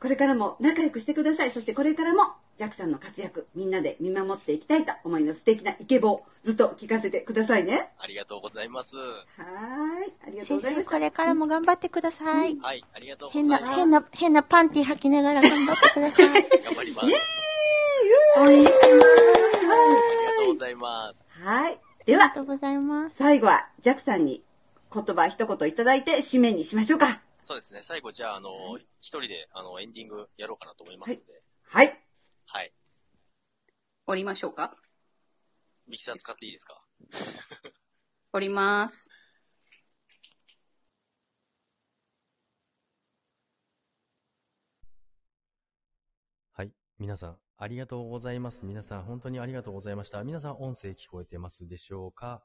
[0.00, 1.52] これからも仲良くしてください。
[1.52, 5.40] そしてこれからも、ジャックさんの活躍、みんなで見守っていきたいと思います。
[5.40, 7.90] 素敵なイケボをずっと聞かせてくださいね。
[7.98, 8.96] ありがとうございます。
[8.96, 10.12] はーい。
[10.26, 10.90] ありがとうご先ざいました。
[10.90, 12.58] 生これからも頑張ってください。
[12.60, 13.74] はい、ありがとうござい変な、ます。
[13.74, 16.48] 変な、変なパンティ履きながら頑張ってください。
[16.64, 17.42] 頑張ります。
[18.38, 19.06] 応援してます。
[19.06, 19.84] あ
[20.20, 21.28] りがとうございます。
[21.30, 21.80] はい。
[22.06, 23.16] では、ありがとうございます。
[23.16, 24.42] 最後は、ジャックさんに
[24.92, 27.20] 言葉一言いただいて締めにしましょうか。
[27.44, 27.80] そうですね。
[27.82, 31.22] 最後、じゃあ、あの、一人で、あの、エンディングやろうかなと思いますので。
[31.64, 31.86] はい。
[31.86, 32.01] はい。
[34.04, 34.74] 降りましょうか？
[35.86, 36.84] ミキさん使っていいですか？
[38.32, 39.08] 降ります。
[46.52, 46.72] はい。
[46.98, 48.64] 皆さん、ありがとうございます。
[48.64, 50.24] 皆さん、本当にありがとうございました。
[50.24, 52.42] 皆さん、音声聞こえてますでしょうか？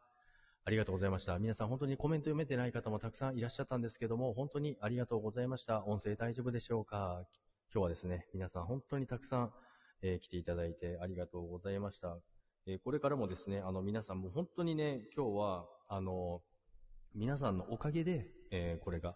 [0.64, 1.40] ありがとうございました。
[1.40, 5.84] 皆さん、本当にコメント読めてない方もたくさんいらっしゃったんですけども、本当にありがとうございました。
[5.86, 7.26] 音声大丈夫でしょうか？
[7.74, 9.54] 今日はですね、皆さん、本当にたくさん、
[10.02, 12.18] えー来ていただいてありがとうございました。
[12.66, 16.42] えこれからもですね、あの、皆さんも本当にね、今日は、あの、
[17.16, 19.16] 皆さんのおかげで、えこれが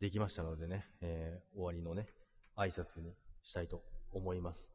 [0.00, 2.08] できましたのでね、え終わりのね、
[2.56, 3.82] 挨拶にしたいと
[4.12, 4.70] 思います。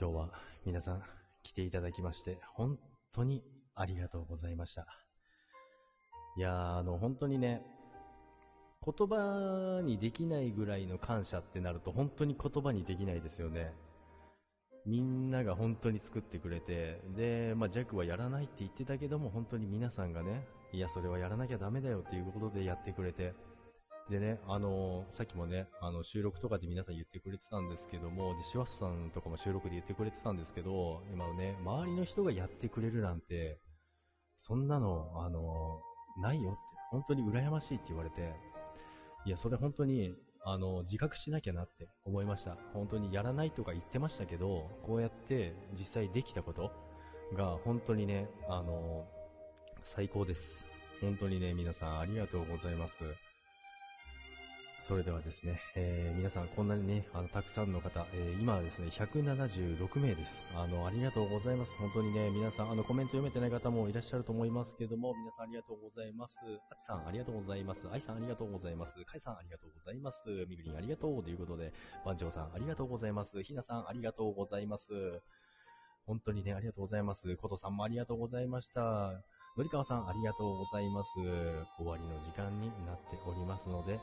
[0.00, 0.32] 今日は
[0.64, 1.02] 皆さん
[1.42, 2.78] 来ていただきまして、本
[3.12, 3.42] 当に
[3.74, 4.86] ありがとうございました。
[6.36, 7.62] いやー、あの、本当にね、
[8.84, 13.72] 言葉にできないぐらいの感謝ってなると本当に言葉にできないですよね。
[14.84, 23.34] みんなが本当に作ってくれて、で、まあ、ジャックはやらないって言ってたけども、本当に皆さんがね、いや、それはやらなきゃダメだよっていうことでやってくれて、
[24.10, 33.58] でね、あのさっきもね、あの、収録とかで皆さん言ってくれてたんですけども、で、シワスさんとかも収録で言ってくれてたんですけど、今ね、周りの人がやってくれるなんて、
[34.36, 35.80] そんなの、あの
[36.20, 36.58] ないよって、
[36.90, 38.34] 本当に羨ましいって言われて、
[39.24, 40.14] いや、それ本当に、
[40.44, 42.56] あの、自覚しなきゃなって思いました。
[42.72, 46.72] 本当にやらないとか言ってましたけど、こうやって実際できたこと
[47.34, 49.06] が本当にね、あの、
[49.84, 50.64] 最高です。
[51.00, 53.31] 本当にね、皆さんありがとうございます。
[54.82, 60.44] それではですね、えー皆さんこんなにね、あの、たくさんの方、えー今はですね、176名です。
[60.56, 61.76] あの、ありがとうございます。
[61.76, 66.36] 本当にね、皆さん、あの、コメント読めてない方もいらっしゃると思いますけども、皆さんありがとうございます。
[66.68, 67.86] あちさんありがとうございます。
[67.92, 68.94] あいさんありがとうございます。
[69.04, 70.24] かいさんありがとうございます。
[70.48, 71.72] みぐりんありがとうということで、
[72.04, 73.40] 番長さんありがとうございます。
[73.40, 74.90] ひなさんありがとうございます。
[76.06, 77.36] 本当にね、ありがとうございます。
[77.36, 79.12] ことさんもありがとうございました。
[79.56, 81.12] のりかわさんありがとうございます。
[81.78, 84.00] 終わりの時間になっておりますので、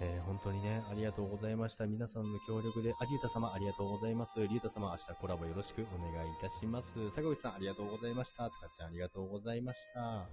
[0.00, 1.86] えー本当にね、ありがとうございました。
[1.86, 4.40] 皆さんの協力で、あ、りゅうた様ありがとうございます。
[4.40, 7.10] りゅうた様明日コラボよろしくお願いいたします。
[7.10, 8.50] 坂口さんありがとうございました。
[8.50, 10.26] つかちゃんありがとうございました。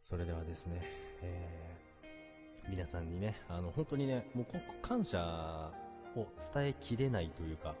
[0.00, 0.82] それではですね、
[1.22, 1.76] えー
[2.68, 4.46] 皆さんにね、あの、本当にね、もう
[4.82, 5.70] 感謝
[6.16, 7.76] を伝えきれないというか、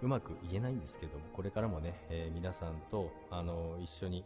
[0.00, 4.24] うまく言えないんですけども、これからもね、えー皆さんと、あの、一緒に、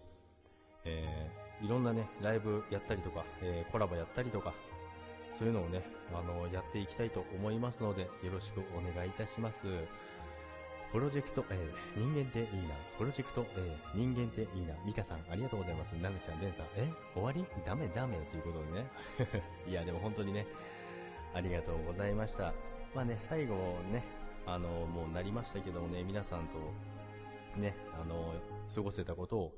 [0.85, 4.52] えーいろんなね、ライブやったりとか、えーコラボやったりとか、
[5.33, 5.83] そういうのをね、
[6.13, 9.63] あの、やっていきたいと思いますので、よろしくお願いいたします。
[10.91, 12.75] プロジェクト A、人間っていいな。
[12.97, 14.75] プロジェクト A、人間っていいな。
[14.87, 15.93] ミカさん、ありがとうございます。
[16.01, 17.45] ナヌちゃん、デンさん、え終わり？
[17.67, 18.87] ダメダメということでね。
[19.69, 20.47] いや、でも本当にね、
[21.35, 22.55] ありがとうございました。
[22.95, 23.55] まあね、最後
[23.93, 24.03] ね、
[24.47, 28.33] あの、もうなりましたけどもね、皆さんと、ね、あの、
[28.75, 29.53] 過ごせたことを、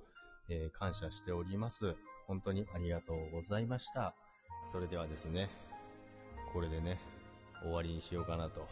[0.49, 1.95] えー感謝しております。
[2.27, 4.17] 本当にありがとうございました。
[4.71, 5.51] それではですね、
[6.53, 7.01] これでね、
[7.63, 8.69] 終わりにしようかなと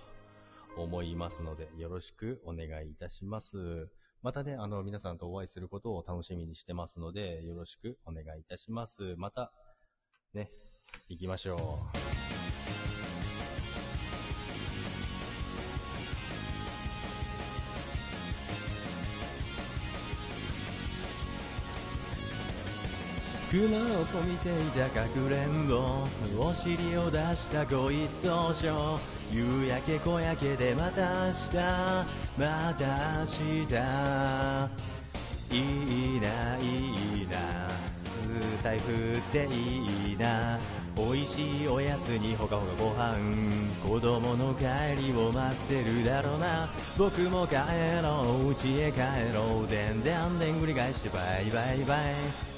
[0.77, 3.89] 思いますので、よろしくお願いいたします。
[4.23, 9.15] またね、あの、皆さんとお会いすることを楽しみにしてますので、よろしくお願いいたします。
[9.17, 9.53] また、
[10.35, 10.51] ね、
[11.09, 11.81] 行きましょ
[12.25, 12.28] う。
[23.51, 26.07] 雲を見ていたかくれんぼ
[26.39, 29.01] お尻を出したご一等賞
[29.33, 31.57] 夕焼け小焼けでまた明日
[32.37, 32.85] また
[33.21, 33.75] 明日
[35.51, 37.69] いいないいな
[38.63, 40.59] 伝え振っていいな
[40.95, 43.17] 美味しいおやつにほかほかご飯
[43.83, 44.65] 子供の帰
[45.01, 46.69] りを待ってるだろうな
[46.99, 47.55] 僕も帰
[48.03, 49.01] ろう家へ帰
[49.35, 52.58] ろうでんでんでん繰り返してバイバイバイ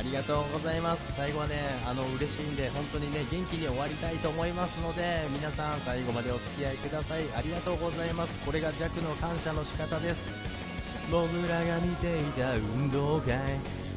[0.00, 1.12] ありがとうございます。
[1.12, 1.56] 最後はね、
[1.86, 7.24] あの、嬉しいんで、本当にね、元気に終わりたいと思いますので、皆さん最後までお付き合いください。
[7.36, 8.32] ありがとうございます。
[8.46, 10.30] これが弱の感謝の仕方です。
[11.10, 13.36] 僕らが見ていた運動会、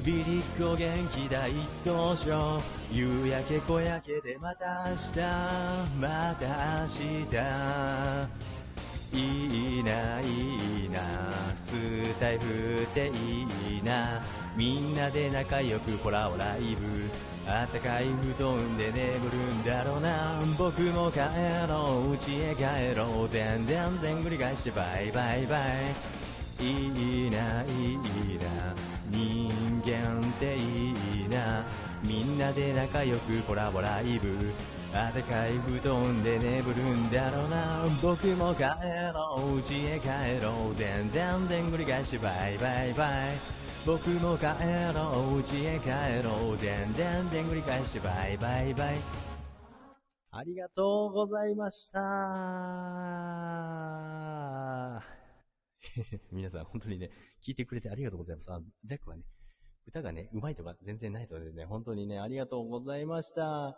[0.04, 1.56] ビリッコ元気だ一
[1.86, 2.62] 等賞、
[2.92, 5.20] 夕焼け小焼けでまた明日、
[6.02, 6.88] また明
[7.32, 8.44] 日。
[9.16, 11.00] いいないいな
[11.56, 11.72] ス
[12.20, 14.22] タイフっていいな
[14.56, 17.10] みんなで仲良くコラボライブ。
[17.46, 20.40] あったかい布団で眠るんだろうな。
[20.58, 21.20] 僕も帰
[21.68, 22.16] ろう。
[22.16, 23.30] 家へ帰ろう。
[23.30, 26.64] でんでんでん繰り返してバイバイバイ。
[26.64, 28.76] いいないいな。
[29.10, 30.60] 人間ってい
[31.26, 31.66] いな。
[32.04, 34.54] みんなで仲良くコラボライブ。
[34.94, 37.86] あったかい布団で眠るんだろうな。
[38.02, 38.64] 僕も帰
[39.14, 39.60] ろう。
[39.68, 40.78] 家へ帰ろう。
[40.78, 43.63] でんでんでん繰り返してバイバイバイ。
[43.86, 44.46] 僕も帰
[44.96, 45.90] ろう家へ帰
[46.24, 48.96] ろうでんでんでん繰り返しバイバイバイ
[50.32, 52.00] ありがとうございました。
[56.32, 57.12] 皆さん、本当にね、
[57.46, 58.52] 聞いてくれてありがとうございます。
[58.52, 59.24] あジャックはね、
[59.86, 63.78] 歌がね、上手いとか全然ないのでね、本当にね、ありがとうございました。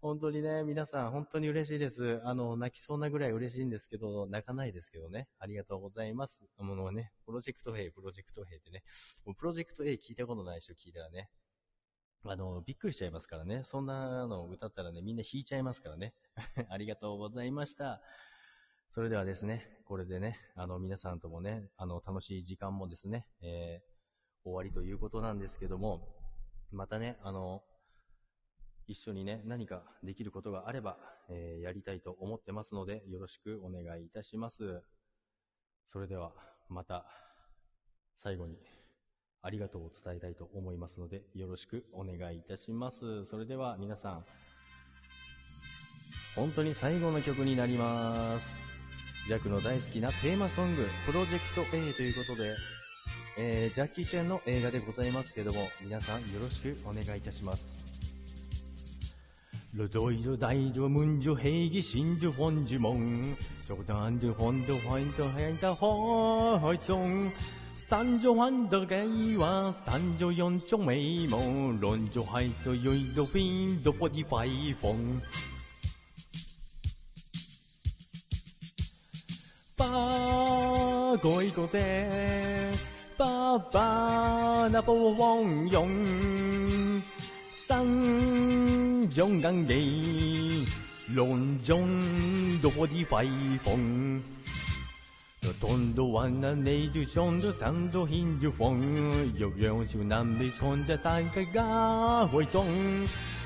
[0.00, 2.20] 本当にね、皆さん、本当に嬉しいです。
[2.24, 6.42] あの、泣きそうなぐらい嬉しいんですけど、泣かないですけどね、ありがとうございます。
[6.58, 8.82] もうね、プロジェクト A、プロジェクト A ってね、
[9.24, 11.28] もうプロジェクト A 聞いたことない人聞いたらね、
[12.24, 13.62] あの、びっくりしちゃいますからね。
[13.64, 16.14] そんなの歌ったらね、みんな弾いちゃいますからね。
[16.68, 18.00] ありがとうございました。
[18.90, 23.96] それではですね、これでね、あの、皆さんともね、あの、楽しい時間もですね、えー
[24.46, 26.06] 終わりということなんですけども、
[26.70, 27.64] またね、あの、
[28.86, 30.96] 一緒にね、何かできることがあれば、
[31.28, 34.82] えーやりたいと思ってますので、よろしくお願いいたします。
[35.86, 36.32] それでは、
[36.68, 37.06] また、
[38.14, 38.58] 最後に、
[39.42, 43.24] ありがとうを伝えたいと思いますので、よろしくお願いいたします。
[43.24, 44.24] それでは、皆さん、
[46.34, 48.66] 本当に最後の曲になります。
[49.26, 52.54] ジャックの大好きなテーマソング、プロジェクト A ということで、
[53.38, 57.95] えー、ジャッキー・チェンの映画でございますけども、皆さんよろしくお願いいたします。
[59.72, 63.34] Là tôi cho tay, cho mình, cho hea, cho sinh, cho con, cho mộng,
[63.68, 65.04] cho tàn, cho con, cho vay.
[87.68, 90.64] 心中的你
[91.16, 91.88] 隆中
[92.60, 93.28] 多的威
[93.64, 94.22] 风
[95.40, 98.80] 东动作完了你就都这山中的风
[99.36, 102.64] 又要求南北穿在大街家会中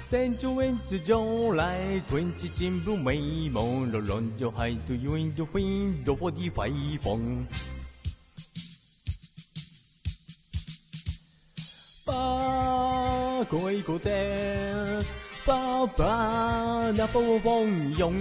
[0.02, 5.62] 伸出蚊子就来臀肌进步美梦龙就海中永都会
[6.04, 6.70] 多的辉
[7.02, 7.18] 煌
[13.40, 15.02] 八鬼个的，
[15.46, 18.12] 爸爸那不风涌。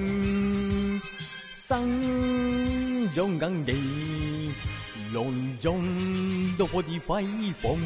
[1.53, 3.73] 生中更地，
[5.13, 7.81] 論中どこでファイフォン。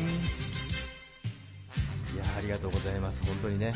[2.14, 3.20] いやありがとうございます。
[3.26, 3.74] 本当にね。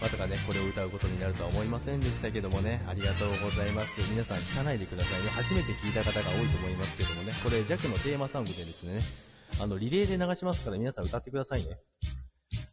[0.00, 3.92] まさかね、これを歌うことになるとは思いませんでしたけどもね、ありがとうございます。
[4.00, 5.28] 皆さん聞かないでくださいね。
[5.36, 11.76] 初めて聞いた方が多いと思いますけどもね、これジャックのテーマソングでですね、あの、リレーで流しますから皆さん歌ってくださいね。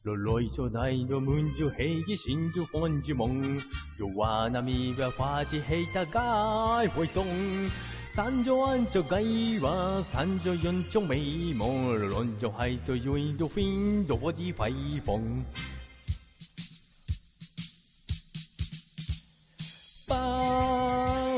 [0.04, 3.56] ロロイ就大的门就黑的心就风就梦，
[3.96, 7.24] 就瓦那米个花季黑大概会送，
[8.08, 15.46] 三条安長街は三條四丁目も論上海とユインドフィンドボディファイフォン
[20.10, 20.16] バ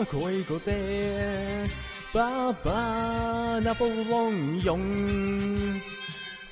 [0.03, 1.68] ーコイコテ
[2.14, 3.85] バーバーナポ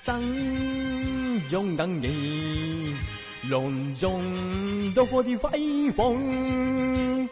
[0.07, 2.07] ロンヨン三四眼你
[3.49, 4.09] 論中
[4.95, 7.29] ドボディファイフォン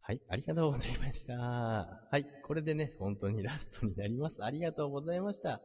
[0.00, 1.34] はい、ありがとうございました。
[1.34, 4.42] はい、これでね、本当にラストになります。
[4.42, 5.60] ありがとうございました。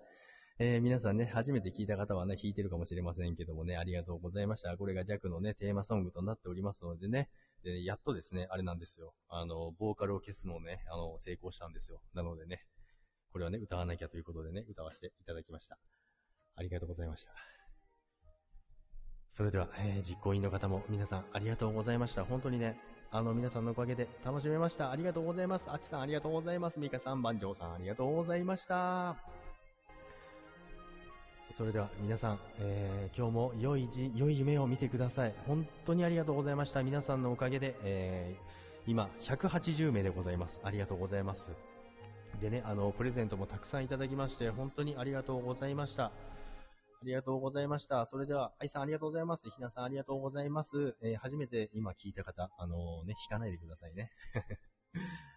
[0.60, 4.76] えー皆さんね、初めて聞いた方はね、弾いてるかもしれませんけどもね、ありがとうございました。
[4.76, 7.30] これが弱のね、テーマソングとなっておりますのでね、
[7.64, 9.14] でやっとですね、あれなんですよ。
[9.30, 12.02] あの、ボーカルを消すのをね、あの、成功したんですよ。
[12.14, 12.66] なのでね、
[13.32, 15.78] これはね、歌わなきゃということでね、歌わせていただきました。
[16.56, 17.32] ありがとうございました。
[19.30, 22.26] それでは、えー実行委員の方も皆さんありがとうございました。
[22.26, 22.78] 本当にね、
[23.10, 24.92] あの皆さんのおかげで楽しめました。
[24.92, 25.72] ありがとうございます。
[25.72, 26.80] あちさんありがとうございます。
[26.80, 29.16] ミカさん、番長さんありがとうございました。
[31.54, 35.34] それでは皆さん、えー今日も良いじ良い夢を見てください。
[35.48, 36.84] 本当にありがとうございました。
[36.84, 40.60] 皆さんのおかげで、えー今180名でございます。
[40.64, 41.71] ありがとうございます。
[42.42, 46.06] でね、あの、プレゼントもたくさんいただきまして、本当にありがとうございました。
[46.06, 46.12] あ
[47.04, 48.06] りがとうございました。
[48.06, 49.48] それでは、愛さんありがとうございます。
[49.50, 50.96] ひなさんありがとうございます。
[51.04, 54.12] えー初めて今聞いた方、あのね、引かないでくださいね。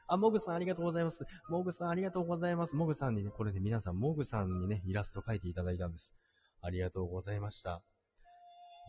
[0.09, 1.27] あ、モグさんありがとうございます。
[1.49, 2.75] モグさんありがとうございます。
[2.75, 6.15] モグさんにね、これで皆さん、モグさんにね、イラスト描いていただいたんです。
[6.63, 7.83] ありがとうございました。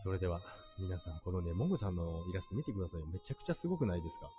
[0.02, 0.40] それでは、
[0.78, 3.06] 皆さん、このね、モグさんのイラスト見てください。
[3.06, 4.30] めちゃくちゃすごくないですか？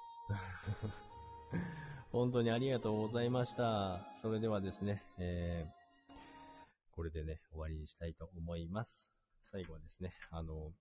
[2.12, 4.14] 本当にありがとうございました。
[4.16, 6.14] それではですね、えー、
[6.92, 9.12] これでね、終わりにしたいと思います。
[9.44, 10.74] 最後はですね、あの、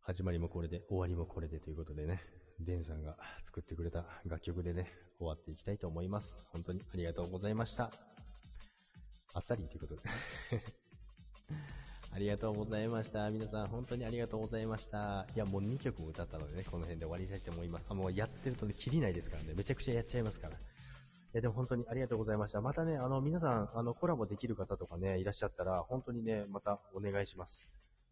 [0.00, 2.22] 始まりもこれで、終わりもこれでということでね、
[2.58, 6.38] デンさんが作ってくれた楽曲でね、終わっていきたいと思います。
[6.52, 7.90] 本当にありがとうございました。
[9.32, 10.02] あっさりということで。
[12.12, 13.30] ありがとうございました。
[13.30, 15.26] 皆さん、本当にありがとうございました。
[15.34, 17.86] いや、もう2曲も歌ったのでね、この辺で終わりたいと思います。
[17.88, 20.54] あ、もうやってるとね、切りないですからね、めちゃくちゃやっちゃいますから。
[20.54, 20.58] い
[21.34, 22.60] や、でも本当にありがとうございました。
[22.60, 27.62] またね、あの、皆さん、あの、コラボできる方とかね、いらっしゃったら、本当にね、またお願いします。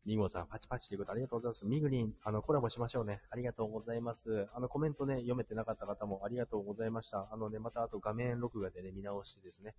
[0.07, 1.67] リンゴさん、パチパチということありがとうございます。
[1.67, 3.21] ミグリン、あの、コラボしましょうね。
[3.31, 4.47] ありがとうございます。
[4.55, 7.29] あの、コメントね、読めてなかった方もありがとうございました。
[7.33, 9.75] あのね、またあと画面録画でね、見直してですね、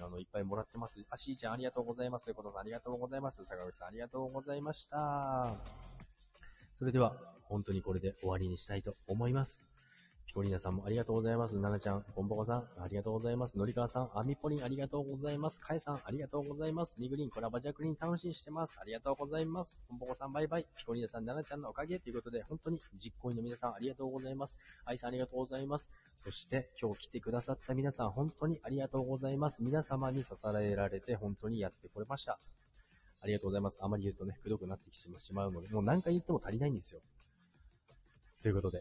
[0.00, 1.04] あの、いっぱいもらってます。
[1.10, 2.32] あ、しーちゃんありがとうございます。
[2.34, 3.44] ことさんありがとうございます。
[3.44, 5.56] 坂口さんありがとうございました。
[6.78, 9.69] それでは、本当にこれで終わりにしたいと思います。
[10.30, 11.58] ピコリーナさんもありがとうございます。
[11.58, 13.58] ナナちゃん、ポンポコさん、ありがとうございます。
[13.58, 15.60] のりかわさん、アミポリン、ありがとうございます。
[15.60, 16.94] かえさん、ありがとうございます。
[17.00, 18.78] ミグリン、コラバジャクリン、楽しみにしてます。
[18.80, 19.82] ありがとうございます。
[19.88, 20.66] ポンポコさん、バイバイ。
[20.76, 24.60] ピコリーナさん、ナナちゃんのおかげということで、本当に実行委員の皆さん、ありがとうございます。
[24.84, 25.90] 愛さん、ありがとうございます。
[26.16, 29.64] そして、今日来てくださった皆さん、本当にありがとうございます。
[29.64, 32.38] 皆様に支えられて、本当にやってこれました。
[33.20, 33.80] ありがとうございます。
[33.82, 37.00] あまり言うとね、くどくなってきてしまうので、もう何回言っても足りないんですよ。
[38.42, 38.80] ということで、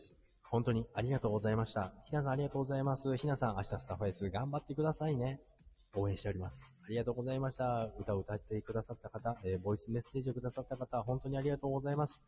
[0.51, 1.93] 本当にありがとうございました。
[2.05, 3.15] ひなさんありがとうございます。
[3.17, 5.39] ひなさん明日スタッフアイス頑張ってくださいね。
[5.95, 6.73] 応援しております。
[6.85, 7.87] ありがとうございました。
[7.99, 12.23] 歌を歌ってくださった方、えーボイスメッセージをくださった方、本当にありがとうございます。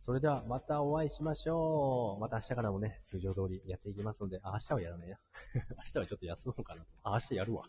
[0.00, 2.20] それではまたお会いしましょう。
[2.20, 5.18] また明日からもね、通常通りやっていきますので、あ、明日はやらないな。
[5.54, 6.88] 明日はちょっと休もうかなと。
[7.04, 7.64] あ、明日やるわ。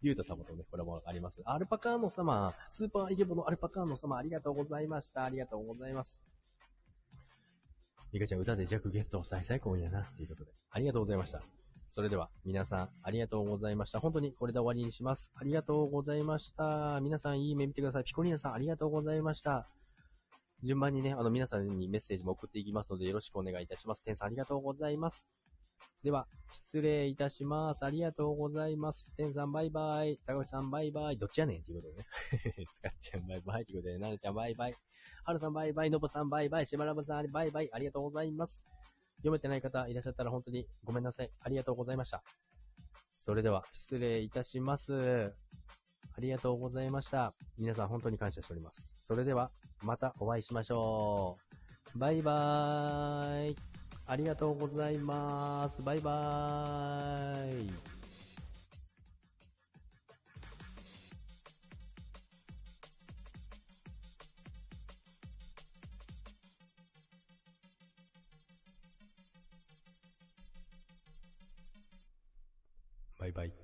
[0.00, 1.40] ゆうた様とね、これもあります。
[1.44, 5.24] アルパカーノ様、スーパーイケボのアルパカーノ様、ありがとうございました。
[5.24, 6.20] ありがとうございます。
[8.12, 10.52] リカちゃん歌で弱ゲット最最高やな、ということで。
[10.70, 11.40] ありがとうございました。
[11.90, 14.00] それでは、皆さん、ありがとうございました。
[14.00, 15.32] 本当にこれで終わりにします。
[15.34, 17.00] ありがとうございました。
[17.02, 18.04] 皆さん、いい目見てください。
[18.04, 19.66] ピコリーナさん、ありがとうございました。
[20.62, 24.02] 順番にね、あの、皆さんにメッセージも送っていきますので、よろしくお願いいたします。
[24.04, 25.30] 天さん、ありがとうございます。
[26.02, 27.84] では、失礼いたします。
[27.84, 29.14] ありがとうございます。
[29.16, 30.18] 天さん、バイバイ。
[30.26, 31.16] 高橋さん、バイバイ。
[31.16, 32.66] どっちやねんっていうことでね。
[32.74, 33.66] 使っちゃん、バイバイ。
[33.66, 34.74] ということで、ななちゃん、バイバイ。
[35.24, 35.90] はるさん、バイバイ。
[35.90, 36.66] のぼさん、バイバイ。
[36.66, 37.72] しばらぶさん、バイバイ。
[37.72, 38.62] ありがとうございます。
[39.18, 41.30] 読めてない方いらっしゃったら本当にごめんなさい。
[41.40, 42.22] ありがとうございました。
[43.18, 45.32] それでは、失礼いたします。
[46.14, 47.32] ありがとうございました。
[47.56, 48.96] 皆さん本当に感謝しております。
[49.00, 49.52] それでは、
[49.82, 51.38] またお会いしましょ
[51.94, 51.98] う。
[51.98, 53.71] バイバーイ。
[54.06, 55.82] ありがとうございます。
[55.82, 57.72] バイバーイ。
[73.18, 73.61] バイバイ。